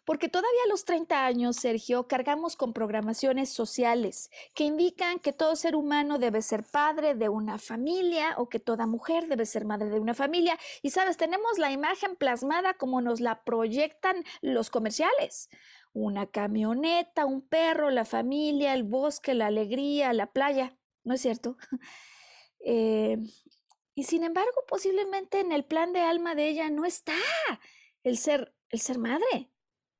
Porque 0.05 0.27
todavía 0.27 0.63
a 0.65 0.69
los 0.69 0.83
30 0.83 1.25
años, 1.25 1.55
Sergio, 1.55 2.07
cargamos 2.07 2.55
con 2.55 2.73
programaciones 2.73 3.49
sociales 3.49 4.29
que 4.53 4.65
indican 4.65 5.19
que 5.19 5.31
todo 5.31 5.55
ser 5.55 5.75
humano 5.75 6.19
debe 6.19 6.41
ser 6.41 6.63
padre 6.63 7.15
de 7.15 7.29
una 7.29 7.57
familia 7.57 8.35
o 8.37 8.49
que 8.49 8.59
toda 8.59 8.85
mujer 8.85 9.27
debe 9.27 9.45
ser 9.45 9.65
madre 9.65 9.89
de 9.89 9.99
una 9.99 10.13
familia. 10.13 10.59
Y 10.81 10.89
sabes, 10.89 11.17
tenemos 11.17 11.57
la 11.57 11.71
imagen 11.71 12.15
plasmada 12.15 12.73
como 12.73 13.01
nos 13.01 13.21
la 13.21 13.43
proyectan 13.43 14.23
los 14.41 14.69
comerciales. 14.69 15.49
Una 15.93 16.27
camioneta, 16.27 17.25
un 17.25 17.47
perro, 17.47 17.89
la 17.89 18.03
familia, 18.03 18.73
el 18.73 18.83
bosque, 18.83 19.33
la 19.33 19.47
alegría, 19.47 20.11
la 20.11 20.31
playa. 20.31 20.77
¿No 21.03 21.13
es 21.13 21.21
cierto? 21.21 21.57
Eh, 22.65 23.17
y 23.93 24.05
sin 24.05 24.23
embargo, 24.23 24.63
posiblemente 24.69 25.41
en 25.41 25.51
el 25.51 25.65
plan 25.65 25.91
de 25.91 25.99
alma 25.99 26.33
de 26.33 26.47
ella 26.47 26.69
no 26.69 26.85
está 26.85 27.13
el 28.03 28.17
ser, 28.17 28.55
el 28.69 28.79
ser 28.79 28.99
madre. 28.99 29.51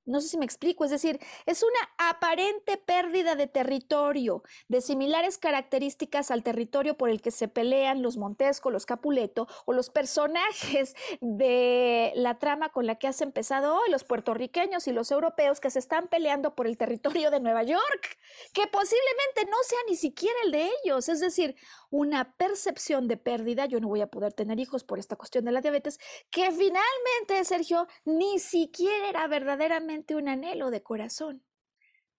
No 0.06 0.20
sé 0.20 0.28
si 0.28 0.38
me 0.38 0.44
explico, 0.44 0.84
es 0.84 0.92
decir, 0.92 1.20
es 1.46 1.64
una 1.64 2.10
aparente 2.10 2.76
pérdida 2.78 3.36
de 3.36 3.48
territorio, 3.48 4.44
de 4.68 4.82
similares 4.82 5.38
características 5.38 6.30
al 6.30 6.44
territorio 6.44 6.98
por 6.98 7.10
el 7.10 7.22
que 7.22 7.32
se 7.32 7.48
pelean 7.48 8.02
los 8.02 8.18
Montesco, 8.18 8.70
los 8.70 8.86
Capuleto 8.86 9.48
o 9.66 9.72
los 9.72 9.90
personajes 9.90 10.96
de 11.22 12.12
la 12.16 12.38
trama 12.38 12.70
con 12.70 12.86
la 12.86 12.96
que 12.96 13.08
has 13.08 13.22
empezado 13.22 13.76
hoy, 13.76 13.90
los 13.90 14.04
puertorriqueños 14.04 14.88
y 14.88 14.92
los 14.92 15.10
europeos 15.10 15.62
que 15.62 15.70
se 15.70 15.80
están 15.80 16.10
peleando 16.10 16.54
por 16.54 16.68
el 16.68 16.78
territorio 16.78 17.32
de 17.32 17.40
Nueva 17.40 17.64
York, 17.64 18.18
que 18.54 18.68
posiblemente 18.68 19.46
no 19.50 19.58
sea 19.64 19.80
ni 19.88 19.96
siquiera 19.96 20.36
el 20.44 20.52
de 20.52 20.70
ellos, 20.84 21.08
es 21.08 21.22
decir, 21.22 21.56
una 21.92 22.36
percepción 22.36 23.08
de 23.08 23.18
pérdida, 23.18 23.68
yo 23.68 23.80
no 23.80 23.88
voy 23.88 24.02
a 24.02 24.08
poder 24.08 24.34
tener 24.34 24.60
hijos 24.60 24.84
por 24.84 25.00
esta 25.00 25.16
cuestión 25.16 25.46
de 25.46 25.52
la 25.52 25.62
diabetes, 25.62 26.00
que 26.30 26.52
finalmente, 26.52 27.44
Sergio, 27.46 27.88
ni 28.04 28.40
siquiera 28.40 29.10
era 29.10 29.28
verdaderamente 29.28 29.93
un 30.16 30.28
anhelo 30.28 30.72
de 30.72 30.84
corazón. 30.84 31.44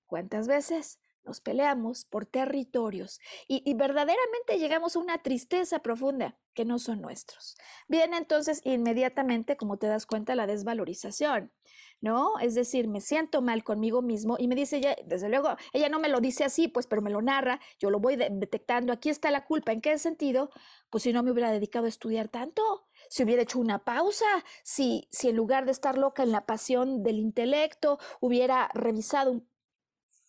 ¿Cuántas 0.07 0.47
veces 0.47 1.01
nos 1.25 1.41
peleamos 1.41 2.05
por 2.05 2.27
territorios 2.27 3.21
y, 3.49 3.73
verdaderamente 3.75 4.59
llegamos 4.59 4.95
a 4.95 4.99
una 4.99 5.23
tristeza 5.23 5.81
profunda 5.81 6.39
que 6.55 6.65
no 6.65 6.79
son 6.79 7.01
nuestros? 7.01 7.57
Viene 7.89 8.17
entonces 8.17 8.61
inmediatamente, 8.65 9.57
como 9.57 9.79
te 9.79 9.87
das 9.87 10.07
cuenta, 10.07 10.35
la 10.35 10.47
desvalorización. 10.47 11.53
¿no? 12.01 12.39
Es 12.39 12.55
decir, 12.55 12.87
me 12.87 13.01
siento 13.01 13.41
mal 13.41 13.65
conmigo 13.65 14.03
mismo 14.03 14.37
y 14.39 14.47
me 14.47 14.55
dice 14.55 14.77
ella, 14.77 14.95
desde 15.07 15.31
luego, 15.31 15.57
ella 15.73 15.89
no 15.89 15.99
me 15.99 16.11
lo 16.11 16.21
dice 16.21 16.45
así, 16.45 16.69
pues, 16.69 16.87
pero 16.87 17.01
me 17.01 17.11
lo 17.11 17.23
narra, 17.23 17.61
yo 17.79 17.89
lo 17.89 17.99
voy 17.99 18.17
detectando, 18.17 18.93
aquí 18.93 19.09
está 19.09 19.31
la 19.31 19.47
culpa, 19.47 19.73
¿en 19.73 19.81
qué 19.81 19.97
sentido? 19.97 20.51
Pues 20.91 21.05
si 21.05 21.15
no 21.15 21.23
me 21.23 21.31
hubiera 21.31 21.51
dedicado 21.51 21.87
a 21.87 21.89
estudiar 21.89 22.29
tanto, 22.29 22.87
si 23.15 23.23
hubiera 23.23 23.43
hecho 23.43 23.61
una 23.61 23.85
pausa, 23.85 24.27
si, 24.65 25.07
si 25.13 25.29
en 25.29 25.37
lugar 25.37 25.67
de 25.67 25.71
estar 25.71 25.97
loca 25.97 26.25
en 26.25 26.33
la 26.33 26.47
pasión 26.47 27.05
del 27.05 27.21
intelecto, 27.21 28.01
hubiera 28.19 28.69
revisado 28.75 29.31
un 29.31 29.49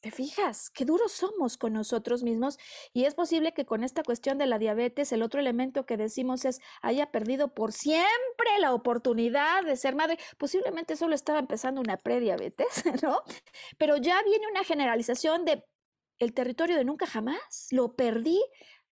¿Te 0.02 0.12
fijas? 0.12 0.70
Qué 0.70 0.86
duros 0.86 1.12
somos 1.12 1.58
con 1.58 1.74
nosotros 1.74 2.22
mismos 2.22 2.60
y 2.94 3.06
es 3.06 3.16
posible 3.16 3.56
que 3.56 3.66
con 3.66 3.84
esta 3.84 4.04
cuestión 4.04 4.38
de 4.38 4.46
la 4.46 4.60
diabetes 4.60 5.12
el 5.12 5.24
otro 5.24 5.40
elemento 5.40 5.88
que 5.88 5.98
decimos 5.98 6.46
es 6.46 6.62
haya 6.84 7.10
perdido 7.10 7.56
por 7.56 7.72
siempre 7.72 8.60
la 8.60 8.76
oportunidad 8.76 9.64
de 9.64 9.76
ser 9.78 9.96
madre. 9.96 10.20
Posiblemente 10.38 10.96
solo 10.96 11.16
estaba 11.16 11.40
empezando 11.40 11.82
una 11.82 11.98
prediabetes, 11.98 12.84
¿no? 13.04 13.24
Pero 13.80 13.98
ya 13.98 14.22
viene 14.22 14.48
una 14.48 14.64
generalización 14.64 15.44
de 15.44 15.66
el 16.20 16.36
territorio 16.36 16.78
de 16.78 16.86
nunca 16.86 17.08
jamás. 17.08 17.70
Lo 17.72 17.96
perdí, 17.96 18.40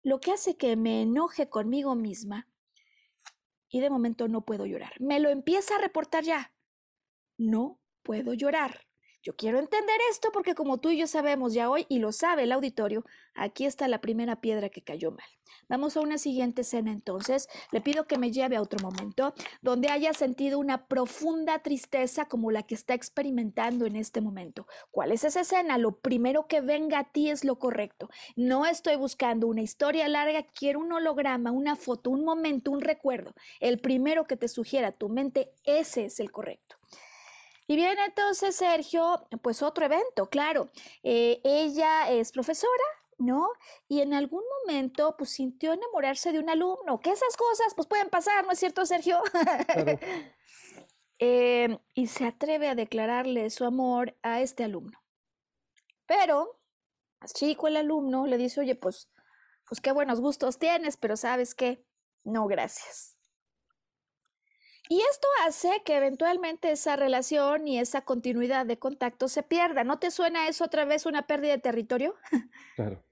lo 0.02 0.20
que 0.20 0.32
hace 0.32 0.58
que 0.58 0.76
me 0.78 1.04
enoje 1.04 1.48
conmigo 1.48 1.94
misma 1.94 2.48
y 3.74 3.80
de 3.80 3.90
momento 3.90 4.28
no 4.28 4.42
puedo 4.46 4.68
llorar. 4.68 4.94
Me 5.02 5.20
lo 5.20 5.30
empieza 5.30 5.76
a 5.76 5.80
reportar 5.80 6.24
ya. 6.24 6.54
No 7.40 7.80
puedo 8.04 8.36
llorar. 8.36 8.86
Yo 9.24 9.38
quiero 9.38 9.58
entender 9.58 9.96
esto 10.12 10.30
porque 10.34 10.54
como 10.54 10.80
tú 10.80 10.90
y 10.90 10.98
yo 10.98 11.08
sabemos 11.08 11.54
ya 11.54 11.70
hoy, 11.70 11.86
y 11.88 12.00
lo 12.00 12.12
sabe 12.12 12.44
el 12.44 12.52
auditorio, 12.52 13.06
aquí 13.34 13.66
está 13.66 13.88
la 13.88 14.02
primera 14.02 14.42
piedra 14.42 14.68
que 14.68 14.82
cayó 14.82 15.12
mal. 15.12 15.26
Vamos 15.70 15.96
a 15.96 16.02
una 16.02 16.18
siguiente 16.18 16.62
escena 16.62 16.92
entonces. 16.92 17.48
Le 17.72 17.80
pido 17.80 18.06
que 18.06 18.18
me 18.18 18.32
lleve 18.32 18.58
a 18.58 18.62
otro 18.62 18.80
momento 18.80 19.34
donde 19.62 19.90
haya 19.90 20.14
sentido 20.14 20.60
una 20.60 20.88
profunda 20.88 21.60
tristeza 21.60 22.26
como 22.26 22.52
la 22.52 22.64
que 22.64 22.76
está 22.76 22.96
experimentando 22.96 23.86
en 23.86 23.96
este 23.96 24.20
momento. 24.20 24.68
¿Cuál 24.92 25.14
es 25.14 25.24
esa 25.24 25.42
escena? 25.42 25.78
Lo 25.78 26.00
primero 26.00 26.48
que 26.48 26.60
venga 26.60 27.00
a 27.00 27.12
ti 27.12 27.30
es 27.30 27.46
lo 27.46 27.60
correcto. 27.60 28.10
No 28.36 28.66
estoy 28.66 28.98
buscando 28.98 29.48
una 29.48 29.62
historia 29.62 30.10
larga, 30.10 30.44
quiero 30.44 30.80
un 30.80 30.92
holograma, 30.92 31.52
una 31.52 31.78
foto, 31.78 32.10
un 32.10 32.26
momento, 32.26 32.72
un 32.72 32.82
recuerdo. 32.82 33.34
El 33.62 33.80
primero 33.80 34.28
que 34.28 34.36
te 34.36 34.50
sugiera 34.50 34.92
tu 34.92 35.08
mente, 35.08 35.54
ese 35.64 36.06
es 36.06 36.20
el 36.20 36.30
correcto. 36.32 36.76
Y 37.68 37.76
viene 37.76 38.06
entonces 38.06 38.56
Sergio, 38.56 39.28
pues 39.42 39.62
otro 39.62 39.86
evento, 39.86 40.30
claro. 40.30 40.70
Eh, 41.02 41.42
ella 41.44 42.10
es 42.12 42.32
profesora, 42.32 42.84
¿no? 43.18 43.50
Y 43.88 44.02
en 44.02 44.14
algún 44.14 44.44
momento, 44.62 45.16
pues 45.18 45.32
sintió 45.32 45.74
enamorarse 45.74 46.32
de 46.32 46.40
un 46.40 46.50
alumno, 46.50 47.00
que 47.00 47.12
esas 47.12 47.38
cosas, 47.38 47.74
pues 47.76 47.88
pueden 47.88 48.10
pasar, 48.10 48.46
¿no 48.46 48.52
es 48.52 48.60
cierto, 48.60 48.86
Sergio? 48.86 49.22
Em, 51.20 51.78
y 51.94 52.08
se 52.08 52.26
atreve 52.26 52.68
a 52.68 52.76
declararle 52.76 53.50
su 53.50 53.64
amor 53.64 54.18
a 54.24 54.42
este 54.42 54.66
alumno. 54.66 55.00
Pero, 56.06 56.60
chico 57.34 57.68
el 57.68 57.78
alumno, 57.78 58.28
le 58.28 58.38
dice, 58.38 58.60
oye, 58.60 58.76
pues, 58.76 59.10
pues 59.70 59.80
qué 59.80 59.94
buenos 59.94 60.20
gustos 60.20 60.60
tienes, 60.60 60.98
pero 60.98 61.16
¿sabes 61.16 61.56
qué? 61.56 61.86
No, 62.26 62.48
gracias. 62.48 63.13
Y 64.90 65.02
esto 65.02 65.28
hace 65.46 65.82
que 65.86 65.96
eventualmente 65.96 66.72
esa 66.72 66.96
relación 66.96 67.68
y 67.68 67.80
esa 67.80 68.02
continuidad 68.02 68.66
de 68.66 68.78
contacto 68.78 69.28
se 69.28 69.44
pierda. 69.44 69.84
¿No 69.84 70.00
te 70.00 70.12
suena 70.12 70.48
eso 70.48 70.66
otra 70.66 70.86
vez 70.86 71.06
una 71.06 71.26
pérdida 71.26 71.54
de 71.54 71.60
territorio? 71.60 72.16
Claro. 72.76 73.04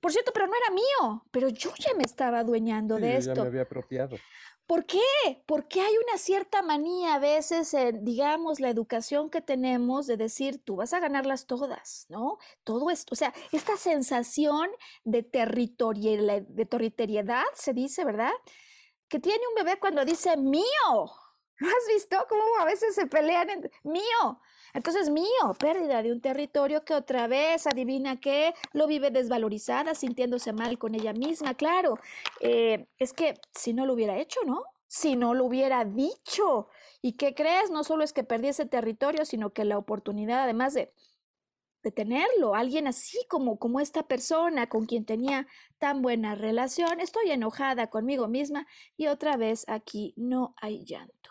Por 0.00 0.12
cierto, 0.12 0.32
pero 0.32 0.46
no 0.46 0.52
era 0.54 0.74
mío, 0.74 1.24
pero 1.30 1.48
yo 1.48 1.72
ya 1.78 1.92
me 1.94 2.04
estaba 2.04 2.40
adueñando 2.40 2.96
de 2.96 3.12
yo 3.12 3.18
esto. 3.18 3.34
Ya 3.34 3.42
me 3.42 3.48
había 3.48 3.62
apropiado. 3.62 4.16
¿Por 4.68 4.84
qué? 4.84 5.00
Porque 5.46 5.80
hay 5.80 5.94
una 6.06 6.18
cierta 6.18 6.60
manía 6.60 7.14
a 7.14 7.18
veces 7.18 7.72
en, 7.72 8.04
digamos, 8.04 8.60
la 8.60 8.68
educación 8.68 9.30
que 9.30 9.40
tenemos 9.40 10.06
de 10.06 10.18
decir, 10.18 10.62
tú 10.62 10.76
vas 10.76 10.92
a 10.92 11.00
ganarlas 11.00 11.46
todas, 11.46 12.04
¿no? 12.10 12.36
Todo 12.64 12.90
esto, 12.90 13.14
o 13.14 13.16
sea, 13.16 13.32
esta 13.50 13.78
sensación 13.78 14.68
de 15.04 15.22
territorialidad, 15.22 16.42
de 16.42 16.66
territorialidad, 16.66 17.44
se 17.54 17.72
dice, 17.72 18.04
¿verdad? 18.04 18.32
Que 19.08 19.18
tiene 19.18 19.42
un 19.48 19.64
bebé 19.64 19.78
cuando 19.80 20.04
dice 20.04 20.36
mío, 20.36 20.64
¿No 21.60 21.68
has 21.68 21.88
visto 21.92 22.16
cómo 22.28 22.42
a 22.60 22.64
veces 22.64 22.94
se 22.94 23.06
pelean 23.06 23.50
entre 23.50 23.70
mío? 23.82 24.40
Entonces, 24.74 25.10
mío, 25.10 25.54
pérdida 25.58 26.02
de 26.02 26.12
un 26.12 26.20
territorio 26.20 26.84
que 26.84 26.94
otra 26.94 27.26
vez, 27.26 27.66
adivina 27.66 28.20
qué, 28.20 28.54
lo 28.72 28.86
vive 28.86 29.10
desvalorizada, 29.10 29.94
sintiéndose 29.94 30.52
mal 30.52 30.78
con 30.78 30.94
ella 30.94 31.12
misma, 31.12 31.54
claro. 31.54 31.98
Eh, 32.40 32.86
es 32.98 33.12
que 33.12 33.40
si 33.52 33.72
no 33.72 33.86
lo 33.86 33.94
hubiera 33.94 34.18
hecho, 34.18 34.40
¿no? 34.46 34.62
Si 34.86 35.16
no 35.16 35.34
lo 35.34 35.46
hubiera 35.46 35.84
dicho. 35.84 36.68
¿Y 37.02 37.14
qué 37.14 37.34
crees? 37.34 37.70
No 37.70 37.82
solo 37.82 38.04
es 38.04 38.12
que 38.12 38.24
perdí 38.24 38.48
ese 38.48 38.66
territorio, 38.66 39.24
sino 39.24 39.50
que 39.50 39.64
la 39.64 39.78
oportunidad, 39.78 40.44
además 40.44 40.74
de, 40.74 40.92
tenerlo, 41.90 42.54
alguien 42.54 42.86
así 42.86 43.18
como, 43.28 43.58
como 43.58 43.80
esta 43.80 44.06
persona 44.06 44.68
con 44.68 44.86
quien 44.86 45.04
tenía 45.04 45.46
tan 45.78 46.02
buena 46.02 46.34
relación, 46.34 47.00
estoy 47.00 47.30
enojada 47.30 47.88
conmigo 47.88 48.28
misma 48.28 48.66
y 48.96 49.06
otra 49.08 49.36
vez 49.36 49.64
aquí 49.68 50.14
no 50.16 50.54
hay 50.60 50.84
llanto. 50.84 51.30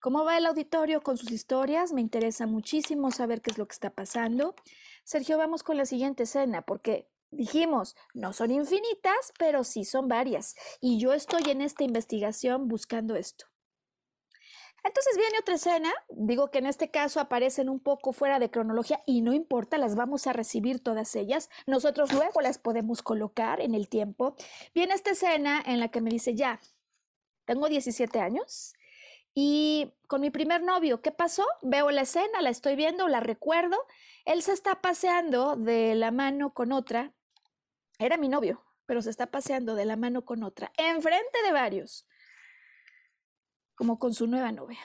¿Cómo 0.00 0.22
va 0.24 0.36
el 0.36 0.44
auditorio 0.44 1.00
con 1.00 1.16
sus 1.16 1.30
historias? 1.30 1.94
Me 1.94 2.02
interesa 2.02 2.46
muchísimo 2.46 3.10
saber 3.10 3.40
qué 3.40 3.50
es 3.52 3.56
lo 3.56 3.66
que 3.66 3.72
está 3.72 3.88
pasando. 3.88 4.54
Sergio, 5.02 5.38
vamos 5.38 5.62
con 5.62 5.78
la 5.78 5.86
siguiente 5.86 6.24
escena, 6.24 6.60
porque 6.60 7.08
dijimos, 7.30 7.96
no 8.12 8.34
son 8.34 8.50
infinitas, 8.50 9.32
pero 9.38 9.64
sí 9.64 9.84
son 9.84 10.08
varias. 10.08 10.56
Y 10.80 10.98
yo 10.98 11.14
estoy 11.14 11.50
en 11.50 11.62
esta 11.62 11.84
investigación 11.84 12.68
buscando 12.68 13.16
esto. 13.16 13.46
Entonces 14.84 15.16
viene 15.16 15.38
otra 15.40 15.54
escena, 15.54 15.92
digo 16.10 16.50
que 16.50 16.58
en 16.58 16.66
este 16.66 16.90
caso 16.90 17.18
aparecen 17.18 17.68
un 17.68 17.80
poco 17.80 18.12
fuera 18.12 18.38
de 18.38 18.50
cronología 18.50 19.02
y 19.06 19.22
no 19.22 19.32
importa, 19.32 19.78
las 19.78 19.96
vamos 19.96 20.26
a 20.26 20.32
recibir 20.32 20.82
todas 20.82 21.16
ellas. 21.16 21.50
Nosotros 21.66 22.12
luego 22.12 22.40
las 22.42 22.58
podemos 22.58 23.02
colocar 23.02 23.60
en 23.60 23.74
el 23.74 23.88
tiempo. 23.88 24.36
Viene 24.74 24.94
esta 24.94 25.12
escena 25.12 25.62
en 25.64 25.80
la 25.80 25.88
que 25.88 26.00
me 26.00 26.10
dice, 26.10 26.34
ya, 26.34 26.60
tengo 27.46 27.68
17 27.68 28.20
años, 28.20 28.74
y 29.34 29.92
con 30.06 30.20
mi 30.20 30.30
primer 30.30 30.62
novio, 30.62 31.02
¿qué 31.02 31.10
pasó? 31.10 31.44
Veo 31.60 31.90
la 31.90 32.02
escena, 32.02 32.40
la 32.40 32.50
estoy 32.50 32.76
viendo, 32.76 33.08
la 33.08 33.18
recuerdo. 33.18 33.76
Él 34.24 34.42
se 34.42 34.52
está 34.52 34.80
paseando 34.80 35.56
de 35.56 35.96
la 35.96 36.12
mano 36.12 36.54
con 36.54 36.70
otra. 36.70 37.12
Era 37.98 38.16
mi 38.16 38.28
novio, 38.28 38.64
pero 38.86 39.02
se 39.02 39.10
está 39.10 39.26
paseando 39.26 39.74
de 39.74 39.86
la 39.86 39.96
mano 39.96 40.24
con 40.24 40.44
otra, 40.44 40.72
enfrente 40.76 41.42
de 41.44 41.52
varios, 41.52 42.06
como 43.74 43.98
con 43.98 44.14
su 44.14 44.26
nueva 44.26 44.52
novia. 44.52 44.80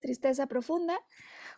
Tristeza 0.00 0.46
profunda, 0.46 1.00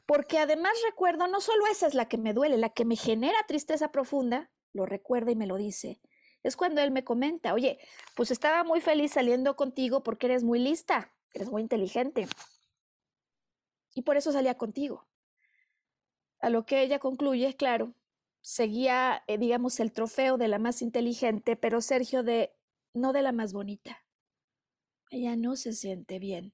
porque 0.07 0.39
además 0.39 0.73
recuerdo, 0.85 1.27
no 1.27 1.41
solo 1.41 1.67
esa 1.67 1.87
es 1.87 1.95
la 1.95 2.09
que 2.09 2.19
me 2.19 2.33
duele, 2.33 2.57
la 2.57 2.71
que 2.71 2.85
me 2.85 2.97
genera 2.97 3.39
tristeza 3.49 3.91
profunda, 3.91 4.51
lo 4.73 4.87
recuerda 4.87 5.33
y 5.33 5.37
me 5.37 5.47
lo 5.47 5.57
dice, 5.57 6.01
es 6.43 6.57
cuando 6.57 6.81
él 6.81 6.93
me 6.93 7.03
comenta, 7.03 7.55
oye, 7.55 7.79
pues 8.15 8.31
estaba 8.31 8.63
muy 8.63 8.81
feliz 8.81 9.13
saliendo 9.13 9.57
contigo 9.57 10.03
porque 10.03 10.27
eres 10.27 10.45
muy 10.45 10.61
lista, 10.61 11.13
eres 11.35 11.51
muy 11.51 11.63
inteligente. 11.63 12.29
Y 13.95 14.03
por 14.03 14.17
eso 14.17 14.31
salía 14.31 14.57
contigo. 14.57 15.09
A 16.39 16.51
lo 16.51 16.65
que 16.65 16.83
ella 16.83 17.01
concluye, 17.01 17.57
claro, 17.57 17.95
seguía, 18.43 19.25
eh, 19.27 19.39
digamos, 19.39 19.81
el 19.81 19.93
trofeo 19.93 20.39
de 20.39 20.47
la 20.47 20.61
más 20.61 20.83
inteligente, 20.83 21.57
pero 21.57 21.81
Sergio 21.81 22.23
de, 22.23 22.55
no 22.95 23.13
de 23.13 23.23
la 23.23 23.33
más 23.33 23.53
bonita. 23.53 24.06
Ella 25.11 25.37
no 25.37 25.57
se 25.57 25.73
siente 25.73 26.19
bien 26.19 26.53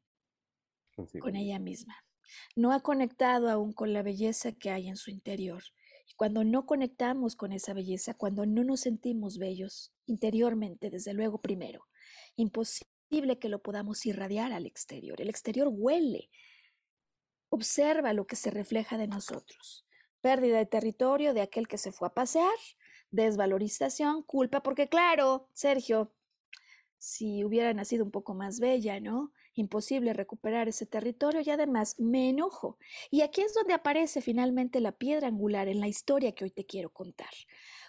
con 1.21 1.37
ella 1.37 1.59
misma. 1.59 1.97
No 2.57 2.73
ha 2.73 2.81
conectado 2.81 3.51
aún 3.51 3.73
con 3.73 3.93
la 3.93 4.03
belleza 4.03 4.53
que 4.53 4.71
hay 4.71 4.89
en 4.89 4.97
su 4.97 5.11
interior 5.11 5.63
cuando 6.17 6.45
no 6.45 6.67
conectamos 6.67 7.37
con 7.37 7.53
esa 7.53 7.75
belleza, 7.75 8.15
cuando 8.15 8.47
no 8.47 8.65
nos 8.65 8.81
sentimos 8.81 9.39
bellos 9.39 9.93
interiormente, 10.07 10.91
desde 10.91 11.15
luego 11.15 11.41
primero, 11.41 11.89
imposible 12.37 13.39
que 13.41 13.49
lo 13.49 13.63
podamos 13.63 14.05
irradiar 14.07 14.53
al 14.53 14.67
exterior. 14.67 15.21
El 15.21 15.29
exterior 15.29 15.69
huele, 15.71 16.31
observa 17.49 18.13
lo 18.13 18.27
que 18.27 18.37
se 18.37 18.51
refleja 18.51 18.99
de 18.99 19.09
nosotros. 19.09 19.87
Pérdida 20.21 20.59
de 20.59 20.67
territorio 20.67 21.35
de 21.35 21.41
aquel 21.41 21.67
que 21.67 21.79
se 21.79 21.93
fue 21.93 22.09
a 22.09 22.15
pasear, 22.15 22.55
desvalorización, 23.11 24.23
culpa, 24.23 24.63
porque 24.63 24.89
claro, 24.89 25.49
Sergio, 25.53 26.15
si 27.03 27.43
hubiera 27.43 27.75
nacido 27.75 28.05
un 28.05 28.13
poco 28.13 28.33
más 28.33 28.61
bella, 28.61 29.01
¿no? 29.01 29.33
imposible 29.55 30.13
recuperar 30.13 30.69
ese 30.69 30.87
territorio 30.87 31.41
y 31.45 31.51
además 31.51 31.97
me 31.99 32.29
enojo. 32.29 32.79
Y 33.11 33.23
aquí 33.23 33.43
es 33.43 33.55
donde 33.55 33.75
aparece 33.75 34.21
finalmente 34.21 34.81
la 34.81 34.93
piedra 34.93 35.27
angular 35.29 35.69
en 35.69 35.81
la 35.81 35.89
historia 35.89 36.33
que 36.33 36.45
hoy 36.45 36.51
te 36.51 36.65
quiero 36.65 36.91
contar. 36.91 37.29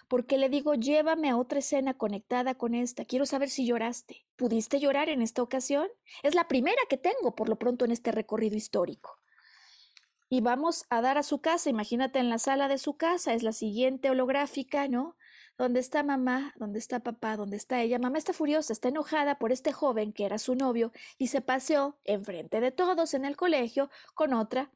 Porque 0.08 0.36
le 0.36 0.48
digo, 0.48 0.74
llévame 0.74 1.30
a 1.30 1.36
otra 1.36 1.60
escena 1.60 1.94
conectada 1.94 2.56
con 2.56 2.74
esta. 2.74 3.04
Quiero 3.04 3.24
saber 3.24 3.48
si 3.48 3.66
lloraste. 3.66 4.26
¿Pudiste 4.36 4.80
llorar 4.80 5.08
en 5.08 5.22
esta 5.22 5.42
ocasión? 5.42 5.86
Es 6.24 6.34
la 6.34 6.48
primera 6.48 6.82
que 6.90 6.98
tengo 6.98 7.34
por 7.34 7.48
lo 7.48 7.56
pronto 7.56 7.84
en 7.84 7.92
este 7.92 8.12
recorrido 8.12 8.56
histórico. 8.56 9.20
Y 10.28 10.40
vamos 10.40 10.84
a 10.90 11.00
dar 11.00 11.18
a 11.18 11.22
su 11.22 11.40
casa, 11.40 11.70
imagínate 11.70 12.18
en 12.18 12.28
la 12.28 12.38
sala 12.38 12.66
de 12.66 12.78
su 12.78 12.96
casa, 12.96 13.34
es 13.34 13.42
la 13.42 13.52
siguiente 13.52 14.10
holográfica, 14.10 14.88
¿no? 14.88 15.16
¿Dónde 15.56 15.78
está 15.78 16.02
mamá? 16.02 16.52
¿Dónde 16.56 16.80
está 16.80 17.00
papá? 17.00 17.36
¿Dónde 17.36 17.56
está 17.56 17.80
ella? 17.80 17.98
Mamá 18.00 18.18
está 18.18 18.32
furiosa, 18.32 18.72
está 18.72 18.88
enojada 18.88 19.38
por 19.38 19.52
este 19.52 19.72
joven 19.72 20.12
que 20.12 20.24
era 20.24 20.38
su 20.38 20.56
novio 20.56 20.90
y 21.16 21.28
se 21.28 21.40
paseó 21.40 21.98
enfrente 22.02 22.60
de 22.60 22.72
todos 22.72 23.14
en 23.14 23.24
el 23.24 23.36
colegio 23.36 23.88
con 24.14 24.34
otra 24.34 24.72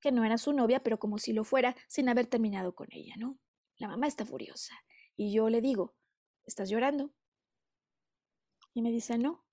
que 0.00 0.10
no 0.10 0.24
era 0.24 0.38
su 0.38 0.52
novia, 0.52 0.82
pero 0.82 0.98
como 0.98 1.18
si 1.18 1.32
lo 1.32 1.44
fuera 1.44 1.76
sin 1.86 2.08
haber 2.08 2.26
terminado 2.26 2.74
con 2.74 2.88
ella, 2.90 3.14
¿no? 3.16 3.38
La 3.76 3.86
mamá 3.86 4.08
está 4.08 4.26
furiosa. 4.26 4.74
Y 5.16 5.32
yo 5.32 5.48
le 5.48 5.60
digo, 5.60 5.94
¿estás 6.44 6.68
llorando? 6.68 7.12
Y 8.74 8.82
me 8.82 8.90
dice, 8.90 9.18
no, 9.18 9.44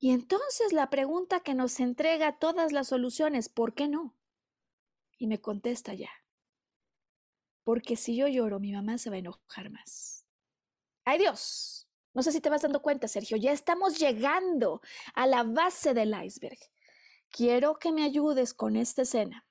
Y 0.00 0.10
entonces 0.10 0.72
la 0.72 0.90
pregunta 0.90 1.40
que 1.40 1.54
nos 1.54 1.78
entrega 1.78 2.38
todas 2.38 2.72
las 2.72 2.88
soluciones, 2.88 3.48
¿por 3.48 3.74
qué 3.74 3.88
no? 3.88 4.16
Y 5.18 5.28
me 5.28 5.40
contesta 5.40 5.94
ya. 5.94 6.10
Porque 7.68 7.96
si 7.96 8.16
yo 8.16 8.28
lloro, 8.28 8.60
mi 8.60 8.72
mamá 8.72 8.96
se 8.96 9.10
va 9.10 9.16
a 9.16 9.18
enojar 9.18 9.68
más. 9.68 10.24
¡Ay 11.04 11.18
Dios! 11.18 11.86
No 12.14 12.22
sé 12.22 12.32
si 12.32 12.40
te 12.40 12.48
vas 12.48 12.62
dando 12.62 12.80
cuenta, 12.80 13.08
Sergio, 13.08 13.36
ya 13.36 13.52
estamos 13.52 13.98
llegando 13.98 14.80
a 15.12 15.26
la 15.26 15.42
base 15.42 15.92
del 15.92 16.14
iceberg. 16.24 16.56
Quiero 17.28 17.78
que 17.78 17.92
me 17.92 18.04
ayudes 18.04 18.54
con 18.54 18.74
esta 18.74 19.02
escena. 19.02 19.46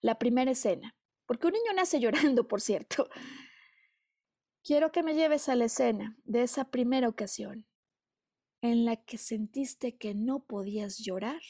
La 0.00 0.18
primera 0.18 0.50
escena. 0.50 0.96
Porque 1.24 1.46
un 1.46 1.52
niño 1.52 1.72
nace 1.72 2.00
llorando, 2.00 2.48
por 2.48 2.60
cierto. 2.60 3.08
Quiero 4.64 4.90
que 4.90 5.04
me 5.04 5.14
lleves 5.14 5.48
a 5.48 5.54
la 5.54 5.66
escena 5.66 6.18
de 6.24 6.42
esa 6.42 6.72
primera 6.72 7.08
ocasión 7.08 7.64
en 8.60 8.84
la 8.84 8.96
que 8.96 9.18
sentiste 9.18 9.96
que 9.96 10.16
no 10.16 10.42
podías 10.42 10.98
llorar 10.98 11.42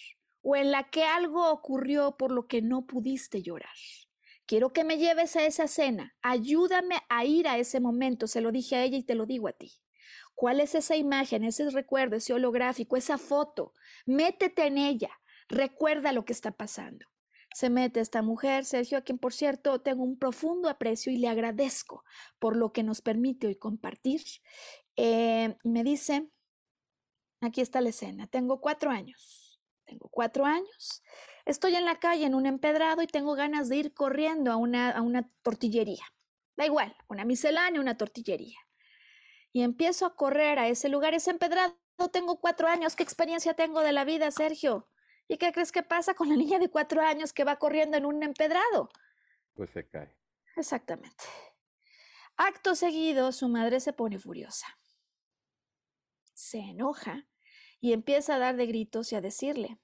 o 0.43 0.57
en 0.57 0.73
la 0.73 0.91
que 0.91 1.05
algo 1.05 1.51
ocurrió 1.51 2.19
por 2.19 2.33
lo 2.33 2.49
que 2.49 2.61
no 2.61 2.85
pudiste 2.85 3.41
llorar. 3.41 3.73
Quiero 4.47 4.73
que 4.73 4.85
me 4.85 4.99
lleves 4.99 5.37
a 5.37 5.45
esa 5.45 5.65
escena. 5.65 6.17
Ayúdame 6.23 6.97
a 7.09 7.25
ir 7.25 7.49
a 7.49 7.59
ese 7.59 7.81
momento. 7.81 8.27
Se 8.27 8.41
lo 8.41 8.53
dije 8.53 8.77
a 8.77 8.85
ella 8.85 8.97
y 8.97 9.03
te 9.03 9.15
lo 9.15 9.27
digo 9.27 9.49
a 9.49 9.53
ti. 9.53 9.73
¿Cuál 10.35 10.61
es 10.61 10.75
esa 10.75 10.97
imagen, 10.97 11.45
ese 11.45 11.69
recuerdo, 11.71 12.17
ese 12.17 12.33
holográfico, 12.33 12.97
esa 12.97 13.19
foto? 13.19 13.73
Métete 14.05 14.67
en 14.67 14.79
ella. 14.79 15.11
Recuerda 15.49 16.13
lo 16.13 16.25
que 16.25 16.33
está 16.33 16.53
pasando 16.53 17.07
se 17.57 17.71
mete 17.71 18.01
esta 18.01 18.21
mujer, 18.21 18.67
Sergio, 18.67 18.99
a 18.99 19.01
quien 19.01 19.17
por 19.19 19.33
cierto 19.33 19.81
tengo 19.81 20.05
un 20.05 20.19
profundo 20.19 20.69
aprecio 20.69 21.11
y 21.11 21.17
le 21.17 21.29
agradezco 21.29 22.05
por 22.39 22.55
lo 22.55 22.71
que 22.71 22.83
nos 22.83 23.01
permite 23.01 23.47
hoy 23.47 23.57
compartir. 23.57 24.21
Eh, 24.97 25.57
me 25.65 25.83
dice, 25.83 26.29
aquí 27.41 27.63
está 27.63 27.81
la 27.81 27.89
escena, 27.89 28.27
tengo 28.27 28.61
cuatro 28.61 28.91
años, 28.91 29.59
tengo 29.87 30.11
cuatro 30.11 30.45
años, 30.45 31.03
estoy 31.47 31.77
en 31.77 31.87
la 31.87 31.99
calle 31.99 32.27
en 32.27 32.35
un 32.35 32.45
empedrado 32.45 33.01
y 33.01 33.07
tengo 33.07 33.35
ganas 33.35 33.71
de 33.71 33.77
ir 33.77 33.95
corriendo 33.95 34.53
a 34.53 34.57
una, 34.57 34.91
a 34.91 35.01
una 35.01 35.31
tortillería. 35.43 36.05
Da 36.57 36.67
igual, 36.67 36.95
una 37.09 37.25
miscelánea, 37.25 37.81
una 37.81 37.97
tortillería. 37.97 38.59
Y 39.53 39.63
empiezo 39.63 40.05
a 40.05 40.17
correr 40.17 40.59
a 40.59 40.69
ese 40.69 40.91
lugar, 40.91 41.15
ese 41.15 41.31
empedrado. 41.31 41.79
Tengo 42.13 42.41
cuatro 42.41 42.69
años, 42.69 42.95
¿qué 42.95 43.03
experiencia 43.03 43.55
tengo 43.55 43.81
de 43.81 43.93
la 43.93 44.05
vida, 44.05 44.31
Sergio? 44.31 44.91
¿Y 45.29 45.39
qué 45.39 45.53
crees 45.53 45.73
que 45.73 45.83
pasa 45.83 46.15
con 46.15 46.29
la 46.29 46.37
niña 46.37 46.59
de 46.59 46.69
cuatro 46.69 47.01
años 47.01 47.33
que 47.33 47.45
va 47.45 47.57
corriendo 47.59 47.97
en 47.97 48.05
un 48.05 48.23
empedrado? 48.23 48.91
Pues 49.55 49.71
se 49.71 49.89
cae. 49.89 50.15
Exactamente. 50.57 51.25
Acto 52.37 52.75
seguido, 52.75 53.33
su 53.33 53.49
madre 53.49 53.81
se 53.81 53.93
pone 53.93 54.19
furiosa. 54.19 54.67
Se 56.35 56.59
enoja 56.59 57.27
y 57.81 57.93
empieza 57.93 58.35
a 58.35 58.39
dar 58.39 58.57
de 58.57 58.67
gritos 58.67 59.11
y 59.13 59.17
a 59.17 59.23
decirle, 59.23 59.79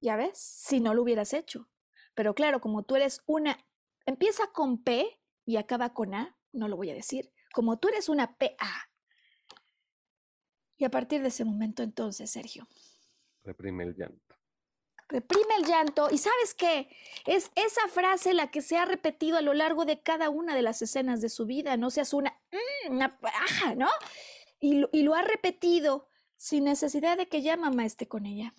ya 0.00 0.16
ves, 0.16 0.38
si 0.38 0.80
no 0.80 0.94
lo 0.94 1.02
hubieras 1.02 1.32
hecho. 1.32 1.68
Pero 2.14 2.34
claro, 2.34 2.60
como 2.60 2.82
tú 2.82 2.96
eres 2.96 3.22
una, 3.26 3.58
empieza 4.06 4.48
con 4.52 4.82
P 4.82 5.20
y 5.44 5.56
acaba 5.56 5.94
con 5.94 6.14
A, 6.14 6.36
no 6.52 6.68
lo 6.68 6.76
voy 6.76 6.90
a 6.90 6.94
decir, 6.94 7.32
como 7.52 7.78
tú 7.78 7.88
eres 7.88 8.08
una 8.08 8.36
PA. 8.36 8.90
Y 10.76 10.84
a 10.84 10.90
partir 10.90 11.22
de 11.22 11.28
ese 11.28 11.44
momento 11.44 11.82
entonces, 11.82 12.30
Sergio. 12.30 12.68
Reprime 13.42 13.84
el 13.84 13.94
llanto 13.94 14.28
reprime 15.08 15.54
el 15.56 15.64
llanto 15.64 16.08
y 16.10 16.18
sabes 16.18 16.54
qué, 16.54 16.88
es 17.26 17.50
esa 17.54 17.88
frase 17.88 18.34
la 18.34 18.50
que 18.50 18.62
se 18.62 18.76
ha 18.76 18.84
repetido 18.84 19.38
a 19.38 19.42
lo 19.42 19.54
largo 19.54 19.84
de 19.84 20.02
cada 20.02 20.28
una 20.28 20.54
de 20.54 20.62
las 20.62 20.82
escenas 20.82 21.20
de 21.20 21.30
su 21.30 21.46
vida, 21.46 21.76
no 21.76 21.90
seas 21.90 22.12
una, 22.12 22.38
mm, 22.52 22.92
una 22.92 23.18
paja, 23.18 23.74
¿no? 23.74 23.88
Y 24.60 24.74
lo, 24.74 24.88
y 24.92 25.02
lo 25.02 25.14
ha 25.14 25.22
repetido 25.22 26.08
sin 26.36 26.64
necesidad 26.64 27.16
de 27.16 27.26
que 27.26 27.42
ya 27.42 27.56
mamá 27.56 27.84
esté 27.84 28.06
con 28.06 28.26
ella. 28.26 28.54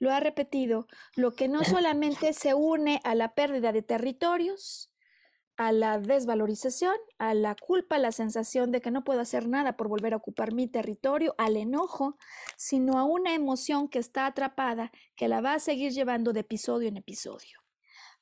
Lo 0.00 0.10
ha 0.10 0.18
repetido, 0.18 0.88
lo 1.14 1.36
que 1.36 1.46
no 1.46 1.62
solamente 1.62 2.32
se 2.32 2.54
une 2.54 3.00
a 3.04 3.14
la 3.14 3.34
pérdida 3.34 3.70
de 3.70 3.82
territorios, 3.82 4.90
a 5.60 5.72
la 5.72 5.98
desvalorización, 5.98 6.96
a 7.18 7.34
la 7.34 7.54
culpa, 7.54 7.96
a 7.96 7.98
la 7.98 8.12
sensación 8.12 8.72
de 8.72 8.80
que 8.80 8.90
no 8.90 9.04
puedo 9.04 9.20
hacer 9.20 9.46
nada 9.46 9.76
por 9.76 9.88
volver 9.88 10.14
a 10.14 10.16
ocupar 10.16 10.54
mi 10.54 10.66
territorio, 10.66 11.34
al 11.36 11.58
enojo, 11.58 12.16
sino 12.56 12.98
a 12.98 13.04
una 13.04 13.34
emoción 13.34 13.88
que 13.88 13.98
está 13.98 14.24
atrapada, 14.24 14.90
que 15.16 15.28
la 15.28 15.42
va 15.42 15.52
a 15.52 15.58
seguir 15.58 15.92
llevando 15.92 16.32
de 16.32 16.40
episodio 16.40 16.88
en 16.88 16.96
episodio. 16.96 17.60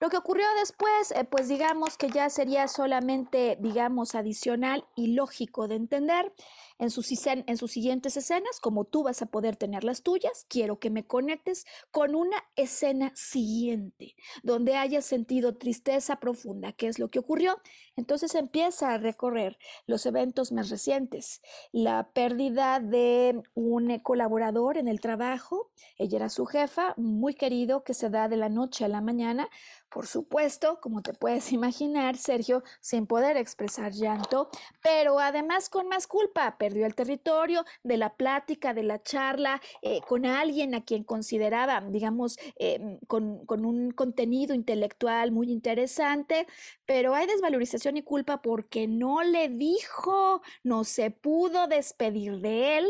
Lo 0.01 0.11
que 0.11 0.17
ocurrió 0.17 0.47
después, 0.61 1.13
eh, 1.13 1.25
pues 1.25 1.49
digamos 1.49 1.97
que 1.97 2.09
ya 2.09 2.31
sería 2.31 2.69
solamente, 2.69 3.57
digamos, 3.61 4.15
adicional 4.15 4.85
y 4.95 5.15
lógico 5.15 5.67
de 5.67 5.75
entender, 5.75 6.33
en 6.79 6.91
sus, 6.91 7.11
en 7.27 7.57
sus 7.57 7.73
siguientes 7.73 8.17
escenas, 8.17 8.61
como 8.61 8.85
tú 8.85 9.03
vas 9.03 9.23
a 9.23 9.27
poder 9.27 9.57
tener 9.57 9.85
las 9.85 10.03
tuyas, 10.03 10.47
quiero 10.49 10.79
que 10.79 10.91
me 10.91 11.07
conectes 11.07 11.67
con 11.91 12.15
una 12.15 12.37
escena 12.57 13.13
siguiente, 13.15 14.15
donde 14.43 14.77
hayas 14.77 15.05
sentido 15.05 15.57
tristeza 15.57 16.17
profunda, 16.17 16.73
¿qué 16.73 16.89
es 16.89 16.99
lo 16.99 17.11
que 17.11 17.19
ocurrió? 17.19 17.61
Entonces 17.97 18.35
empieza 18.35 18.95
a 18.95 18.99
recorrer 18.99 19.59
los 19.87 20.07
eventos 20.07 20.53
más 20.53 20.71
recientes, 20.71 21.43
la 21.73 22.11
pérdida 22.13 22.81
de 22.81 23.43
un 23.55 23.99
colaborador 24.01 24.79
en 24.79 24.89
el 24.89 25.01
trabajo, 25.01 25.71
ella 25.97 26.19
era 26.19 26.29
su 26.29 26.47
jefa, 26.47 26.95
muy 26.97 27.35
querido, 27.35 27.83
que 27.83 27.95
se 27.95 28.11
da 28.11 28.29
de 28.29 28.37
la 28.37 28.49
noche 28.49 28.85
a 28.85 28.89
la 28.89 29.01
mañana, 29.01 29.49
por 29.91 30.07
supuesto, 30.07 30.81
como 30.81 31.03
te 31.03 31.15
puedes 31.15 31.53
imaginar, 31.53 32.17
Sergio, 32.17 32.63
sin 32.81 33.07
poder 33.07 33.37
expresar 33.37 33.93
llanto, 33.93 34.51
pero 34.83 35.19
además 35.19 35.69
con 35.69 35.89
más 35.89 36.07
culpa, 36.07 36.57
perdió 36.69 36.85
el 36.85 36.95
territorio 36.95 37.65
de 37.83 37.97
la 37.97 38.15
plática, 38.15 38.75
de 38.75 38.83
la 38.83 39.03
charla 39.03 39.63
eh, 39.81 40.01
con 40.07 40.27
alguien 40.27 40.75
a 40.75 40.85
quien 40.85 41.03
consideraba, 41.03 41.81
digamos, 41.81 42.37
em, 42.57 42.99
con, 43.07 43.47
con 43.47 43.65
un 43.65 43.91
contenido 43.91 44.55
intelectual 44.55 45.33
muy 45.33 45.51
interesante, 45.51 46.47
pero 46.85 47.15
hay 47.15 47.27
desvalorización 47.27 47.97
y 47.97 48.03
culpa 48.03 48.43
porque 48.43 48.87
no 48.87 49.23
le 49.23 49.49
dijo, 49.49 50.43
no 50.63 50.85
se 50.85 51.11
pudo 51.11 51.69
despedir 51.69 52.41
de 52.41 52.79
él. 52.79 52.87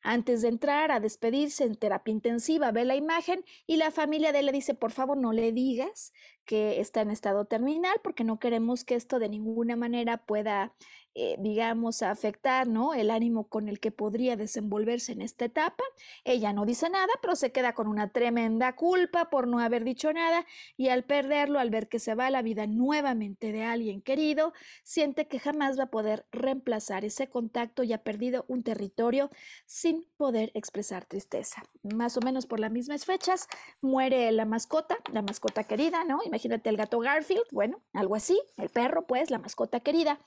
Antes 0.00 0.40
de 0.40 0.48
entrar 0.48 0.90
a 0.90 1.00
despedirse 1.00 1.64
en 1.64 1.74
terapia 1.74 2.12
intensiva, 2.12 2.70
ve 2.70 2.84
la 2.84 2.96
imagen 2.96 3.44
y 3.66 3.76
la 3.76 3.90
familia 3.90 4.32
de 4.32 4.38
él 4.38 4.46
le 4.46 4.52
dice, 4.52 4.74
por 4.74 4.92
favor, 4.92 5.18
no 5.18 5.32
le 5.32 5.52
digas 5.52 6.14
que 6.46 6.80
está 6.80 7.02
en 7.02 7.10
estado 7.10 7.44
terminal 7.44 8.00
porque 8.02 8.24
no 8.24 8.38
queremos 8.38 8.84
que 8.84 8.94
esto 8.94 9.18
de 9.18 9.28
ninguna 9.28 9.76
manera 9.76 10.16
pueda 10.16 10.72
eh, 11.20 11.34
digamos, 11.40 12.02
afectar, 12.02 12.68
¿no? 12.68 12.94
El 12.94 13.10
ánimo 13.10 13.48
con 13.48 13.68
el 13.68 13.80
que 13.80 13.90
podría 13.90 14.36
desenvolverse 14.36 15.10
en 15.10 15.20
esta 15.20 15.46
etapa. 15.46 15.82
Ella 16.22 16.52
no 16.52 16.64
dice 16.64 16.88
nada, 16.90 17.12
pero 17.20 17.34
se 17.34 17.50
queda 17.50 17.72
con 17.72 17.88
una 17.88 18.12
tremenda 18.12 18.76
culpa 18.76 19.28
por 19.28 19.48
no 19.48 19.58
haber 19.58 19.82
dicho 19.82 20.12
nada 20.12 20.46
y 20.76 20.90
al 20.90 21.02
perderlo, 21.02 21.58
al 21.58 21.70
ver 21.70 21.88
que 21.88 21.98
se 21.98 22.14
va 22.14 22.30
la 22.30 22.40
vida 22.42 22.68
nuevamente 22.68 23.50
de 23.50 23.64
alguien 23.64 24.00
querido, 24.00 24.52
siente 24.84 25.26
que 25.26 25.40
jamás 25.40 25.76
va 25.76 25.84
a 25.84 25.90
poder 25.90 26.24
reemplazar 26.30 27.04
ese 27.04 27.28
contacto 27.28 27.82
y 27.82 27.92
ha 27.92 28.04
perdido 28.04 28.44
un 28.46 28.62
territorio 28.62 29.28
sin 29.66 30.06
poder 30.18 30.52
expresar 30.54 31.04
tristeza. 31.04 31.64
Más 31.82 32.16
o 32.16 32.20
menos 32.20 32.46
por 32.46 32.60
las 32.60 32.70
mismas 32.70 33.06
fechas 33.06 33.48
muere 33.80 34.30
la 34.30 34.44
mascota, 34.44 34.98
la 35.12 35.22
mascota 35.22 35.64
querida, 35.64 36.04
¿no? 36.04 36.20
Imagínate 36.24 36.70
el 36.70 36.76
gato 36.76 37.00
Garfield, 37.00 37.42
bueno, 37.50 37.82
algo 37.92 38.14
así, 38.14 38.40
el 38.56 38.68
perro, 38.68 39.04
pues, 39.08 39.32
la 39.32 39.40
mascota 39.40 39.80
querida 39.80 40.20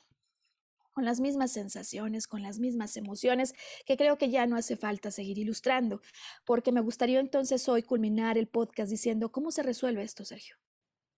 con 0.93 1.05
las 1.05 1.19
mismas 1.19 1.51
sensaciones, 1.53 2.27
con 2.27 2.41
las 2.41 2.59
mismas 2.59 2.97
emociones, 2.97 3.53
que 3.85 3.97
creo 3.97 4.17
que 4.17 4.29
ya 4.29 4.45
no 4.45 4.55
hace 4.55 4.75
falta 4.77 5.11
seguir 5.11 5.37
ilustrando, 5.37 6.01
porque 6.45 6.71
me 6.71 6.81
gustaría 6.81 7.19
entonces 7.19 7.67
hoy 7.69 7.83
culminar 7.83 8.37
el 8.37 8.47
podcast 8.47 8.89
diciendo, 8.89 9.31
¿cómo 9.31 9.51
se 9.51 9.63
resuelve 9.63 10.03
esto, 10.03 10.25
Sergio? 10.25 10.70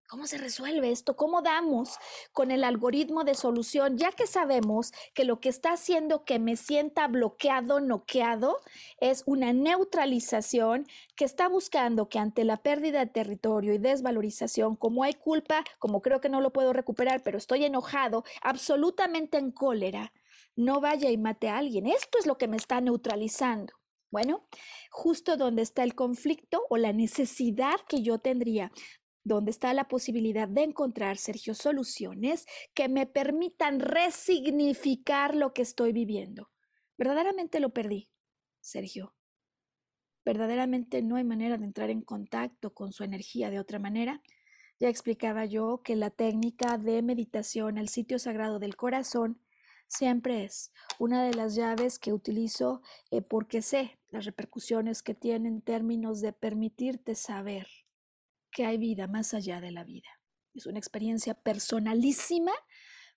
¿Cómo 0.08 0.28
se 0.28 0.38
resuelve 0.38 0.92
esto? 0.92 1.16
¿Cómo 1.16 1.42
damos 1.42 1.98
con 2.34 2.52
el 2.52 2.64
algoritmo 2.64 3.24
de 3.24 3.34
solución? 3.34 3.98
Ya 3.98 4.12
que 4.12 4.28
sabemos 4.28 4.92
que 5.14 5.24
lo 5.24 5.40
que 5.40 5.50
está 5.50 5.74
haciendo 5.74 6.24
que 6.24 6.38
me 6.40 6.56
sienta 6.56 7.08
bloqueado, 7.08 7.80
noqueado, 7.80 8.60
es 9.00 9.24
una 9.26 9.54
neutralización 9.54 10.86
que 11.16 11.26
está 11.26 11.48
buscando 11.48 12.10
que 12.10 12.20
ante 12.20 12.44
la 12.44 12.58
pérdida 12.58 13.00
de 13.00 13.12
territorio 13.12 13.74
y 13.74 13.80
desvalorización, 13.80 14.76
como 14.76 15.04
hay 15.04 15.14
culpa, 15.14 15.64
como 15.80 16.02
creo 16.02 16.22
que 16.22 16.30
no 16.30 16.42
lo 16.42 16.54
puedo 16.54 16.74
recuperar, 16.74 17.24
pero 17.24 17.38
estoy 17.38 17.66
enojado, 17.66 18.24
absolutamente 18.42 19.38
en 19.38 19.52
cólera, 19.52 20.14
no 20.56 20.80
vaya 20.80 21.10
y 21.10 21.18
mate 21.18 21.50
a 21.50 21.58
alguien. 21.58 21.88
Esto 21.88 22.20
es 22.20 22.28
lo 22.28 22.38
que 22.38 22.48
me 22.48 22.58
está 22.58 22.82
neutralizando. 22.82 23.74
Bueno, 24.12 24.48
justo 24.92 25.38
donde 25.38 25.64
está 25.64 25.84
el 25.84 25.96
conflicto 25.96 26.68
o 26.70 26.78
la 26.78 26.94
necesidad 26.94 27.80
que 27.90 28.04
yo 28.04 28.20
tendría 28.20 28.72
donde 29.24 29.52
está 29.52 29.74
la 29.74 29.88
posibilidad 29.88 30.48
de 30.48 30.64
encontrar, 30.64 31.18
Sergio, 31.18 31.54
soluciones 31.54 32.46
que 32.74 32.90
me 32.90 33.06
permitan 33.06 33.80
resignificar 33.80 35.36
lo 35.36 35.54
que 35.54 35.62
estoy 35.62 35.94
viviendo. 35.94 36.52
Verdaderamente 36.98 37.60
lo 37.60 37.74
perdí, 37.74 38.10
Sergio. 38.60 39.16
Verdaderamente 40.26 41.02
no 41.02 41.16
hay 41.16 41.24
manera 41.24 41.58
de 41.58 41.66
entrar 41.66 41.90
en 41.90 42.02
contacto 42.02 42.74
con 42.74 42.92
su 42.92 43.04
energía 43.04 43.50
de 43.50 43.60
otra 43.60 43.80
manera. 43.80 44.22
Ya 44.80 44.90
explicaba 44.90 45.46
yo 45.46 45.82
que 45.84 45.96
la 45.96 46.10
técnica 46.10 46.78
de 46.78 47.02
meditación 47.02 47.78
al 47.78 47.90
sitio 47.90 48.20
sagrado 48.20 48.60
del 48.60 48.76
corazón 48.76 49.40
siempre 49.88 50.44
es 50.44 50.72
una 50.98 51.24
de 51.24 51.34
las 51.34 51.56
llaves 51.56 52.00
que 52.00 52.14
utilizo 52.14 52.82
eh, 53.12 53.22
porque 53.22 53.62
sé 53.62 54.00
las 54.10 54.26
repercusiones 54.26 55.04
que 55.04 55.14
tiene 55.14 55.50
en 55.50 55.62
términos 55.62 56.22
de 56.22 56.34
permitirte 56.34 57.16
saber 57.16 57.68
que 58.54 58.66
hay 58.66 58.78
vida 58.78 59.08
más 59.08 59.34
allá 59.34 59.60
de 59.60 59.72
la 59.72 59.84
vida. 59.84 60.08
Es 60.54 60.66
una 60.66 60.80
experiencia 60.80 61.34
personalísima, 61.34 62.54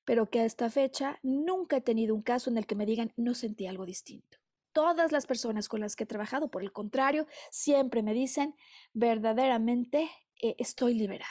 pero 0.04 0.30
que 0.30 0.40
a 0.40 0.44
esta 0.44 0.70
fecha 0.70 1.18
nunca 1.22 1.76
he 1.76 1.80
tenido 1.80 2.14
un 2.14 2.22
caso 2.22 2.50
en 2.50 2.58
el 2.58 2.66
que 2.66 2.74
me 2.74 2.86
digan 2.86 3.12
no 3.16 3.34
sentí 3.34 3.66
algo 3.66 3.84
distinto. 3.84 4.38
Todas 4.72 5.12
las 5.12 5.26
personas 5.26 5.68
con 5.68 5.80
las 5.80 5.96
que 5.96 6.04
he 6.04 6.06
trabajado, 6.06 6.50
por 6.50 6.62
el 6.62 6.72
contrario, 6.72 7.26
siempre 7.50 8.02
me 8.02 8.14
dicen 8.14 8.54
verdaderamente 8.92 10.10
eh, 10.40 10.54
estoy 10.58 10.94
liberado. 10.94 11.30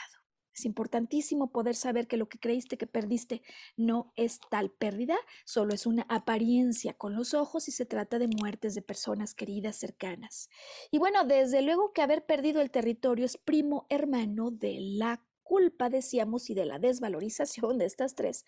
Es 0.56 0.64
importantísimo 0.64 1.50
poder 1.50 1.74
saber 1.74 2.08
que 2.08 2.16
lo 2.16 2.30
que 2.30 2.38
creíste 2.38 2.78
que 2.78 2.86
perdiste 2.86 3.42
no 3.76 4.12
es 4.16 4.40
tal 4.50 4.70
pérdida, 4.70 5.16
solo 5.44 5.74
es 5.74 5.84
una 5.84 6.06
apariencia 6.08 6.94
con 6.94 7.14
los 7.14 7.34
ojos 7.34 7.68
y 7.68 7.72
se 7.72 7.84
trata 7.84 8.18
de 8.18 8.28
muertes 8.28 8.74
de 8.74 8.80
personas 8.80 9.34
queridas 9.34 9.76
cercanas. 9.76 10.48
Y 10.90 10.98
bueno, 10.98 11.24
desde 11.24 11.60
luego 11.60 11.92
que 11.92 12.00
haber 12.00 12.24
perdido 12.24 12.62
el 12.62 12.70
territorio 12.70 13.26
es 13.26 13.36
primo 13.36 13.86
hermano 13.90 14.50
de 14.50 14.78
la 14.80 15.20
culpa, 15.42 15.90
decíamos, 15.90 16.48
y 16.48 16.54
de 16.54 16.64
la 16.64 16.78
desvalorización 16.78 17.76
de 17.76 17.84
estas 17.84 18.14
tres, 18.14 18.46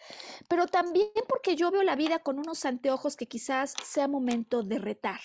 pero 0.49 0.67
también 0.67 1.11
porque 1.29 1.57
yo 1.57 1.71
veo 1.71 1.83
la 1.83 1.95
vida 1.95 2.21
con 2.21 2.39
unos 2.39 2.65
anteojos 2.65 3.17
que 3.17 3.29
quizás 3.29 3.75
sea 3.85 4.09
momento 4.09 4.63
de 4.63 4.79
retar. 4.79 5.21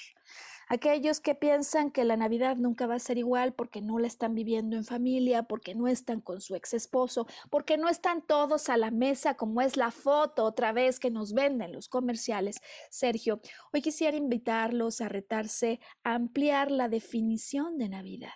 Aquellos 0.73 1.19
que 1.19 1.35
piensan 1.35 1.91
que 1.91 2.03
la 2.03 2.17
Navidad 2.17 2.55
nunca 2.57 2.87
va 2.87 2.95
a 2.95 2.99
ser 2.99 3.19
igual 3.19 3.53
porque 3.53 3.79
no 3.79 3.99
la 3.99 4.07
están 4.07 4.33
viviendo 4.33 4.75
en 4.75 4.85
familia, 4.85 5.43
porque 5.43 5.75
no 5.75 5.87
están 5.87 6.19
con 6.19 6.41
su 6.41 6.55
ex 6.55 6.73
esposo, 6.73 7.27
porque 7.51 7.77
no 7.77 7.89
están 7.89 8.25
todos 8.25 8.69
a 8.69 8.77
la 8.77 8.89
mesa 8.89 9.35
como 9.35 9.61
es 9.61 9.77
la 9.77 9.91
foto 9.91 10.43
otra 10.43 10.71
vez 10.71 10.99
que 10.99 11.11
nos 11.11 11.33
venden 11.33 11.73
los 11.73 11.89
comerciales. 11.89 12.57
Sergio, 12.89 13.39
hoy 13.71 13.83
quisiera 13.83 14.17
invitarlos 14.17 14.99
a 15.01 15.09
retarse 15.09 15.79
a 16.03 16.15
ampliar 16.15 16.71
la 16.71 16.89
definición 16.89 17.77
de 17.77 17.89
Navidad. 17.89 18.33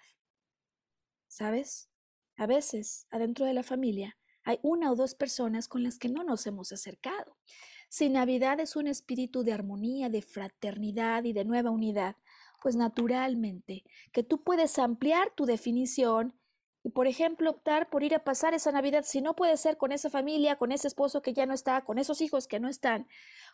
¿Sabes? 1.28 1.90
A 2.36 2.46
veces, 2.46 3.08
adentro 3.10 3.48
de 3.48 3.56
la 3.56 3.64
familia, 3.64 4.16
hay 4.44 4.60
una 4.62 4.92
o 4.92 4.96
dos 4.96 5.16
personas 5.16 5.68
con 5.68 5.82
las 5.82 5.98
que 5.98 6.10
no 6.10 6.24
nos 6.24 6.46
hemos 6.46 6.72
acercado. 6.72 7.36
Si 7.90 8.10
Navidad 8.10 8.60
es 8.60 8.76
un 8.76 8.88
espíritu 8.88 9.44
de 9.44 9.54
armonía, 9.54 10.10
de 10.10 10.22
fraternidad 10.22 11.24
y 11.24 11.32
de 11.32 11.46
nueva 11.46 11.72
unidad, 11.72 12.18
pues 12.68 12.76
naturalmente 12.76 13.86
que 14.12 14.24
tú 14.24 14.44
puedes 14.44 14.78
ampliar 14.78 15.32
tu 15.34 15.46
definición 15.46 16.38
y, 16.84 16.90
por 16.90 17.08
ejemplo, 17.08 17.50
optar 17.50 17.90
por 17.90 18.04
ir 18.04 18.14
a 18.14 18.26
pasar 18.26 18.54
esa 18.54 18.74
Navidad, 18.74 19.06
si 19.08 19.22
no 19.22 19.38
puede 19.38 19.56
ser 19.56 19.78
con 19.78 19.94
esa 19.94 20.10
familia, 20.10 20.58
con 20.58 20.74
ese 20.74 20.90
esposo 20.90 21.22
que 21.22 21.32
ya 21.32 21.46
no 21.46 21.54
está, 21.54 21.86
con 21.86 21.98
esos 21.98 22.20
hijos 22.20 22.46
que 22.46 22.60
no 22.60 22.68
están, 22.68 23.08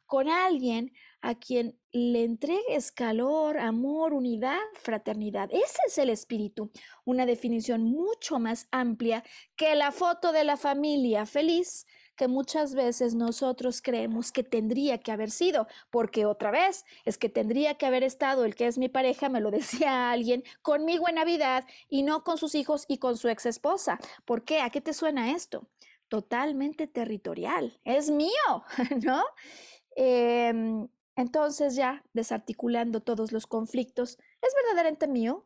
con 0.07 0.29
alguien 0.29 0.93
a 1.21 1.35
quien 1.35 1.79
le 1.91 2.23
entregues 2.23 2.91
calor, 2.91 3.59
amor, 3.59 4.13
unidad, 4.13 4.57
fraternidad. 4.81 5.47
Ese 5.51 5.77
es 5.85 5.99
el 5.99 6.09
espíritu, 6.09 6.71
una 7.05 7.27
definición 7.27 7.83
mucho 7.83 8.39
más 8.39 8.67
amplia 8.71 9.23
que 9.55 9.75
la 9.75 9.91
foto 9.91 10.31
de 10.31 10.43
la 10.43 10.57
familia 10.57 11.27
feliz 11.27 11.85
que 12.15 12.27
muchas 12.27 12.75
veces 12.75 13.15
nosotros 13.15 13.81
creemos 13.81 14.31
que 14.31 14.43
tendría 14.43 14.99
que 14.99 15.11
haber 15.11 15.31
sido, 15.31 15.67
porque 15.89 16.25
otra 16.25 16.51
vez 16.51 16.85
es 17.05 17.17
que 17.17 17.29
tendría 17.29 17.75
que 17.75 17.85
haber 17.85 18.03
estado 18.03 18.45
el 18.45 18.55
que 18.55 18.67
es 18.67 18.77
mi 18.77 18.89
pareja, 18.89 19.29
me 19.29 19.41
lo 19.41 19.51
decía 19.51 20.11
alguien, 20.11 20.43
conmigo 20.61 21.09
en 21.09 21.15
Navidad 21.15 21.65
y 21.89 22.03
no 22.03 22.23
con 22.23 22.37
sus 22.37 22.55
hijos 22.55 22.85
y 22.87 22.97
con 22.97 23.17
su 23.17 23.29
ex 23.29 23.45
esposa. 23.45 23.99
¿Por 24.25 24.43
qué? 24.43 24.61
¿A 24.61 24.69
qué 24.69 24.81
te 24.81 24.93
suena 24.93 25.31
esto? 25.31 25.67
Totalmente 26.07 26.87
territorial, 26.87 27.79
es 27.83 28.11
mío, 28.11 28.63
¿no? 29.03 29.23
Em, 29.95 30.87
entonces 31.15 31.75
ya 31.75 32.03
desarticulando 32.13 33.01
todos 33.01 33.31
los 33.31 33.47
conflictos, 33.47 34.17
¿es 34.41 34.53
verdaderamente 34.55 35.07
mío? 35.07 35.45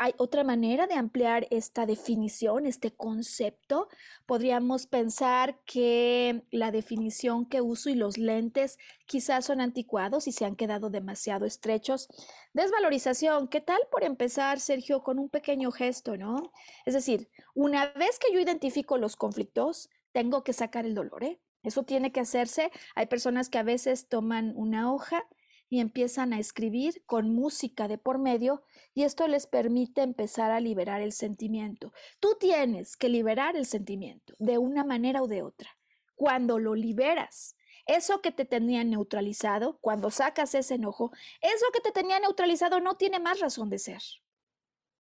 ¿Hay 0.00 0.14
otra 0.16 0.44
manera 0.44 0.86
de 0.86 0.94
ampliar 0.94 1.48
esta 1.50 1.84
definición, 1.84 2.66
este 2.66 2.92
concepto? 2.92 3.88
Podríamos 4.26 4.86
pensar 4.86 5.58
que 5.64 6.44
la 6.52 6.70
definición 6.70 7.46
que 7.46 7.60
uso 7.62 7.90
y 7.90 7.96
los 7.96 8.16
lentes 8.16 8.78
quizás 9.06 9.46
son 9.46 9.60
anticuados 9.60 10.28
y 10.28 10.32
se 10.32 10.44
han 10.44 10.54
quedado 10.54 10.88
demasiado 10.88 11.46
estrechos. 11.46 12.06
Desvalorización, 12.52 13.48
¿qué 13.48 13.60
tal 13.60 13.80
por 13.90 14.04
empezar, 14.04 14.60
Sergio, 14.60 15.02
con 15.02 15.18
un 15.18 15.30
pequeño 15.30 15.72
gesto, 15.72 16.16
¿no? 16.16 16.52
Es 16.86 16.94
decir, 16.94 17.28
una 17.52 17.86
vez 17.94 18.20
que 18.20 18.32
yo 18.32 18.38
identifico 18.38 18.98
los 18.98 19.16
conflictos, 19.16 19.90
tengo 20.12 20.44
que 20.44 20.52
sacar 20.52 20.86
el 20.86 20.94
dolor, 20.94 21.24
¿eh? 21.24 21.40
Eso 21.64 21.82
tiene 21.82 22.12
que 22.12 22.20
hacerse. 22.20 22.70
Hay 22.94 23.06
personas 23.06 23.48
que 23.48 23.58
a 23.58 23.64
veces 23.64 24.08
toman 24.08 24.52
una 24.54 24.92
hoja 24.92 25.26
y 25.68 25.80
empiezan 25.80 26.32
a 26.32 26.38
escribir 26.38 27.02
con 27.06 27.34
música 27.34 27.88
de 27.88 27.98
por 27.98 28.18
medio 28.18 28.62
y 28.94 29.02
esto 29.02 29.28
les 29.28 29.46
permite 29.46 30.02
empezar 30.02 30.50
a 30.50 30.60
liberar 30.60 31.00
el 31.02 31.12
sentimiento. 31.12 31.92
Tú 32.20 32.36
tienes 32.38 32.96
que 32.96 33.08
liberar 33.08 33.56
el 33.56 33.66
sentimiento 33.66 34.34
de 34.38 34.58
una 34.58 34.84
manera 34.84 35.22
o 35.22 35.28
de 35.28 35.42
otra. 35.42 35.76
Cuando 36.14 36.58
lo 36.58 36.74
liberas, 36.74 37.56
eso 37.86 38.20
que 38.20 38.32
te 38.32 38.44
tenía 38.44 38.84
neutralizado, 38.84 39.78
cuando 39.80 40.10
sacas 40.10 40.54
ese 40.54 40.74
enojo, 40.74 41.10
eso 41.40 41.66
que 41.72 41.80
te 41.80 41.92
tenía 41.92 42.20
neutralizado 42.20 42.80
no 42.80 42.96
tiene 42.96 43.18
más 43.18 43.40
razón 43.40 43.70
de 43.70 43.78
ser. 43.78 44.02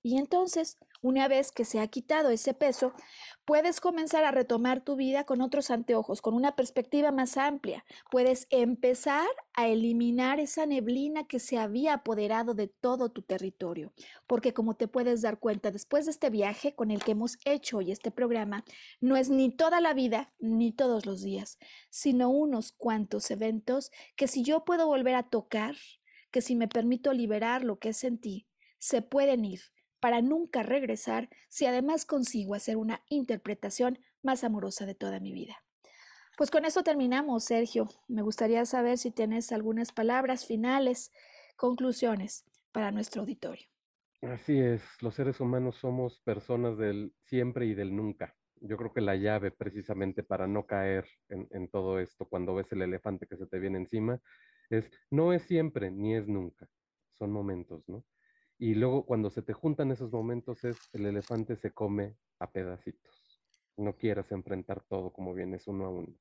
Y 0.07 0.19
entonces, 0.19 0.79
una 1.03 1.27
vez 1.27 1.51
que 1.51 1.65
se 1.65 1.81
ha 1.81 1.89
quitado 1.89 2.31
ese 2.31 2.55
peso, 2.55 2.93
puedes 3.45 3.81
comenzar 3.81 4.23
a 4.23 4.31
retomar 4.31 4.85
tu 4.85 4.95
vida 4.95 5.25
con 5.25 5.41
otros 5.41 5.69
anteojos, 5.69 6.23
con 6.23 6.35
una 6.35 6.55
perspectiva 6.55 7.11
más 7.11 7.37
amplia. 7.37 7.85
Puedes 8.09 8.47
empezar 8.51 9.27
a 9.55 9.67
eliminar 9.67 10.39
esa 10.39 10.65
neblina 10.65 11.27
que 11.27 11.41
se 11.41 11.59
había 11.59 11.95
apoderado 11.95 12.55
de 12.55 12.69
todo 12.69 13.09
tu 13.09 13.23
territorio. 13.23 13.93
Porque 14.29 14.55
como 14.55 14.77
te 14.77 14.87
puedes 14.87 15.23
dar 15.23 15.41
cuenta, 15.41 15.73
después 15.73 16.05
de 16.05 16.13
este 16.13 16.31
viaje 16.31 16.77
con 16.77 16.93
el 16.93 17.03
que 17.03 17.11
hemos 17.11 17.39
hecho 17.45 17.79
hoy 17.79 17.91
este 17.91 18.13
programa, 18.13 18.65
no 19.01 19.17
es 19.17 19.29
ni 19.29 19.51
toda 19.51 19.81
la 19.81 19.93
vida 19.93 20.33
ni 20.39 20.71
todos 20.71 21.05
los 21.05 21.21
días, 21.21 21.59
sino 21.91 22.31
unos 22.31 22.71
cuantos 22.71 23.29
eventos 23.33 23.91
que 24.15 24.29
si 24.29 24.45
yo 24.45 24.65
puedo 24.65 24.87
volver 24.87 25.17
a 25.17 25.25
tocar, 25.25 25.75
que 26.31 26.43
si 26.43 26.55
me 26.55 26.69
permito 26.69 27.13
liberar 27.13 27.65
lo 27.65 27.81
que 27.81 27.93
sentí, 27.93 28.47
se 28.79 29.03
pueden 29.03 29.45
ir 29.45 29.63
para 30.01 30.23
nunca 30.23 30.63
regresar 30.63 31.29
si 31.49 31.67
además 31.67 32.05
consigo 32.05 32.55
hacer 32.55 32.77
una 32.77 33.03
interpretación 33.09 33.99
más 34.23 34.45
amorosa 34.45 34.87
de 34.87 34.95
toda 34.95 35.21
mi 35.21 35.33
vida. 35.33 35.57
Pues 36.37 36.51
con 36.51 36.67
eso 36.67 36.83
terminamos, 36.83 37.45
Sergio. 37.45 37.89
Me 38.09 38.23
gustaría 38.23 38.65
saber 38.67 38.99
si 38.99 39.11
tienes 39.11 39.53
algunas 39.53 39.93
palabras 39.93 40.47
finales, 40.47 41.11
conclusiones 41.57 42.45
para 42.73 42.91
nuestro 42.91 43.23
auditorio. 43.23 43.67
Así 44.23 44.59
es, 44.59 44.83
los 45.01 45.15
seres 45.15 45.41
humanos 45.41 45.77
somos 45.77 46.21
personas 46.21 46.77
del 46.77 47.15
siempre 47.23 47.67
y 47.67 47.75
del 47.75 47.95
nunca. 47.97 48.37
Yo 48.61 48.77
creo 48.77 48.93
que 48.93 49.01
la 49.01 49.17
llave 49.17 49.51
precisamente 49.51 50.23
para 50.23 50.47
no 50.47 50.67
caer 50.67 51.07
en, 51.29 51.49
en 51.53 51.69
todo 51.69 52.01
esto 52.01 52.27
cuando 52.27 52.55
ves 52.55 52.71
el 52.73 52.83
elefante 52.83 53.27
que 53.27 53.37
se 53.37 53.47
te 53.47 53.59
viene 53.59 53.79
encima 53.79 54.21
es 54.71 54.91
no 55.11 55.33
es 55.33 55.43
siempre 55.43 55.91
ni 55.91 56.17
es 56.17 56.27
nunca, 56.27 56.69
son 57.13 57.31
momentos, 57.31 57.83
¿no? 57.89 58.05
Y 58.59 58.75
luego 58.75 59.05
cuando 59.05 59.31
se 59.31 59.43
te 59.43 59.53
juntan 59.53 59.91
esos 59.91 60.13
momentos 60.13 60.65
es 60.65 60.77
el 60.93 61.07
elefante 61.07 61.57
se 61.57 61.73
come 61.73 62.17
a 62.39 62.51
pedacitos. 62.51 63.43
No 63.77 63.97
quieras 63.97 64.33
enfrentar 64.33 64.83
todo 64.89 65.13
como 65.13 65.35
vienes 65.35 65.67
uno 65.67 65.85
a 65.85 65.91
uno. 65.91 66.15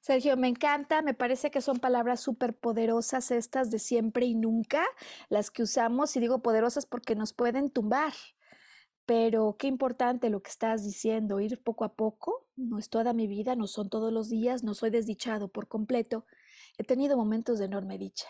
Sergio, 0.00 0.36
me 0.36 0.48
encanta, 0.48 1.02
me 1.02 1.12
parece 1.12 1.50
que 1.50 1.60
son 1.60 1.78
palabras 1.78 2.20
súper 2.20 2.56
poderosas 2.56 3.30
estas 3.30 3.70
de 3.70 3.78
siempre 3.78 4.24
y 4.24 4.34
nunca, 4.34 4.82
las 5.28 5.50
que 5.50 5.62
usamos, 5.62 6.16
y 6.16 6.20
digo 6.20 6.40
poderosas 6.40 6.86
porque 6.86 7.14
nos 7.14 7.34
pueden 7.34 7.68
tumbar. 7.70 8.14
Pero 9.04 9.56
qué 9.58 9.66
importante 9.66 10.30
lo 10.30 10.40
que 10.40 10.50
estás 10.50 10.84
diciendo, 10.84 11.40
ir 11.40 11.62
poco 11.62 11.84
a 11.84 11.96
poco, 11.96 12.48
no 12.56 12.78
es 12.78 12.88
toda 12.88 13.12
mi 13.12 13.26
vida, 13.26 13.56
no 13.56 13.66
son 13.66 13.90
todos 13.90 14.12
los 14.12 14.30
días, 14.30 14.62
no 14.62 14.72
soy 14.74 14.90
desdichado 14.90 15.48
por 15.48 15.68
completo. 15.68 16.24
He 16.78 16.84
tenido 16.84 17.16
momentos 17.18 17.58
de 17.58 17.66
enorme 17.66 17.98
dicha. 17.98 18.28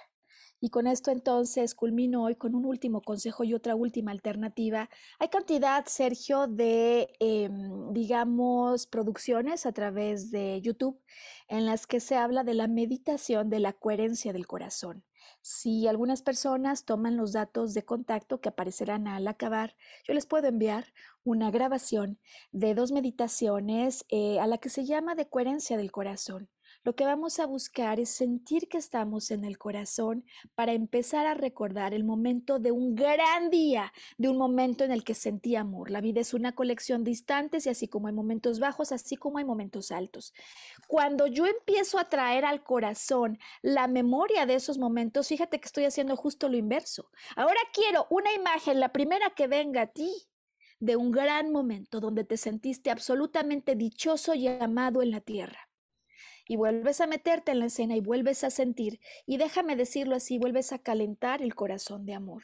Y 0.60 0.68
con 0.70 0.86
esto 0.86 1.10
entonces 1.10 1.74
culmino 1.74 2.22
hoy 2.22 2.36
con 2.36 2.54
un 2.54 2.66
último 2.66 3.00
consejo 3.00 3.44
y 3.44 3.54
otra 3.54 3.74
última 3.74 4.10
alternativa. 4.10 4.90
Hay 5.18 5.28
cantidad, 5.28 5.86
Sergio, 5.86 6.46
de, 6.46 7.14
em, 7.18 7.92
digamos, 7.92 8.86
producciones 8.86 9.64
a 9.64 9.72
través 9.72 10.30
de 10.30 10.60
YouTube 10.60 11.00
en 11.48 11.64
las 11.64 11.86
que 11.86 12.00
se 12.00 12.16
habla 12.16 12.44
de 12.44 12.54
la 12.54 12.68
meditación 12.68 13.48
de 13.48 13.60
la 13.60 13.72
coherencia 13.72 14.32
del 14.32 14.46
corazón. 14.46 15.04
Si 15.42 15.86
algunas 15.86 16.22
personas 16.22 16.84
toman 16.84 17.16
los 17.16 17.32
datos 17.32 17.72
de 17.74 17.84
contacto 17.84 18.40
que 18.40 18.50
aparecerán 18.50 19.08
al 19.08 19.26
acabar, 19.28 19.74
yo 20.06 20.14
les 20.14 20.26
puedo 20.26 20.48
enviar 20.48 20.92
una 21.24 21.50
grabación 21.50 22.18
de 22.52 22.74
dos 22.74 22.92
meditaciones 22.92 24.04
eh, 24.08 24.38
a 24.40 24.46
la 24.46 24.58
que 24.58 24.68
se 24.68 24.84
llama 24.84 25.14
de 25.14 25.28
coherencia 25.28 25.76
del 25.76 25.92
corazón. 25.92 26.48
Lo 26.82 26.94
que 26.94 27.04
vamos 27.04 27.38
a 27.40 27.46
buscar 27.46 28.00
es 28.00 28.08
sentir 28.08 28.66
que 28.66 28.78
estamos 28.78 29.30
en 29.30 29.44
el 29.44 29.58
corazón 29.58 30.24
para 30.54 30.72
empezar 30.72 31.26
a 31.26 31.34
recordar 31.34 31.92
el 31.92 32.04
momento 32.04 32.58
de 32.58 32.72
un 32.72 32.94
gran 32.94 33.50
día, 33.50 33.92
de 34.16 34.30
un 34.30 34.38
momento 34.38 34.84
en 34.84 34.90
el 34.90 35.04
que 35.04 35.14
sentí 35.14 35.56
amor. 35.56 35.90
La 35.90 36.00
vida 36.00 36.22
es 36.22 36.32
una 36.32 36.52
colección 36.52 37.04
de 37.04 37.10
instantes 37.10 37.66
y 37.66 37.68
así 37.68 37.86
como 37.86 38.06
hay 38.06 38.14
momentos 38.14 38.60
bajos, 38.60 38.92
así 38.92 39.16
como 39.16 39.36
hay 39.36 39.44
momentos 39.44 39.92
altos. 39.92 40.32
Cuando 40.88 41.26
yo 41.26 41.44
empiezo 41.44 41.98
a 41.98 42.08
traer 42.08 42.46
al 42.46 42.62
corazón 42.62 43.38
la 43.60 43.86
memoria 43.86 44.46
de 44.46 44.54
esos 44.54 44.78
momentos, 44.78 45.28
fíjate 45.28 45.60
que 45.60 45.66
estoy 45.66 45.84
haciendo 45.84 46.16
justo 46.16 46.48
lo 46.48 46.56
inverso. 46.56 47.10
Ahora 47.36 47.60
quiero 47.74 48.06
una 48.08 48.32
imagen, 48.32 48.80
la 48.80 48.90
primera 48.90 49.30
que 49.36 49.48
venga 49.48 49.82
a 49.82 49.86
ti, 49.88 50.10
de 50.78 50.96
un 50.96 51.10
gran 51.10 51.52
momento 51.52 52.00
donde 52.00 52.24
te 52.24 52.38
sentiste 52.38 52.90
absolutamente 52.90 53.76
dichoso 53.76 54.34
y 54.34 54.48
amado 54.48 55.02
en 55.02 55.10
la 55.10 55.20
tierra 55.20 55.69
y 56.50 56.56
vuelves 56.56 57.00
a 57.00 57.06
meterte 57.06 57.52
en 57.52 57.60
la 57.60 57.66
escena 57.66 57.94
y 57.94 58.00
vuelves 58.00 58.42
a 58.42 58.50
sentir, 58.50 58.98
y 59.24 59.36
déjame 59.36 59.76
decirlo 59.76 60.16
así, 60.16 60.36
vuelves 60.36 60.72
a 60.72 60.80
calentar 60.80 61.42
el 61.42 61.54
corazón 61.54 62.04
de 62.04 62.14
amor. 62.14 62.42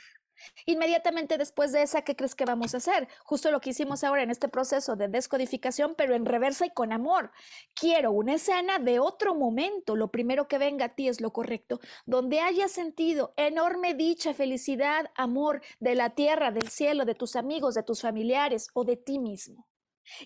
Inmediatamente 0.64 1.38
después 1.38 1.72
de 1.72 1.82
esa, 1.82 2.02
¿qué 2.02 2.14
crees 2.14 2.36
que 2.36 2.44
vamos 2.44 2.72
a 2.72 2.76
hacer? 2.76 3.08
Justo 3.24 3.50
lo 3.50 3.60
que 3.60 3.70
hicimos 3.70 4.04
ahora 4.04 4.22
en 4.22 4.30
este 4.30 4.46
proceso 4.46 4.94
de 4.94 5.08
descodificación, 5.08 5.96
pero 5.96 6.14
en 6.14 6.24
reversa 6.24 6.66
y 6.66 6.70
con 6.70 6.92
amor. 6.92 7.32
Quiero 7.74 8.12
una 8.12 8.34
escena 8.34 8.78
de 8.78 9.00
otro 9.00 9.34
momento, 9.34 9.96
lo 9.96 10.12
primero 10.12 10.46
que 10.46 10.58
venga 10.58 10.84
a 10.84 10.94
ti 10.94 11.08
es 11.08 11.20
lo 11.20 11.32
correcto, 11.32 11.80
donde 12.04 12.38
hayas 12.38 12.70
sentido 12.70 13.34
enorme 13.36 13.94
dicha, 13.94 14.34
felicidad, 14.34 15.10
amor 15.16 15.62
de 15.80 15.96
la 15.96 16.10
tierra, 16.10 16.52
del 16.52 16.68
cielo, 16.68 17.06
de 17.06 17.16
tus 17.16 17.34
amigos, 17.34 17.74
de 17.74 17.82
tus 17.82 18.02
familiares 18.02 18.68
o 18.72 18.84
de 18.84 18.96
ti 18.96 19.18
mismo. 19.18 19.66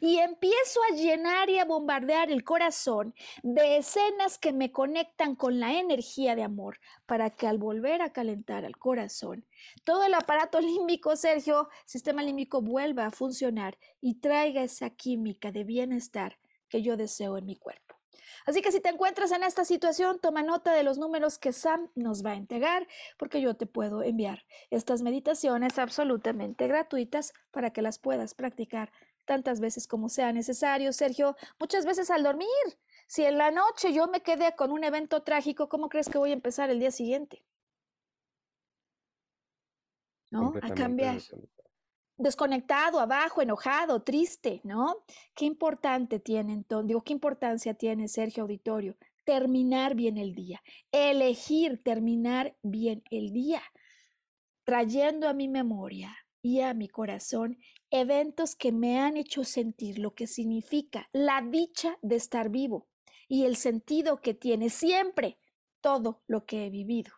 Y 0.00 0.18
empiezo 0.18 0.80
a 0.90 0.94
llenar 0.94 1.50
y 1.50 1.58
a 1.58 1.64
bombardear 1.64 2.30
el 2.30 2.44
corazón 2.44 3.14
de 3.42 3.78
escenas 3.78 4.38
que 4.38 4.52
me 4.52 4.72
conectan 4.72 5.34
con 5.36 5.60
la 5.60 5.78
energía 5.78 6.36
de 6.36 6.42
amor 6.42 6.78
para 7.06 7.30
que 7.30 7.46
al 7.46 7.58
volver 7.58 8.02
a 8.02 8.12
calentar 8.12 8.64
al 8.64 8.76
corazón, 8.76 9.46
todo 9.84 10.04
el 10.04 10.14
aparato 10.14 10.60
límbico, 10.60 11.16
Sergio, 11.16 11.68
sistema 11.84 12.22
límbico 12.22 12.62
vuelva 12.62 13.06
a 13.06 13.10
funcionar 13.10 13.78
y 14.00 14.20
traiga 14.20 14.62
esa 14.62 14.90
química 14.90 15.52
de 15.52 15.64
bienestar 15.64 16.38
que 16.68 16.82
yo 16.82 16.96
deseo 16.96 17.36
en 17.36 17.46
mi 17.46 17.56
cuerpo. 17.56 18.00
Así 18.46 18.62
que 18.62 18.72
si 18.72 18.80
te 18.80 18.88
encuentras 18.88 19.32
en 19.32 19.42
esta 19.42 19.64
situación, 19.64 20.18
toma 20.20 20.42
nota 20.42 20.72
de 20.72 20.82
los 20.82 20.98
números 20.98 21.38
que 21.38 21.52
Sam 21.52 21.90
nos 21.94 22.24
va 22.24 22.32
a 22.32 22.36
entregar, 22.36 22.86
porque 23.18 23.40
yo 23.40 23.54
te 23.54 23.66
puedo 23.66 24.02
enviar 24.02 24.44
estas 24.70 25.02
meditaciones 25.02 25.78
absolutamente 25.78 26.66
gratuitas 26.66 27.32
para 27.50 27.70
que 27.70 27.82
las 27.82 27.98
puedas 27.98 28.34
practicar 28.34 28.92
tantas 29.30 29.60
veces 29.60 29.86
como 29.86 30.08
sea 30.08 30.32
necesario, 30.32 30.92
Sergio, 30.92 31.36
muchas 31.60 31.86
veces 31.86 32.10
al 32.10 32.24
dormir. 32.24 32.48
Si 33.06 33.24
en 33.24 33.38
la 33.38 33.52
noche 33.52 33.92
yo 33.92 34.08
me 34.08 34.22
quedé 34.22 34.56
con 34.56 34.72
un 34.72 34.82
evento 34.82 35.22
trágico, 35.22 35.68
¿cómo 35.68 35.88
crees 35.88 36.08
que 36.08 36.18
voy 36.18 36.30
a 36.30 36.32
empezar 36.32 36.68
el 36.68 36.80
día 36.80 36.90
siguiente? 36.90 37.44
¿No? 40.32 40.52
A 40.60 40.74
cambiar. 40.74 41.20
Desconectado, 42.16 42.98
abajo, 42.98 43.40
enojado, 43.40 44.02
triste, 44.02 44.60
¿no? 44.64 45.04
Qué 45.36 45.44
importante 45.44 46.18
tiene 46.18 46.52
entonces, 46.52 46.88
digo, 46.88 47.02
qué 47.02 47.12
importancia 47.12 47.74
tiene, 47.74 48.08
Sergio 48.08 48.42
Auditorio, 48.42 48.96
terminar 49.22 49.94
bien 49.94 50.18
el 50.18 50.34
día, 50.34 50.60
elegir 50.90 51.84
terminar 51.84 52.56
bien 52.62 53.04
el 53.12 53.32
día, 53.32 53.62
trayendo 54.64 55.28
a 55.28 55.34
mi 55.34 55.46
memoria 55.46 56.16
y 56.42 56.62
a 56.62 56.74
mi 56.74 56.88
corazón 56.88 57.58
eventos 57.90 58.54
que 58.54 58.72
me 58.72 59.00
han 59.00 59.16
hecho 59.16 59.44
sentir 59.44 59.98
lo 59.98 60.14
que 60.14 60.26
significa 60.26 61.08
la 61.12 61.42
dicha 61.42 61.98
de 62.02 62.16
estar 62.16 62.48
vivo 62.48 62.88
y 63.28 63.44
el 63.44 63.56
sentido 63.56 64.20
que 64.20 64.34
tiene 64.34 64.70
siempre 64.70 65.38
todo 65.80 66.22
lo 66.26 66.46
que 66.46 66.66
he 66.66 66.70
vivido. 66.70 67.12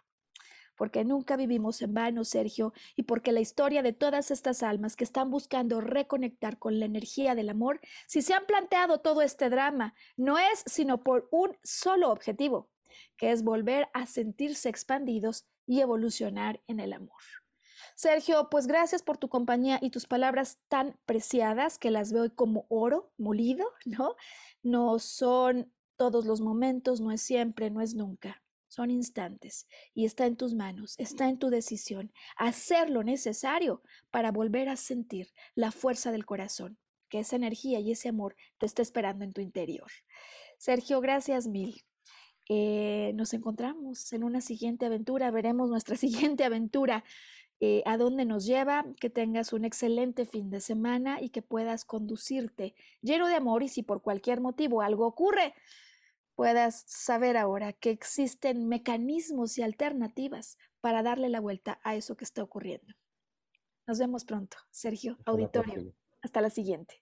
Porque 0.76 1.04
nunca 1.04 1.36
vivimos 1.36 1.82
en 1.82 1.94
vano, 1.94 2.24
Sergio, 2.24 2.72
y 2.96 3.02
porque 3.02 3.32
la 3.32 3.40
historia 3.40 3.82
de 3.82 3.92
todas 3.92 4.30
estas 4.30 4.62
almas 4.62 4.96
que 4.96 5.04
están 5.04 5.30
buscando 5.30 5.80
reconectar 5.80 6.58
con 6.58 6.80
la 6.80 6.86
energía 6.86 7.34
del 7.34 7.50
amor, 7.50 7.80
si 8.06 8.22
se 8.22 8.34
han 8.34 8.46
planteado 8.46 9.00
todo 9.00 9.22
este 9.22 9.50
drama, 9.50 9.94
no 10.16 10.38
es 10.38 10.62
sino 10.66 11.02
por 11.02 11.28
un 11.30 11.56
solo 11.62 12.10
objetivo, 12.10 12.70
que 13.16 13.30
es 13.30 13.42
volver 13.42 13.88
a 13.92 14.06
sentirse 14.06 14.68
expandidos 14.68 15.46
y 15.66 15.80
evolucionar 15.80 16.62
en 16.66 16.80
el 16.80 16.94
amor. 16.94 17.41
Sergio, 18.02 18.48
pues 18.50 18.66
gracias 18.66 19.00
por 19.00 19.16
tu 19.16 19.28
compañía 19.28 19.78
y 19.80 19.90
tus 19.90 20.08
palabras 20.08 20.58
tan 20.66 20.98
preciadas 21.06 21.78
que 21.78 21.92
las 21.92 22.12
veo 22.12 22.34
como 22.34 22.66
oro 22.68 23.12
molido, 23.16 23.64
¿no? 23.84 24.16
No 24.60 24.98
son 24.98 25.72
todos 25.96 26.26
los 26.26 26.40
momentos, 26.40 27.00
no 27.00 27.12
es 27.12 27.22
siempre, 27.22 27.70
no 27.70 27.80
es 27.80 27.94
nunca. 27.94 28.42
Son 28.66 28.90
instantes 28.90 29.68
y 29.94 30.04
está 30.04 30.26
en 30.26 30.34
tus 30.34 30.52
manos, 30.52 30.96
está 30.98 31.28
en 31.28 31.38
tu 31.38 31.48
decisión 31.48 32.12
hacer 32.36 32.90
lo 32.90 33.04
necesario 33.04 33.84
para 34.10 34.32
volver 34.32 34.68
a 34.68 34.74
sentir 34.74 35.32
la 35.54 35.70
fuerza 35.70 36.10
del 36.10 36.26
corazón, 36.26 36.78
que 37.08 37.20
esa 37.20 37.36
energía 37.36 37.78
y 37.78 37.92
ese 37.92 38.08
amor 38.08 38.34
te 38.58 38.66
está 38.66 38.82
esperando 38.82 39.24
en 39.24 39.32
tu 39.32 39.40
interior. 39.40 39.92
Sergio, 40.58 41.00
gracias 41.00 41.46
mil. 41.46 41.84
Eh, 42.48 43.12
nos 43.14 43.32
encontramos 43.32 44.12
en 44.12 44.24
una 44.24 44.40
siguiente 44.40 44.86
aventura, 44.86 45.30
veremos 45.30 45.70
nuestra 45.70 45.96
siguiente 45.96 46.42
aventura 46.42 47.04
eh, 47.64 47.80
a 47.86 47.96
dónde 47.96 48.24
nos 48.24 48.44
lleva, 48.44 48.84
que 48.98 49.08
tengas 49.08 49.52
un 49.52 49.64
excelente 49.64 50.26
fin 50.26 50.50
de 50.50 50.60
semana 50.60 51.22
y 51.22 51.28
que 51.28 51.42
puedas 51.42 51.84
conducirte 51.84 52.74
lleno 53.02 53.28
de 53.28 53.36
amor 53.36 53.62
y 53.62 53.68
si 53.68 53.84
por 53.84 54.02
cualquier 54.02 54.40
motivo 54.40 54.82
algo 54.82 55.06
ocurre, 55.06 55.54
puedas 56.34 56.82
saber 56.88 57.36
ahora 57.36 57.72
que 57.72 57.90
existen 57.90 58.66
mecanismos 58.66 59.58
y 59.58 59.62
alternativas 59.62 60.58
para 60.80 61.04
darle 61.04 61.28
la 61.28 61.38
vuelta 61.38 61.78
a 61.84 61.94
eso 61.94 62.16
que 62.16 62.24
está 62.24 62.42
ocurriendo. 62.42 62.96
Nos 63.86 64.00
vemos 64.00 64.24
pronto, 64.24 64.56
Sergio, 64.72 65.18
auditorio. 65.24 65.94
Hasta 66.20 66.40
la 66.40 66.50
siguiente. 66.50 67.01